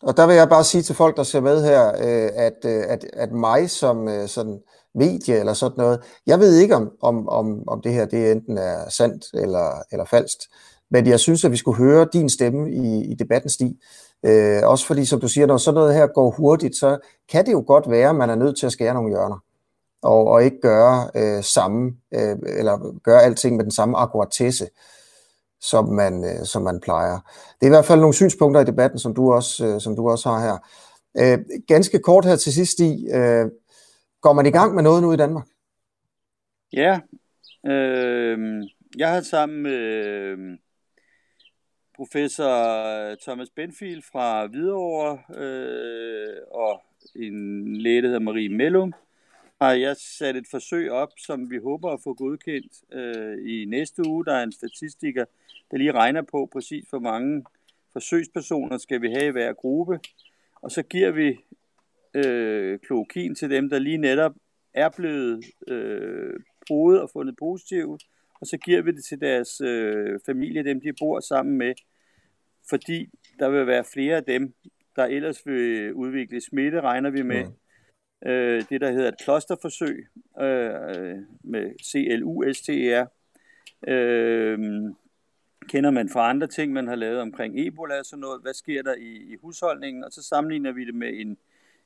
og 0.03 0.17
der 0.17 0.27
vil 0.27 0.37
jeg 0.37 0.49
bare 0.49 0.65
sige 0.65 0.83
til 0.83 0.95
folk, 0.95 1.17
der 1.17 1.23
ser 1.23 1.41
med 1.41 1.65
her, 1.65 1.89
øh, 1.89 2.31
at, 2.35 2.65
øh, 2.65 2.85
at, 2.89 3.05
at 3.13 3.33
mig 3.33 3.71
som 3.71 4.09
øh, 4.09 4.29
sådan 4.29 4.61
medie 4.95 5.39
eller 5.39 5.53
sådan 5.53 5.79
noget, 5.79 6.01
jeg 6.27 6.39
ved 6.39 6.59
ikke 6.59 6.77
om, 6.77 6.91
om, 7.03 7.29
om, 7.29 7.69
om 7.69 7.81
det 7.83 7.93
her 7.93 8.05
det 8.07 8.33
enten 8.33 8.59
er 8.59 8.89
sandt 8.89 9.25
eller, 9.35 9.83
eller 9.93 10.05
falsk, 10.05 10.39
men 10.91 11.07
jeg 11.07 11.21
synes, 11.21 11.45
at 11.45 11.53
vi 11.53 11.57
skulle 11.57 11.79
høre 11.79 12.07
din 12.13 12.29
stemme 12.29 12.71
i, 12.73 13.05
i 13.11 13.15
debatten, 13.15 13.51
Stig. 13.51 13.77
Øh, 14.27 14.61
også 14.65 14.87
fordi, 14.87 15.05
som 15.05 15.21
du 15.21 15.29
siger, 15.29 15.47
når 15.47 15.57
sådan 15.57 15.75
noget 15.75 15.95
her 15.95 16.07
går 16.07 16.31
hurtigt, 16.31 16.77
så 16.77 16.99
kan 17.29 17.47
det 17.47 17.53
jo 17.53 17.65
godt 17.67 17.91
være, 17.91 18.09
at 18.09 18.17
man 18.17 18.31
er 18.31 18.35
nødt 18.35 18.59
til 18.59 18.67
at 18.67 18.73
skære 18.73 18.95
nogle 18.95 19.11
hjørner 19.11 19.39
og, 20.03 20.27
og 20.27 20.45
ikke 20.45 20.61
gøre 20.61 21.11
øh, 21.15 21.45
samme, 21.45 21.93
øh, 22.15 22.37
eller 22.59 23.01
gøre 23.05 23.23
alting 23.23 23.57
med 23.57 23.65
den 23.65 23.73
samme 23.73 23.97
akkuratesse, 23.97 24.69
som 25.61 25.89
man, 25.89 26.25
øh, 26.25 26.45
som 26.45 26.63
man 26.63 26.81
plejer. 26.81 27.19
Det 27.61 27.63
er 27.63 27.67
i 27.67 27.77
hvert 27.77 27.85
fald 27.85 28.01
nogle 28.01 28.15
synspunkter 28.15 28.61
i 28.61 28.65
debatten, 28.65 28.99
som 28.99 29.15
du 29.15 29.33
også, 29.33 29.67
øh, 29.67 29.81
som 29.81 29.97
du 29.97 30.11
også 30.11 30.29
har 30.29 30.41
her. 30.41 30.59
Øh, 31.19 31.39
ganske 31.67 31.99
kort 31.99 32.25
her 32.25 32.37
til 32.37 32.53
sidst, 32.53 32.81
i 32.81 33.09
øh, 33.15 33.47
går 34.21 34.33
man 34.33 34.47
i 34.47 34.51
gang 34.51 34.75
med 34.75 34.83
noget 34.83 35.03
nu 35.03 35.13
i 35.13 35.17
Danmark? 35.17 35.47
Ja, 36.73 37.01
øh, 37.67 38.39
jeg 38.97 39.11
har 39.13 39.21
sammen 39.21 39.63
med 39.63 39.79
øh, 39.79 40.39
professor 41.97 43.15
Thomas 43.15 43.51
Benfield 43.57 44.03
fra 44.13 44.47
Hvidovre 44.47 45.19
øh, 45.43 46.37
og 46.51 46.83
en 47.17 47.77
læge, 47.77 48.03
der 48.03 48.09
hedder 48.09 48.21
Marie 48.21 48.49
Mellum, 48.49 48.93
har 49.61 49.73
jeg 49.73 49.97
sat 49.97 50.37
et 50.37 50.47
forsøg 50.51 50.91
op, 50.91 51.09
som 51.17 51.51
vi 51.51 51.59
håber 51.59 51.91
at 51.91 52.01
få 52.05 52.15
godkendt 52.15 52.73
øh, 52.93 53.49
i 53.49 53.65
næste 53.65 54.03
uge. 54.07 54.25
Der 54.25 54.33
er 54.33 54.43
en 54.43 54.53
statistiker, 54.53 55.25
der 55.71 55.77
lige 55.77 55.93
regner 55.93 56.23
på 56.23 56.49
præcis, 56.53 56.85
hvor 56.91 56.99
mange 56.99 57.45
forsøgspersoner 57.93 58.79
skal 58.79 59.03
vi 59.03 59.09
have 59.09 59.27
i 59.27 59.31
hver 59.31 59.53
gruppe. 59.53 60.01
Og 60.63 60.71
så 60.71 60.83
giver 60.83 61.11
vi 61.11 61.39
øh, 62.15 62.79
klokin 62.79 63.35
til 63.35 63.51
dem, 63.51 63.71
der 63.71 63.79
lige 63.79 63.99
netop 63.99 64.33
er 64.75 64.89
blevet 64.89 65.45
øh, 65.69 66.35
prøvet 66.67 67.01
og 67.01 67.11
fundet 67.11 67.37
positivt, 67.39 68.05
og 68.41 68.47
så 68.47 68.57
giver 68.57 68.83
vi 68.83 68.91
det 68.91 69.05
til 69.05 69.21
deres 69.21 69.61
øh, 69.61 70.21
familie, 70.27 70.65
dem 70.65 70.81
de 70.81 70.93
bor 71.01 71.21
sammen 71.21 71.59
med, 71.59 71.75
fordi 72.71 73.09
der 73.39 73.49
vil 73.49 73.67
være 73.67 73.85
flere 73.85 74.17
af 74.17 74.25
dem, 74.25 74.55
der 74.97 75.05
ellers 75.05 75.47
vil 75.47 75.95
udvikle 75.95 76.41
smitte, 76.41 76.81
regner 76.81 77.11
vi 77.11 77.23
med. 77.23 77.45
Mm. 77.45 77.53
Øh, 78.27 78.65
det, 78.71 78.81
der 78.81 78.91
hedder 78.91 79.09
et 79.09 79.21
klosterforsøg 79.25 80.09
øh, 80.41 81.17
med 81.43 81.73
CLUSTER. 81.91 83.07
øh, 83.89 84.59
kender 85.69 85.91
man 85.91 86.09
fra 86.09 86.31
andre 86.31 86.47
ting, 86.47 86.73
man 86.73 86.89
har 86.89 86.95
lavet 86.95 87.21
omkring 87.21 87.67
Ebola 87.67 87.99
og 87.99 88.07
sådan 88.07 88.21
noget. 88.21 88.43
Hvad 88.43 88.55
sker 88.55 88.83
der 88.83 88.95
i, 88.95 89.33
i 89.33 89.37
husholdningen? 89.43 90.05
Og 90.05 90.13
så 90.13 90.23
sammenligner 90.23 90.73
vi 90.73 90.85
det 90.85 90.95
med 90.95 91.21
en, 91.21 91.37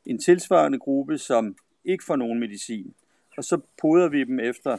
en 0.06 0.18
tilsvarende 0.18 0.78
gruppe, 0.78 1.18
som 1.18 1.56
ikke 1.84 2.04
får 2.04 2.16
nogen 2.16 2.40
medicin. 2.40 2.94
Og 3.36 3.44
så 3.44 3.60
poder 3.80 4.08
vi 4.08 4.24
dem 4.24 4.40
efter 4.40 4.78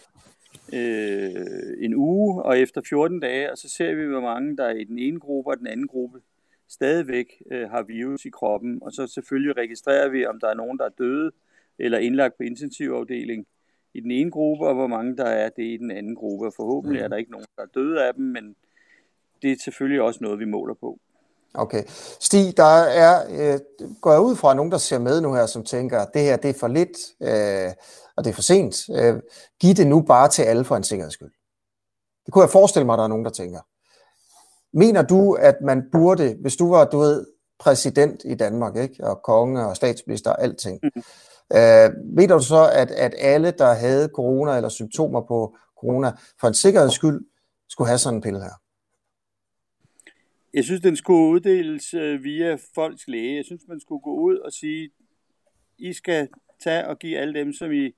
øh, 0.73 1.85
en 1.85 1.95
uge 1.95 2.43
og 2.43 2.59
efter 2.59 2.81
14 2.89 3.19
dage, 3.19 3.51
og 3.51 3.57
så 3.57 3.69
ser 3.69 3.95
vi, 3.95 4.05
hvor 4.05 4.21
mange 4.21 4.57
der 4.57 4.65
er 4.65 4.75
i 4.75 4.83
den 4.83 4.99
ene 4.99 5.19
gruppe 5.19 5.51
og 5.51 5.57
den 5.57 5.67
anden 5.67 5.87
gruppe 5.87 6.21
stadigvæk 6.73 7.41
øh, 7.51 7.69
har 7.69 7.83
virus 7.83 8.25
i 8.25 8.29
kroppen. 8.29 8.79
Og 8.81 8.91
så 8.91 9.07
selvfølgelig 9.07 9.57
registrerer 9.57 10.09
vi, 10.09 10.25
om 10.25 10.39
der 10.39 10.47
er 10.47 10.53
nogen, 10.53 10.77
der 10.77 10.85
er 10.85 10.95
døde 10.97 11.31
eller 11.79 11.97
indlagt 11.97 12.37
på 12.37 12.43
intensivafdeling 12.43 13.45
i 13.93 13.99
den 13.99 14.11
ene 14.11 14.31
gruppe, 14.31 14.67
og 14.67 14.75
hvor 14.75 14.87
mange 14.87 15.17
der 15.17 15.25
er 15.25 15.49
det 15.49 15.63
i 15.63 15.77
den 15.77 15.91
anden 15.91 16.15
gruppe. 16.15 16.47
Og 16.47 16.53
forhåbentlig 16.55 16.99
mm. 16.99 17.03
er 17.03 17.07
der 17.07 17.17
ikke 17.17 17.31
nogen, 17.31 17.45
der 17.57 17.63
er 17.63 17.67
døde 17.75 18.07
af 18.07 18.13
dem, 18.13 18.25
men 18.25 18.55
det 19.41 19.51
er 19.51 19.55
selvfølgelig 19.63 20.01
også 20.01 20.19
noget, 20.23 20.39
vi 20.39 20.45
måler 20.45 20.73
på. 20.73 20.99
Okay. 21.53 21.83
Stig, 22.19 22.57
der 22.57 22.73
er, 23.03 23.13
øh, 23.29 23.59
går 24.01 24.11
jeg 24.11 24.21
ud 24.21 24.35
fra 24.35 24.53
nogen, 24.53 24.71
der 24.71 24.77
ser 24.77 24.99
med 24.99 25.21
nu 25.21 25.33
her, 25.33 25.45
som 25.45 25.63
tænker, 25.63 25.99
at 25.99 26.09
det 26.13 26.21
her 26.21 26.37
det 26.37 26.49
er 26.49 26.59
for 26.59 26.67
lidt, 26.67 26.97
øh, 27.21 27.71
og 28.15 28.23
det 28.23 28.29
er 28.29 28.33
for 28.33 28.41
sent. 28.41 28.75
Øh, 28.89 29.21
giv 29.59 29.73
det 29.73 29.87
nu 29.87 30.01
bare 30.01 30.29
til 30.29 30.43
alle 30.43 30.65
for 30.65 30.75
en 30.75 30.83
sikkerheds 30.83 31.13
skyld. 31.13 31.31
Det 32.25 32.33
kunne 32.33 32.41
jeg 32.41 32.49
forestille 32.49 32.85
mig, 32.85 32.93
at 32.93 32.97
der 32.97 33.03
er 33.03 33.07
nogen, 33.07 33.25
der 33.25 33.31
tænker. 33.31 33.59
Mener 34.73 35.01
du, 35.01 35.33
at 35.33 35.55
man 35.61 35.83
burde, 35.91 36.35
hvis 36.41 36.55
du 36.55 36.69
var, 36.69 36.85
du 36.85 36.97
ved, 36.97 37.25
præsident 37.59 38.21
i 38.25 38.35
Danmark, 38.35 38.75
ikke? 38.77 39.03
og 39.03 39.21
konge 39.23 39.65
og 39.65 39.75
statsminister 39.75 40.31
og 40.31 40.43
alting, 40.43 40.79
mm. 40.83 41.01
øh, 41.57 41.89
mener 42.17 42.37
du 42.37 42.43
så, 42.43 42.69
at, 42.73 42.91
at 42.91 43.15
alle, 43.17 43.51
der 43.51 43.73
havde 43.73 44.09
corona 44.13 44.55
eller 44.55 44.69
symptomer 44.69 45.21
på 45.21 45.57
corona, 45.79 46.11
for 46.39 46.47
en 46.47 46.53
sikkerheds 46.53 46.93
skyld, 46.93 47.25
skulle 47.69 47.87
have 47.87 47.97
sådan 47.97 48.17
en 48.17 48.21
pille 48.21 48.39
her? 48.39 48.63
Jeg 50.53 50.63
synes, 50.63 50.81
den 50.81 50.95
skulle 50.95 51.29
uddeles 51.29 51.93
øh, 51.93 52.23
via 52.23 52.57
folks 52.75 53.07
læge. 53.07 53.35
Jeg 53.35 53.45
synes, 53.45 53.61
man 53.67 53.79
skulle 53.79 54.01
gå 54.01 54.15
ud 54.15 54.37
og 54.37 54.51
sige, 54.51 54.89
I 55.77 55.93
skal 55.93 56.27
tage 56.63 56.87
og 56.87 56.99
give 56.99 57.17
alle 57.17 57.33
dem, 57.39 57.53
som 57.53 57.71
I 57.71 57.95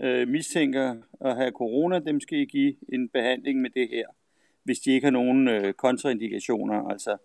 øh, 0.00 0.28
mistænker 0.28 0.96
at 1.20 1.36
have 1.36 1.50
corona, 1.50 1.98
dem 1.98 2.20
skal 2.20 2.38
I 2.38 2.44
give 2.44 2.74
en 2.92 3.08
behandling 3.08 3.60
med 3.60 3.70
det 3.70 3.88
her, 3.88 4.06
hvis 4.64 4.78
de 4.78 4.90
ikke 4.92 5.06
har 5.06 5.10
nogen 5.12 5.48
øh, 5.48 5.72
kontraindikationer. 5.72 6.88
Altså, 6.88 7.16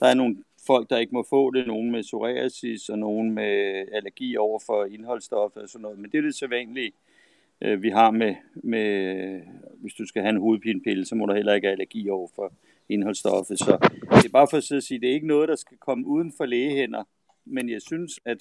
der 0.00 0.06
er 0.06 0.14
nogle 0.14 0.36
folk, 0.66 0.90
der 0.90 0.98
ikke 0.98 1.14
må 1.14 1.24
få 1.30 1.50
det, 1.50 1.66
nogen 1.66 1.90
med 1.90 2.02
psoriasis 2.02 2.88
og 2.88 2.98
nogen 2.98 3.32
med 3.34 3.84
allergi 3.92 4.36
over 4.36 4.60
for 4.66 4.84
indholdsstoffer 4.84 5.60
og 5.60 5.68
sådan 5.68 5.82
noget. 5.82 5.98
Men 5.98 6.10
det 6.10 6.18
er 6.18 6.22
det 6.22 6.34
sædvanlige, 6.34 6.92
øh, 7.60 7.82
vi 7.82 7.90
har 7.90 8.10
med, 8.10 8.34
med, 8.54 9.40
hvis 9.74 9.94
du 9.94 10.06
skal 10.06 10.22
have 10.22 10.30
en 10.30 10.40
hovedpinepille, 10.40 11.04
så 11.04 11.14
må 11.14 11.26
du 11.26 11.34
heller 11.34 11.54
ikke 11.54 11.66
have 11.66 11.72
allergi 11.72 12.08
over 12.08 12.28
for 12.34 12.52
indholdsstoffet. 12.88 13.58
Så 13.58 13.78
det 13.92 14.24
er 14.24 14.32
bare 14.32 14.48
for 14.50 14.56
at 14.56 14.82
sige, 14.84 14.96
at 14.96 15.02
det 15.02 15.10
er 15.10 15.14
ikke 15.14 15.26
noget, 15.26 15.48
der 15.48 15.56
skal 15.56 15.76
komme 15.76 16.06
uden 16.06 16.32
for 16.36 16.46
lægehænder, 16.46 17.04
men 17.44 17.68
jeg 17.70 17.82
synes, 17.82 18.20
at, 18.24 18.38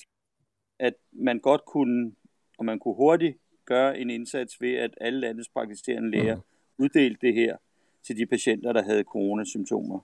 at 0.79 0.93
man 1.11 1.39
godt 1.39 1.65
kunne, 1.65 2.11
og 2.57 2.65
man 2.65 2.79
kunne 2.79 2.95
hurtigt 2.95 3.37
gøre 3.65 3.99
en 3.99 4.09
indsats 4.09 4.61
ved, 4.61 4.75
at 4.75 4.91
alle 5.01 5.19
landets 5.19 5.49
praktiserende 5.49 6.11
læger 6.11 6.35
mm. 6.35 6.41
uddelte 6.77 7.27
det 7.27 7.33
her 7.33 7.57
til 8.05 8.17
de 8.17 8.25
patienter, 8.25 8.73
der 8.73 8.83
havde 8.83 9.03
coronasymptomer. 9.03 9.99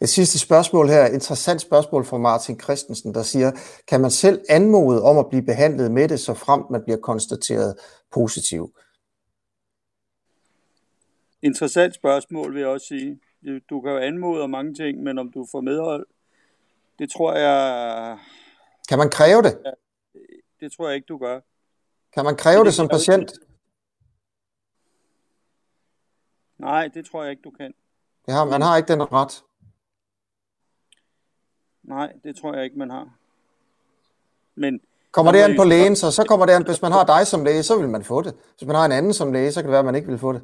Et 0.00 0.08
sidste 0.08 0.38
spørgsmål 0.38 0.88
her, 0.88 1.06
interessant 1.06 1.60
spørgsmål 1.60 2.04
fra 2.04 2.18
Martin 2.18 2.60
Christensen, 2.60 3.14
der 3.14 3.22
siger, 3.22 3.52
kan 3.88 4.00
man 4.00 4.10
selv 4.10 4.40
anmode 4.48 5.02
om 5.02 5.18
at 5.18 5.28
blive 5.28 5.42
behandlet 5.42 5.90
med 5.90 6.08
det, 6.08 6.20
så 6.20 6.34
fremt 6.34 6.70
man 6.70 6.82
bliver 6.84 6.98
konstateret 6.98 7.74
positiv? 8.12 8.74
Interessant 11.42 11.94
spørgsmål, 11.94 12.54
vil 12.54 12.60
jeg 12.60 12.68
også 12.68 12.86
sige 12.86 13.20
du 13.70 13.80
kan 13.80 13.90
jo 13.92 13.98
anmode 13.98 14.42
om 14.42 14.50
mange 14.50 14.74
ting, 14.74 15.02
men 15.02 15.18
om 15.18 15.30
du 15.32 15.46
får 15.50 15.60
medhold, 15.60 16.06
det 16.98 17.10
tror 17.10 17.34
jeg... 17.34 18.18
Kan 18.88 18.98
man 18.98 19.10
kræve 19.10 19.42
det? 19.42 19.58
Det 20.60 20.72
tror 20.72 20.86
jeg 20.86 20.94
ikke, 20.96 21.06
du 21.06 21.18
gør. 21.18 21.40
Kan 22.14 22.24
man 22.24 22.36
kræve 22.36 22.58
det, 22.58 22.66
det 22.66 22.74
som 22.74 22.88
patient? 22.88 23.32
Nej, 26.58 26.88
det 26.88 27.06
tror 27.06 27.22
jeg 27.22 27.30
ikke, 27.30 27.42
du 27.42 27.50
kan. 27.50 27.74
Det 28.26 28.34
har, 28.34 28.44
man 28.44 28.62
har 28.62 28.76
ikke 28.76 28.92
den 28.92 29.12
ret. 29.12 29.44
Nej, 31.82 32.12
det 32.24 32.36
tror 32.36 32.54
jeg 32.54 32.64
ikke, 32.64 32.78
man 32.78 32.90
har. 32.90 33.18
Men 34.54 34.80
Kommer 35.10 35.32
det 35.32 35.38
an 35.38 35.56
på 35.56 35.64
lægen, 35.64 35.96
så, 35.96 36.10
så 36.10 36.24
kommer 36.28 36.46
det 36.46 36.52
an, 36.52 36.66
hvis 36.66 36.82
man 36.82 36.92
har 36.92 37.04
dig 37.04 37.26
som 37.26 37.44
læge, 37.44 37.62
så 37.62 37.78
vil 37.80 37.88
man 37.88 38.04
få 38.04 38.22
det. 38.22 38.34
Hvis 38.58 38.66
man 38.66 38.76
har 38.76 38.84
en 38.84 38.92
anden 38.92 39.12
som 39.12 39.32
læge, 39.32 39.52
så 39.52 39.60
kan 39.60 39.64
det 39.68 39.72
være, 39.72 39.78
at 39.78 39.84
man 39.84 39.94
ikke 39.94 40.08
vil 40.08 40.18
få 40.18 40.32
det. 40.32 40.42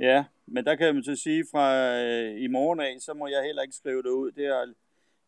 Ja, 0.00 0.24
men 0.46 0.64
der 0.64 0.74
kan 0.76 0.94
man 0.94 1.04
så 1.04 1.16
sige, 1.16 1.44
fra 1.52 1.66
øh, 2.02 2.42
i 2.42 2.46
morgen 2.46 2.80
af, 2.80 2.96
så 3.00 3.14
må 3.14 3.26
jeg 3.26 3.42
heller 3.44 3.62
ikke 3.62 3.76
skrive 3.76 4.02
det 4.02 4.08
ud. 4.08 4.32
Det 4.32 4.46
har 4.46 4.72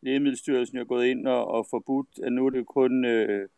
Lægemiddelstyrelsen 0.03 0.79
jo 0.79 0.85
gået 0.89 1.07
ind 1.07 1.29
og, 1.29 1.49
og 1.49 1.67
forbudt, 1.71 2.09
at 2.23 2.33
nu 2.33 2.47
er 2.47 2.51
det 2.51 2.67
kun 2.67 3.05
øh, 3.05 3.49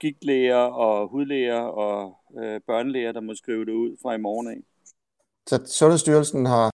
gigtlæger 0.00 0.56
og 0.56 1.08
hudlæger 1.08 1.60
og 1.60 2.18
øh, 2.38 2.60
børnelæger, 2.60 3.12
der 3.12 3.20
må 3.20 3.34
skrive 3.34 3.64
det 3.64 3.72
ud 3.72 3.96
fra 4.02 4.14
i 4.14 4.18
morgen 4.18 4.48
af. 4.48 4.60
Så 5.48 5.62
Sundhedsstyrelsen 5.66 6.46
har, 6.46 6.70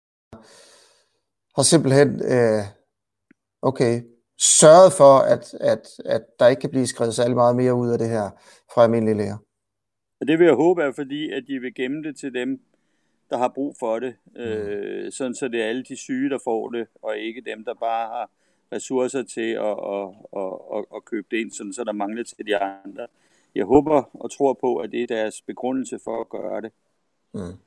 har 1.55 1.63
simpelthen 1.63 2.09
øh, 2.09 2.63
okay, 3.61 4.01
sørget 4.37 4.93
for, 4.93 5.17
at, 5.33 5.53
at, 5.53 5.87
at 6.05 6.21
der 6.39 6.47
ikke 6.47 6.59
kan 6.59 6.69
blive 6.69 6.87
skrevet 6.87 7.15
særlig 7.15 7.35
meget 7.35 7.55
mere 7.55 7.75
ud 7.75 7.89
af 7.89 7.97
det 7.97 8.09
her 8.09 8.29
fra 8.73 8.83
almindelige 8.83 9.17
læger. 9.17 9.37
Det 10.27 10.39
vil 10.39 10.45
jeg 10.45 10.55
håbe 10.55 10.83
er 10.83 10.91
fordi, 10.91 11.31
at 11.31 11.43
de 11.47 11.59
vil 11.59 11.73
gemme 11.73 12.03
det 12.03 12.17
til 12.17 12.33
dem, 12.33 12.61
der 13.29 13.37
har 13.37 13.47
brug 13.47 13.75
for 13.79 13.99
det, 13.99 14.15
øh, 14.35 15.11
sådan 15.11 15.35
så 15.35 15.47
det 15.47 15.61
er 15.61 15.69
alle 15.69 15.83
de 15.83 15.95
syge, 15.95 16.29
der 16.29 16.39
får 16.43 16.69
det, 16.69 16.87
og 17.01 17.17
ikke 17.17 17.41
dem, 17.41 17.65
der 17.65 17.73
bare 17.73 18.07
har 18.07 18.29
ressourcer 18.71 19.23
til 19.23 19.51
at, 19.51 19.77
at, 19.95 20.07
at, 20.41 20.77
at, 20.77 20.85
at 20.95 21.05
købe 21.05 21.27
det 21.31 21.37
ind, 21.37 21.51
sådan 21.51 21.73
så 21.73 21.83
der 21.83 21.91
mangler 21.91 22.23
til 22.23 22.45
de 22.47 22.57
andre. 22.57 23.07
Jeg 23.55 23.65
håber 23.65 24.03
og 24.13 24.31
tror 24.31 24.53
på, 24.53 24.77
at 24.77 24.91
det 24.91 25.03
er 25.03 25.07
deres 25.07 25.41
begrundelse 25.41 25.99
for 26.03 26.21
at 26.21 26.29
gøre 26.29 26.61
det. 26.61 26.71
Mm. 27.33 27.64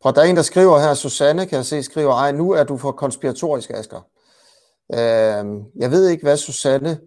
Prøv, 0.00 0.14
der 0.14 0.20
er 0.20 0.24
en, 0.24 0.36
der 0.36 0.42
skriver 0.42 0.78
her, 0.78 0.94
Susanne 0.94 1.46
kan 1.46 1.56
jeg 1.56 1.66
se, 1.66 1.82
skriver, 1.82 2.14
ej, 2.14 2.32
nu 2.32 2.50
er 2.50 2.64
du 2.64 2.76
for 2.76 2.92
konspiratorisk, 2.92 3.70
Asger. 3.70 4.00
Øh, 4.92 5.64
jeg 5.76 5.90
ved 5.90 6.08
ikke, 6.08 6.22
hvad 6.22 6.36
Susanne 6.36 7.00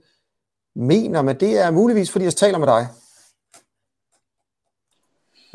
mener, 0.75 1.21
men 1.21 1.39
det 1.39 1.57
er 1.57 1.71
muligvis, 1.71 2.11
fordi 2.11 2.25
jeg 2.25 2.35
taler 2.35 2.57
med 2.57 2.67
dig. 2.67 2.87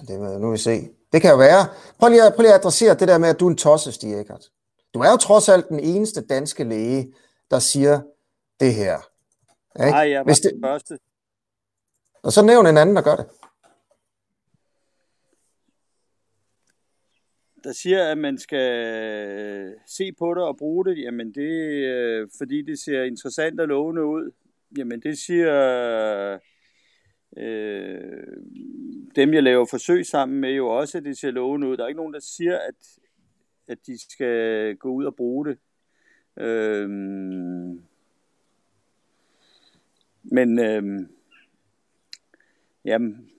Det 0.08 0.20
må 0.20 0.38
nu 0.38 0.50
vi 0.50 0.58
se. 0.58 0.88
Det 1.12 1.22
kan 1.22 1.30
jo 1.30 1.36
være. 1.36 1.66
Prøv 1.98 2.08
lige, 2.08 2.22
at, 2.22 2.34
prøv 2.34 2.42
lige 2.42 2.54
at 2.54 2.60
adressere 2.60 2.94
det 2.94 3.08
der 3.08 3.18
med, 3.18 3.28
at 3.28 3.40
du 3.40 3.46
er 3.46 3.50
en 3.50 3.56
tosse, 3.56 3.92
Stig 3.92 4.20
Eckert. 4.20 4.50
Du 4.94 5.00
er 5.00 5.10
jo 5.10 5.16
trods 5.16 5.48
alt 5.48 5.68
den 5.68 5.80
eneste 5.80 6.26
danske 6.26 6.64
læge, 6.64 7.14
der 7.50 7.58
siger 7.58 8.00
det 8.60 8.74
her. 8.74 8.98
Ikke? 9.80 9.90
Nej, 9.90 10.10
jeg 10.10 10.18
var 10.18 10.24
Hvis 10.24 10.40
det... 10.40 10.52
den 10.54 10.62
første. 10.64 10.98
Og 12.22 12.32
så 12.32 12.42
nævn 12.42 12.66
en 12.66 12.76
anden, 12.76 12.96
der 12.96 13.02
gør 13.02 13.16
det. 13.16 13.26
Der 17.64 17.72
siger, 17.72 18.10
at 18.10 18.18
man 18.18 18.38
skal 18.38 18.84
øh, 18.84 19.72
se 19.86 20.12
på 20.12 20.34
det 20.34 20.42
og 20.42 20.56
bruge 20.56 20.84
det. 20.84 20.98
Jamen 20.98 21.34
det 21.34 21.50
øh, 21.84 22.28
fordi 22.38 22.62
det 22.62 22.78
ser 22.78 23.02
interessant 23.02 23.60
og 23.60 23.68
lovende 23.68 24.04
ud. 24.04 24.30
Jamen 24.78 25.02
det 25.02 25.18
siger 25.18 26.38
øh, 27.36 28.26
dem, 29.16 29.34
jeg 29.34 29.42
laver 29.42 29.66
forsøg 29.70 30.06
sammen 30.06 30.40
med, 30.40 30.52
jo 30.52 30.68
også, 30.68 30.98
at 30.98 31.04
det 31.04 31.18
ser 31.18 31.30
lovende 31.30 31.68
ud. 31.68 31.76
Der 31.76 31.84
er 31.84 31.88
ikke 31.88 32.00
nogen, 32.00 32.14
der 32.14 32.20
siger, 32.20 32.58
at, 32.58 32.98
at 33.68 33.78
de 33.86 34.12
skal 34.12 34.76
gå 34.76 34.88
ud 34.88 35.04
og 35.04 35.16
bruge 35.16 35.46
det. 35.46 35.58
Øh, 36.36 36.90
men 40.22 40.58
øh, 40.58 41.08
jamen, 42.84 43.30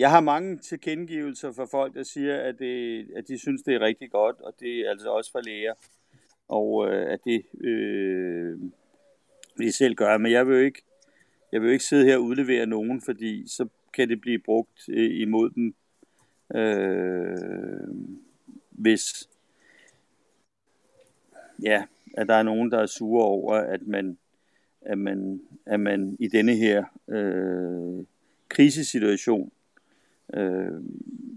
jeg 0.00 0.10
har 0.10 0.20
mange 0.20 0.58
tilkendegivelser 0.58 1.52
fra 1.52 1.64
folk, 1.64 1.94
der 1.94 2.02
siger, 2.02 2.36
at, 2.36 2.58
det, 2.58 3.06
at 3.16 3.28
de 3.28 3.38
synes, 3.38 3.62
det 3.62 3.74
er 3.74 3.80
rigtig 3.80 4.10
godt, 4.10 4.40
og 4.40 4.54
det 4.60 4.80
er 4.80 4.90
altså 4.90 5.10
også 5.10 5.32
fra 5.32 5.40
læger, 5.40 5.74
og 6.48 6.88
øh, 6.88 7.12
at 7.12 7.20
det 7.24 7.42
øh, 7.60 8.58
vi 9.56 9.70
selv 9.70 9.94
gør. 9.94 10.18
Men 10.18 10.32
jeg 10.32 10.46
vil 10.46 10.54
jo 10.56 10.60
ikke, 10.60 10.82
jeg 11.52 11.60
vil 11.60 11.66
jo 11.66 11.72
ikke 11.72 11.84
sidde 11.84 12.04
her 12.04 12.16
og 12.16 12.22
udlevere 12.22 12.66
nogen, 12.66 13.00
fordi 13.00 13.48
så 13.48 13.68
kan 13.92 14.08
det 14.08 14.20
blive 14.20 14.38
brugt 14.38 14.88
øh, 14.88 15.20
imod 15.20 15.50
dem, 15.50 15.74
øh, 16.54 17.88
hvis 18.70 19.28
ja, 21.62 21.84
at 22.16 22.28
der 22.28 22.34
er 22.34 22.42
nogen, 22.42 22.70
der 22.70 22.78
er 22.78 22.86
sure 22.86 23.24
over, 23.24 23.54
at 23.54 23.86
man, 23.86 24.18
at 24.80 24.98
man, 24.98 25.40
at 25.66 25.80
man 25.80 26.16
i 26.20 26.28
denne 26.28 26.56
her 26.56 26.84
øh, 27.08 28.04
krisesituation 28.48 29.52
øh, 30.34 30.82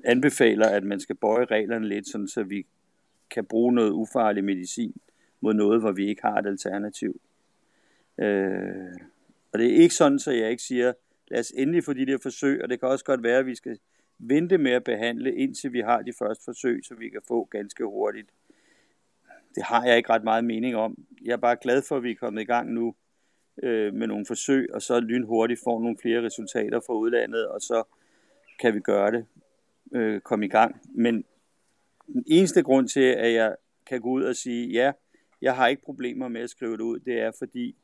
anbefaler, 0.03 0.67
at 0.67 0.83
man 0.83 0.99
skal 0.99 1.15
bøje 1.15 1.45
reglerne 1.45 1.87
lidt, 1.87 2.07
sådan 2.07 2.27
så 2.27 2.43
vi 2.43 2.65
kan 3.29 3.45
bruge 3.45 3.73
noget 3.73 3.91
ufarlig 3.91 4.43
medicin 4.43 4.95
mod 5.41 5.53
noget, 5.53 5.81
hvor 5.81 5.91
vi 5.91 6.07
ikke 6.07 6.21
har 6.21 6.35
et 6.35 6.45
alternativ. 6.45 7.21
Øh, 8.17 8.95
og 9.53 9.59
det 9.59 9.67
er 9.67 9.81
ikke 9.81 9.95
sådan, 9.95 10.19
så 10.19 10.31
jeg 10.31 10.51
ikke 10.51 10.63
siger, 10.63 10.93
lad 11.27 11.39
os 11.39 11.53
endelig 11.57 11.83
få 11.83 11.93
de 11.93 12.05
der 12.05 12.17
forsøg, 12.21 12.63
og 12.63 12.69
det 12.69 12.79
kan 12.79 12.89
også 12.89 13.05
godt 13.05 13.23
være, 13.23 13.39
at 13.39 13.45
vi 13.45 13.55
skal 13.55 13.77
vente 14.19 14.57
med 14.57 14.71
at 14.71 14.83
behandle, 14.83 15.35
indtil 15.35 15.73
vi 15.73 15.79
har 15.79 16.01
de 16.01 16.13
første 16.19 16.43
forsøg, 16.43 16.81
så 16.83 16.95
vi 16.95 17.09
kan 17.09 17.21
få 17.27 17.45
ganske 17.45 17.85
hurtigt. 17.85 18.29
Det 19.55 19.63
har 19.63 19.85
jeg 19.85 19.97
ikke 19.97 20.09
ret 20.09 20.23
meget 20.23 20.45
mening 20.45 20.75
om. 20.75 20.97
Jeg 21.25 21.33
er 21.33 21.37
bare 21.37 21.57
glad 21.61 21.81
for, 21.87 21.97
at 21.97 22.03
vi 22.03 22.11
er 22.11 22.15
kommet 22.15 22.41
i 22.41 22.45
gang 22.45 22.73
nu 22.73 22.95
øh, 23.63 23.93
med 23.93 24.07
nogle 24.07 24.25
forsøg, 24.25 24.69
og 24.73 24.81
så 24.81 24.99
lynhurtigt 24.99 25.59
får 25.63 25.79
nogle 25.79 25.97
flere 26.01 26.23
resultater 26.23 26.79
fra 26.79 26.93
udlandet, 26.93 27.47
og 27.47 27.61
så 27.61 27.83
kan 28.59 28.73
vi 28.73 28.79
gøre 28.79 29.11
det, 29.11 29.25
øh, 29.93 30.21
komme 30.21 30.45
i 30.45 30.49
gang. 30.49 30.81
Men 30.95 31.23
den 32.13 32.23
eneste 32.27 32.63
grund 32.63 32.87
til, 32.87 32.99
at 33.17 33.33
jeg 33.33 33.55
kan 33.85 34.01
gå 34.01 34.09
ud 34.09 34.23
og 34.23 34.35
sige, 34.35 34.67
ja, 34.67 34.91
jeg 35.41 35.55
har 35.55 35.67
ikke 35.67 35.81
problemer 35.85 36.27
med 36.27 36.41
at 36.41 36.49
skrive 36.49 36.71
det 36.71 36.81
ud, 36.81 36.99
det 36.99 37.21
er 37.21 37.31
fordi, 37.39 37.75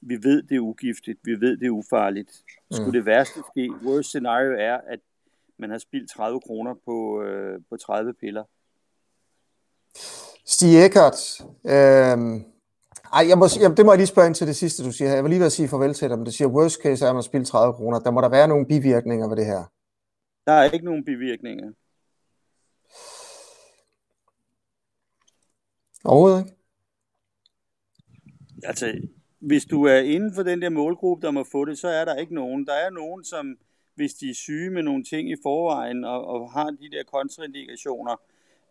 vi 0.00 0.14
ved, 0.22 0.42
det 0.42 0.56
er 0.56 0.60
ugiftigt, 0.60 1.18
vi 1.24 1.40
ved, 1.40 1.56
det 1.56 1.66
er 1.66 1.70
ufarligt. 1.70 2.30
Skulle 2.70 2.86
mm. 2.86 2.92
det 2.92 3.06
værste 3.06 3.40
ske, 3.52 3.70
worst 3.84 4.08
scenario 4.08 4.52
er, 4.58 4.80
at 4.86 5.00
man 5.58 5.70
har 5.70 5.78
spildt 5.78 6.10
30 6.10 6.40
kroner 6.40 6.74
på, 6.84 7.22
øh, 7.22 7.60
på 7.70 7.76
30 7.76 8.14
piller. 8.14 8.44
Stig 10.46 10.84
Eckert, 10.86 11.40
øh, 11.64 12.18
ej, 13.12 13.28
jeg 13.28 13.38
må, 13.38 13.46
jamen, 13.60 13.76
det 13.76 13.84
må 13.84 13.92
jeg 13.92 13.98
lige 13.98 14.06
spørge 14.06 14.26
ind 14.26 14.34
til 14.34 14.46
det 14.46 14.56
sidste, 14.56 14.84
du 14.84 14.92
siger 14.92 15.08
her. 15.08 15.14
Jeg 15.14 15.24
vil 15.24 15.30
lige 15.30 15.40
være 15.40 15.50
sige 15.50 15.68
farvel 15.68 15.94
til 15.94 16.08
dig, 16.08 16.18
men 16.18 16.24
du 16.24 16.30
siger, 16.30 16.48
worst 16.48 16.82
case 16.82 17.04
er, 17.04 17.08
at 17.08 17.14
man 17.14 17.22
spildt 17.22 17.46
30 17.48 17.74
kroner. 17.74 17.98
Der 17.98 18.10
må 18.10 18.20
der 18.20 18.28
være 18.28 18.48
nogle 18.48 18.66
bivirkninger 18.66 19.28
ved 19.28 19.36
det 19.36 19.46
her. 19.46 19.64
Der 20.48 20.54
er 20.54 20.70
ikke 20.70 20.84
nogen 20.84 21.04
bivirkninger. 21.04 21.72
Overhovedet 26.04 26.44
ikke? 26.44 26.56
Altså, 28.64 29.08
hvis 29.38 29.64
du 29.64 29.84
er 29.84 29.98
inden 29.98 30.34
for 30.34 30.42
den 30.42 30.62
der 30.62 30.68
målgruppe, 30.68 31.26
der 31.26 31.32
må 31.32 31.44
få 31.44 31.64
det, 31.64 31.78
så 31.78 31.88
er 31.88 32.04
der 32.04 32.14
ikke 32.14 32.34
nogen. 32.34 32.66
Der 32.66 32.72
er 32.72 32.90
nogen, 32.90 33.24
som 33.24 33.58
hvis 33.94 34.14
de 34.14 34.30
er 34.30 34.34
syge 34.34 34.70
med 34.70 34.82
nogle 34.82 35.04
ting 35.04 35.30
i 35.30 35.36
forvejen 35.42 36.04
og, 36.04 36.26
og 36.26 36.52
har 36.52 36.70
de 36.70 36.90
der 36.90 37.02
kontraindikationer, 37.04 38.16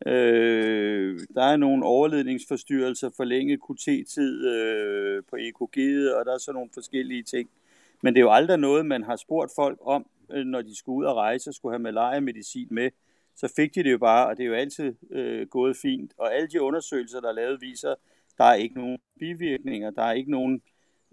øh, 0.06 1.20
der 1.36 1.44
er 1.44 1.58
nogle 1.58 1.86
overledningsforstyrrelser, 1.86 3.10
forlænget 3.18 3.60
QT-tid 3.60 4.48
øh, 4.48 5.24
på 5.30 5.36
EKG'et, 5.36 6.16
og 6.16 6.26
der 6.26 6.34
er 6.34 6.38
så 6.38 6.52
nogle 6.54 6.70
forskellige 6.74 7.24
ting. 7.24 7.50
Men 8.02 8.14
det 8.14 8.20
er 8.20 8.26
jo 8.26 8.32
aldrig 8.32 8.58
noget, 8.58 8.86
man 8.86 9.04
har 9.04 9.16
spurgt 9.16 9.52
folk 9.56 9.80
om, 9.82 10.06
når 10.30 10.62
de 10.62 10.78
skulle 10.78 10.98
ud 10.98 11.06
og 11.06 11.16
rejse 11.16 11.50
og 11.50 11.54
skulle 11.54 11.74
have 11.74 11.84
malaria-medicin 11.84 12.68
med. 12.72 12.90
Så 13.36 13.54
fik 13.56 13.76
de 13.76 13.84
det 13.84 13.92
jo 13.92 13.98
bare, 13.98 14.28
og 14.28 14.38
det 14.38 14.44
er 14.44 14.48
jo 14.48 14.54
altid 14.54 14.94
øh, 15.12 15.48
gået 15.48 15.78
fint. 15.78 16.12
Og 16.18 16.36
alle 16.36 16.48
de 16.48 16.62
undersøgelser, 16.62 17.20
der 17.20 17.30
er 17.30 17.34
lavet, 17.34 17.62
viser, 17.62 17.96
der 18.38 18.44
er 18.44 18.54
ikke 18.54 18.76
nogen 18.76 18.98
bivirkninger, 19.20 19.90
der 19.90 20.02
er 20.02 20.12
ikke 20.12 20.32
nogen 20.32 20.62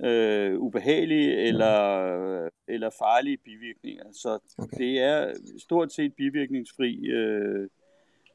øh, 0.00 0.60
ubehagelige 0.60 1.36
eller, 1.36 2.48
eller 2.68 2.90
farlige 2.98 3.36
bivirkninger. 3.36 4.04
Så 4.12 4.38
okay. 4.58 4.76
det 4.76 4.98
er 4.98 5.34
stort 5.58 5.92
set 5.92 6.14
bivirkningsfri 6.14 7.06
øh, 7.06 7.68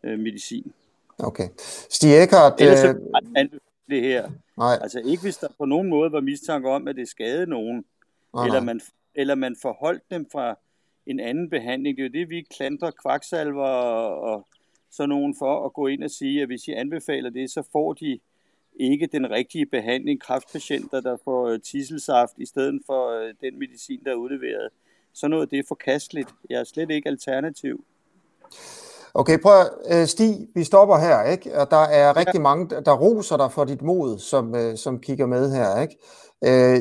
øh, 0.04 0.20
medicin. 0.20 0.74
Okay. 1.20 1.50
Stig 1.90 2.24
Eckert... 2.24 2.62
Ellers 2.62 2.84
øh... 2.84 3.60
det 3.90 4.02
her. 4.02 4.30
Nej. 4.58 4.78
Altså 4.82 5.00
ikke 5.00 5.24
hvis 5.24 5.38
der 5.38 5.48
på 5.58 5.66
nogen 5.66 5.90
måde 5.90 6.12
var 6.12 6.22
mistanke 6.22 6.70
om, 6.70 6.88
at 6.88 6.96
det 6.96 7.08
skadede 7.08 7.48
nogen, 7.48 7.86
nej, 8.34 8.46
eller, 8.46 8.62
man, 8.62 8.82
eller 9.16 9.36
man 9.36 9.56
forholdt 9.62 10.04
dem 10.12 10.26
fra 10.32 10.60
en 11.10 11.20
anden 11.20 11.50
behandling. 11.50 11.98
Det 11.98 12.04
er 12.04 12.08
jo 12.08 12.20
det, 12.20 12.30
vi 12.30 12.42
klandrer 12.42 12.92
kvaksalver 12.92 13.68
og, 13.68 14.46
sådan 14.92 15.10
nogen 15.10 15.36
for 15.40 15.66
at 15.66 15.74
gå 15.74 15.88
ind 15.88 16.04
og 16.04 16.12
sige, 16.12 16.42
at 16.42 16.48
hvis 16.48 16.68
I 16.68 16.72
anbefaler 16.72 17.30
det, 17.30 17.52
så 17.52 17.64
får 17.72 17.94
de 17.94 18.20
ikke 18.76 19.10
den 19.12 19.32
rigtige 19.32 19.66
behandling. 19.66 20.22
Kræftpatienter, 20.22 21.02
der 21.02 21.18
får 21.24 21.48
øh, 21.48 21.60
tisselsaft 21.60 22.34
i 22.38 22.46
stedet 22.46 22.82
for 22.86 23.20
øh, 23.20 23.34
den 23.42 23.60
medicin, 23.60 24.04
der 24.06 24.12
er 24.12 24.16
udleveret. 24.16 24.70
Så 25.14 25.28
noget 25.28 25.52
det 25.52 25.60
er 25.60 25.64
forkasteligt. 25.68 26.30
Jeg 26.50 26.60
er 26.60 26.64
slet 26.64 26.92
ikke 26.92 27.10
alternativ. 27.10 27.84
Okay, 29.14 29.40
prøv 29.42 29.62
at 29.62 30.02
øh, 30.02 30.08
Stig, 30.08 30.48
vi 30.56 30.64
stopper 30.64 30.98
her, 30.98 31.24
ikke? 31.32 31.60
Og 31.60 31.72
der 31.72 31.84
er 31.84 32.18
rigtig 32.18 32.42
mange, 32.42 32.70
der 32.86 32.98
roser 32.98 33.38
dig 33.38 33.52
for 33.52 33.66
dit 33.66 33.82
mod, 33.82 34.20
som, 34.20 34.76
som 34.76 35.00
kigger 35.00 35.26
med 35.26 35.54
her, 35.54 35.82
ikke? 35.82 35.98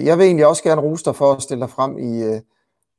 Jeg 0.07 0.19
vil 0.19 0.25
egentlig 0.25 0.47
også 0.47 0.63
gerne 0.63 0.81
rose 0.83 1.05
dig 1.05 1.17
for 1.17 1.33
at 1.33 1.43
stille 1.43 1.61
dig 1.61 1.71
frem 1.71 1.99
i, 1.99 2.41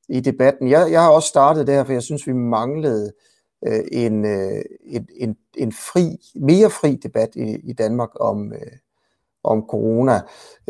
i 0.09 0.19
debatten. 0.19 0.69
Jeg, 0.69 0.91
jeg 0.91 1.01
har 1.01 1.09
også 1.09 1.27
startet 1.27 1.67
det 1.67 1.75
her, 1.75 1.83
for 1.83 1.93
jeg 1.93 2.03
synes, 2.03 2.27
vi 2.27 2.33
manglede 2.33 3.11
øh, 3.67 3.83
en, 3.91 4.25
øh, 4.25 4.61
en, 4.85 5.07
en, 5.15 5.35
en 5.57 5.71
fri, 5.71 6.17
mere 6.35 6.69
fri 6.69 6.95
debat 6.95 7.29
i, 7.35 7.69
i 7.69 7.73
Danmark 7.73 8.09
om, 8.19 8.53
øh, 8.53 8.77
om 9.43 9.65
corona. 9.69 10.21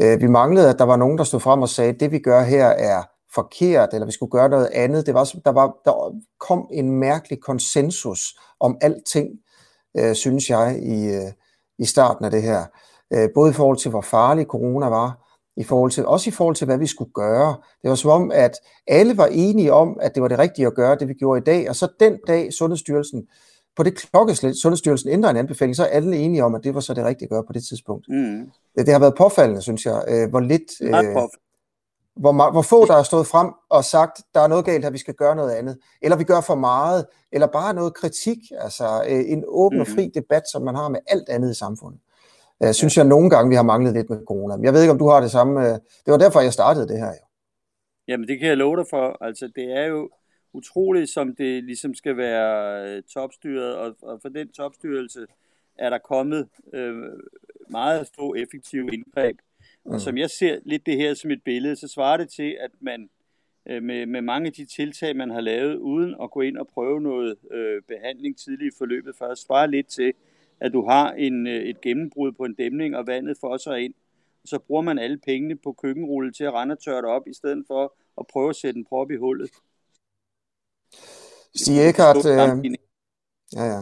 Øh, 0.02 0.22
vi 0.22 0.28
manglede, 0.28 0.70
at 0.70 0.80
der 0.80 0.86
var 0.86 0.98
nogen, 0.98 1.18
der 1.18 1.24
stod 1.24 1.40
frem 1.40 1.62
og 1.62 1.70
sagde, 1.70 1.94
at 1.94 2.00
det 2.00 2.12
vi 2.12 2.20
gør 2.20 2.42
her 2.42 2.68
er 2.68 3.04
forkert, 3.34 3.90
eller 3.94 4.06
vi 4.06 4.12
skulle 4.12 4.32
gøre 4.32 4.50
noget 4.50 4.70
andet. 4.74 5.06
Det 5.06 5.14
var, 5.14 5.24
der, 5.46 5.52
var, 5.52 5.76
der 5.86 6.16
kom 6.40 6.68
en 6.72 6.92
mærkelig 6.92 7.42
konsensus 7.42 8.40
om 8.60 8.78
alting, 8.82 9.30
øh, 9.98 10.16
synes 10.16 10.50
jeg, 10.50 10.80
i, 10.84 11.08
øh, 11.08 11.32
i 11.80 11.86
starten 11.86 12.26
af 12.26 12.32
det 12.32 12.42
her. 12.42 12.66
Øh, 13.14 13.30
både 13.34 13.50
i 13.50 13.54
forhold 13.54 13.78
til, 13.78 13.92
hvor 13.92 14.02
farlig 14.02 14.46
corona 14.46 14.88
var, 14.88 15.29
i 15.60 15.64
forhold 15.64 15.92
til, 15.92 16.06
også 16.06 16.30
i 16.30 16.34
forhold 16.34 16.56
til, 16.56 16.66
hvad 16.66 16.78
vi 16.78 16.88
skulle 16.88 17.12
gøre. 17.14 17.58
Det 17.82 17.90
var 17.90 17.96
som 17.96 18.12
om, 18.12 18.32
at 18.32 18.52
alle 18.88 19.18
var 19.18 19.26
enige 19.26 19.74
om, 19.74 19.98
at 20.02 20.16
det 20.16 20.22
var 20.22 20.28
det 20.28 20.40
rigtige 20.40 20.68
at 20.68 20.76
gøre, 20.76 20.96
det 20.96 21.08
vi 21.08 21.14
gjorde 21.14 21.38
i 21.42 21.44
dag, 21.44 21.70
og 21.70 21.76
så 21.76 21.88
den 22.00 22.18
dag 22.28 22.54
Sundhedsstyrelsen, 22.54 23.28
på 23.76 23.84
det 23.84 23.96
klokkeslæt, 23.96 24.56
Sundhedsstyrelsen 24.56 25.10
ændrer 25.10 25.30
en 25.30 25.38
anbefaling, 25.38 25.76
så 25.76 25.84
er 25.84 25.88
alle 25.88 26.18
enige 26.18 26.44
om, 26.44 26.56
at 26.56 26.64
det 26.64 26.76
var 26.76 26.80
så 26.80 26.94
det 26.94 27.06
rigtige 27.06 27.26
at 27.26 27.30
gøre 27.30 27.44
på 27.48 27.54
det 27.54 27.64
tidspunkt. 27.64 28.06
Mm. 28.10 28.52
Det 28.78 28.90
har 28.90 29.00
været 29.00 29.16
påfaldende, 29.18 29.62
synes 29.62 29.86
jeg, 29.86 30.04
øh, 30.08 30.30
hvor 30.30 30.40
lidt... 30.40 30.72
Øh, 30.82 30.92
hvor, 32.16 32.52
hvor 32.52 32.62
få 32.62 32.86
der 32.86 32.96
er 32.96 33.04
stået 33.04 33.28
frem 33.28 33.48
og 33.70 33.86
sagt, 33.86 34.22
der 34.34 34.40
er 34.40 34.48
noget 34.48 34.66
galt 34.66 34.84
her, 34.84 34.92
vi 34.92 34.98
skal 34.98 35.14
gøre 35.14 35.36
noget 35.36 35.52
andet, 35.52 35.78
eller 36.02 36.18
vi 36.18 36.24
gør 36.24 36.42
for 36.42 36.56
meget, 36.56 37.06
eller 37.32 37.48
bare 37.48 37.74
noget 37.74 37.94
kritik, 37.94 38.38
altså 38.58 39.04
øh, 39.10 39.24
en 39.28 39.44
åben 39.48 39.80
og 39.82 39.88
mm. 39.90 39.96
fri 39.96 40.12
debat, 40.16 40.44
som 40.52 40.62
man 40.62 40.76
har 40.76 40.90
med 40.90 41.00
alt 41.08 41.30
andet 41.30 41.52
i 41.52 41.54
samfundet. 41.54 42.00
Jeg 42.60 42.76
synes 42.76 42.98
jeg 42.98 43.06
nogle 43.06 43.30
gange, 43.30 43.50
vi 43.50 43.56
har 43.56 43.64
manglet 43.64 43.94
lidt 43.94 44.10
med 44.10 44.26
corona. 44.26 44.56
Men 44.56 44.66
jeg 44.66 44.74
ved 44.74 44.82
ikke, 44.82 44.92
om 44.92 45.00
du 45.00 45.08
har 45.08 45.22
det 45.22 45.32
samme. 45.32 45.60
Øh, 45.68 45.74
det 45.74 46.12
var 46.12 46.18
derfor, 46.18 46.42
jeg 46.42 46.54
startede 46.54 46.88
det 46.88 46.98
her. 46.98 47.08
Jo. 47.08 47.26
Jamen, 48.08 48.28
det 48.28 48.40
kan 48.40 48.48
jeg 48.48 48.58
love 48.58 48.78
dig 48.78 48.86
for. 48.90 49.24
Altså, 49.24 49.48
det 49.56 49.78
er 49.78 49.86
jo 49.86 50.10
utroligt, 50.54 51.10
som 51.10 51.36
det 51.36 51.64
ligesom 51.64 51.94
skal 51.94 52.18
være 52.18 52.84
øh, 52.88 53.04
topstyret, 53.04 53.76
og, 53.76 53.96
og 54.02 54.22
for 54.22 54.30
den 54.30 54.52
topstyrelse 54.52 55.26
er 55.78 55.90
der 55.90 55.98
kommet 55.98 56.48
øh, 56.74 56.96
meget 57.70 58.10
få 58.16 58.36
effektive 58.36 58.94
indgreb. 58.94 59.38
Mm. 59.86 59.92
Og 59.92 60.02
som 60.02 60.18
jeg 60.18 60.30
ser 60.30 60.60
lidt 60.66 60.86
det 60.86 60.98
her 60.98 61.14
som 61.14 61.32
et 61.32 61.44
billede, 61.44 61.76
så 61.76 61.88
svarer 61.88 62.18
det 62.18 62.30
til, 62.30 62.58
at 62.60 62.72
man 62.82 63.10
øh, 63.70 63.84
med, 63.84 64.06
med 64.06 64.22
mange 64.22 64.48
af 64.48 64.54
de 64.54 64.66
tiltag, 64.66 65.16
man 65.16 65.30
har 65.30 65.42
lavet, 65.42 65.76
uden 65.76 66.16
at 66.24 66.32
gå 66.32 66.42
ind 66.42 66.58
og 66.58 66.68
prøve 66.68 67.02
noget 67.02 67.36
øh, 67.52 67.82
behandling 67.88 68.38
tidligt 68.38 68.74
i 68.74 68.78
forløbet 68.78 69.16
først, 69.16 69.46
svarer 69.46 69.68
lidt 69.68 69.88
til, 69.88 70.14
at 70.62 70.74
du 70.74 70.86
har 70.90 71.12
en, 71.12 71.48
øh, 71.48 71.64
et 71.64 71.82
gennembrud 71.82 72.32
på 72.32 72.44
en 72.44 72.54
dæmning, 72.54 72.96
og 72.96 73.08
vandet 73.08 73.38
fosser 73.42 73.76
ind. 73.76 73.94
Så 74.46 74.60
bruger 74.68 74.82
man 74.82 75.00
alle 75.00 75.20
pengene 75.26 75.56
på 75.64 75.76
køkkenrulle 75.82 76.32
til 76.34 76.44
at 76.44 76.54
rende 76.54 76.74
og 76.74 76.84
tørre 76.84 77.02
det 77.02 77.06
op, 77.06 77.28
i 77.28 77.34
stedet 77.34 77.64
for 77.68 77.94
at 78.20 78.26
prøve 78.28 78.50
at 78.50 78.56
sætte 78.56 78.78
en 78.78 78.86
prop 78.86 79.12
i 79.12 79.16
hullet. 79.16 79.50
Stig 81.56 81.90
Eckert, 81.90 82.26
øh, 82.26 82.74
ja, 83.56 83.64
ja. 83.64 83.82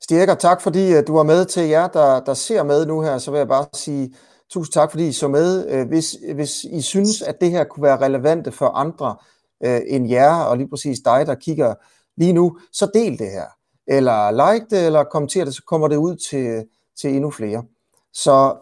Stig 0.00 0.22
Eckert, 0.22 0.38
tak 0.38 0.60
fordi 0.60 0.94
øh, 0.94 1.06
du 1.06 1.12
var 1.12 1.22
med 1.22 1.44
til 1.44 1.68
jer, 1.68 1.88
der, 1.88 2.20
der 2.20 2.34
ser 2.34 2.62
med 2.62 2.86
nu 2.86 3.00
her. 3.00 3.18
Så 3.18 3.30
vil 3.30 3.38
jeg 3.38 3.48
bare 3.48 3.66
sige 3.74 4.14
tusind 4.50 4.72
tak, 4.72 4.90
fordi 4.90 5.08
I 5.08 5.12
så 5.12 5.28
med. 5.28 5.68
Øh, 5.70 5.88
hvis, 5.88 6.16
hvis 6.34 6.64
I 6.64 6.82
synes, 6.82 7.22
at 7.22 7.40
det 7.40 7.50
her 7.50 7.64
kunne 7.64 7.82
være 7.82 8.00
relevante 8.00 8.52
for 8.52 8.66
andre 8.66 9.16
øh, 9.64 9.80
end 9.86 10.08
jer, 10.08 10.34
og 10.34 10.56
lige 10.56 10.68
præcis 10.68 10.98
dig, 11.00 11.26
der 11.26 11.34
kigger 11.34 11.74
lige 12.16 12.32
nu, 12.32 12.58
så 12.72 12.90
del 12.94 13.18
det 13.18 13.30
her 13.30 13.57
eller 13.88 14.30
like 14.30 14.66
det, 14.70 14.86
eller 14.86 15.04
kommenter 15.04 15.44
det, 15.44 15.54
så 15.54 15.62
kommer 15.64 15.88
det 15.88 15.96
ud 15.96 16.16
til, 16.16 16.68
til 17.00 17.10
endnu 17.10 17.30
flere. 17.30 17.64
Så 18.12 18.56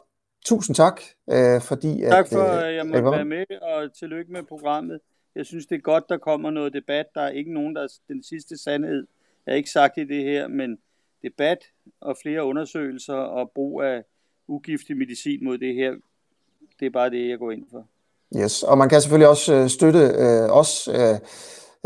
tusind 0.44 0.76
tak, 0.76 1.00
øh, 1.30 1.60
fordi... 1.60 2.00
Tak 2.00 2.28
for, 2.32 2.42
at 2.42 2.68
øh, 2.68 2.74
jeg 2.74 2.86
måtte 2.86 3.10
være 3.10 3.24
med, 3.24 3.44
og 3.62 3.94
tillykke 3.98 4.32
med 4.32 4.42
programmet. 4.42 5.00
Jeg 5.34 5.46
synes, 5.46 5.66
det 5.66 5.76
er 5.76 5.80
godt, 5.80 6.04
der 6.08 6.18
kommer 6.18 6.50
noget 6.50 6.72
debat. 6.72 7.06
Der 7.14 7.20
er 7.20 7.28
ikke 7.30 7.54
nogen, 7.54 7.76
der 7.76 7.82
er 7.82 7.88
den 8.08 8.22
sidste 8.22 8.58
sandhed. 8.58 9.06
Jeg 9.46 9.52
har 9.52 9.56
ikke 9.56 9.70
sagt 9.70 9.98
i 9.98 10.04
det 10.04 10.24
her, 10.24 10.48
men 10.48 10.78
debat 11.22 11.58
og 12.00 12.16
flere 12.22 12.44
undersøgelser 12.44 13.14
og 13.14 13.50
brug 13.54 13.82
af 13.82 14.02
ugiftig 14.48 14.96
medicin 14.96 15.44
mod 15.44 15.58
det 15.58 15.74
her, 15.74 15.92
det 16.80 16.86
er 16.86 16.90
bare 16.90 17.10
det, 17.10 17.28
jeg 17.28 17.38
går 17.38 17.50
ind 17.50 17.64
for. 17.70 17.86
Yes, 18.36 18.62
og 18.62 18.78
man 18.78 18.88
kan 18.88 19.00
selvfølgelig 19.00 19.28
også 19.28 19.54
øh, 19.54 19.68
støtte 19.68 19.98
øh, 19.98 20.50
os 20.50 20.88
øh, 20.88 21.18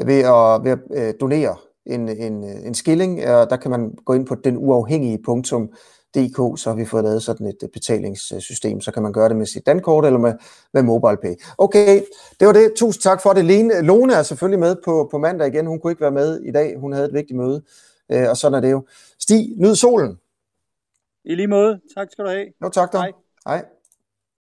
ved 0.07 0.21
at, 0.37 0.65
ved 0.65 0.71
at 0.71 1.09
øh, 1.09 1.15
donere 1.21 1.57
en, 1.87 2.09
en, 2.09 2.45
en 2.45 2.75
skilling, 2.75 3.27
og 3.27 3.51
der 3.51 3.57
kan 3.57 3.71
man 3.71 3.95
gå 4.05 4.13
ind 4.13 4.27
på 4.27 4.35
den 4.35 4.57
uafhængige 4.57 5.23
punktum 5.25 5.71
DK, 6.15 6.61
så 6.61 6.65
har 6.67 6.75
vi 6.75 6.85
fået 6.85 7.05
lavet 7.05 7.23
sådan 7.23 7.47
et 7.47 7.71
betalingssystem, 7.73 8.81
så 8.81 8.93
kan 8.93 9.03
man 9.03 9.13
gøre 9.13 9.29
det 9.29 9.37
med 9.37 9.47
sit 9.47 9.67
dankort 9.67 10.05
eller 10.05 10.19
med, 10.19 10.35
med 10.73 10.83
MobilePay. 10.83 11.35
Okay, 11.59 12.03
det 12.41 12.47
var 12.47 12.53
det. 12.53 12.73
Tusind 12.77 13.03
tak 13.03 13.23
for 13.23 13.33
det. 13.33 13.45
Lene, 13.45 13.83
Lone 13.83 14.15
er 14.15 14.23
selvfølgelig 14.23 14.61
med 14.61 14.77
på, 14.85 15.09
på 15.11 15.19
mandag 15.19 15.49
igen. 15.49 15.67
Hun 15.67 15.81
kunne 15.81 15.93
ikke 15.93 16.01
være 16.01 16.11
med 16.11 16.41
i 16.41 16.51
dag. 16.51 16.79
Hun 16.79 16.93
havde 16.93 17.07
et 17.07 17.15
vigtigt 17.15 17.37
møde, 17.37 17.63
øh, 18.13 18.29
og 18.31 18.37
sådan 18.37 18.57
er 18.57 18.61
det 18.61 18.71
jo. 18.71 18.87
Stig, 19.19 19.55
nyd 19.57 19.75
solen. 19.75 20.19
I 21.25 21.35
lige 21.35 21.49
måde. 21.49 21.81
Tak 21.97 22.09
skal 22.13 22.25
du 22.25 22.31
have. 22.31 22.47
Jo, 22.65 22.69
tak 22.69 22.93
da. 22.93 22.99
Hej. 22.99 23.13
Hej. 23.47 23.65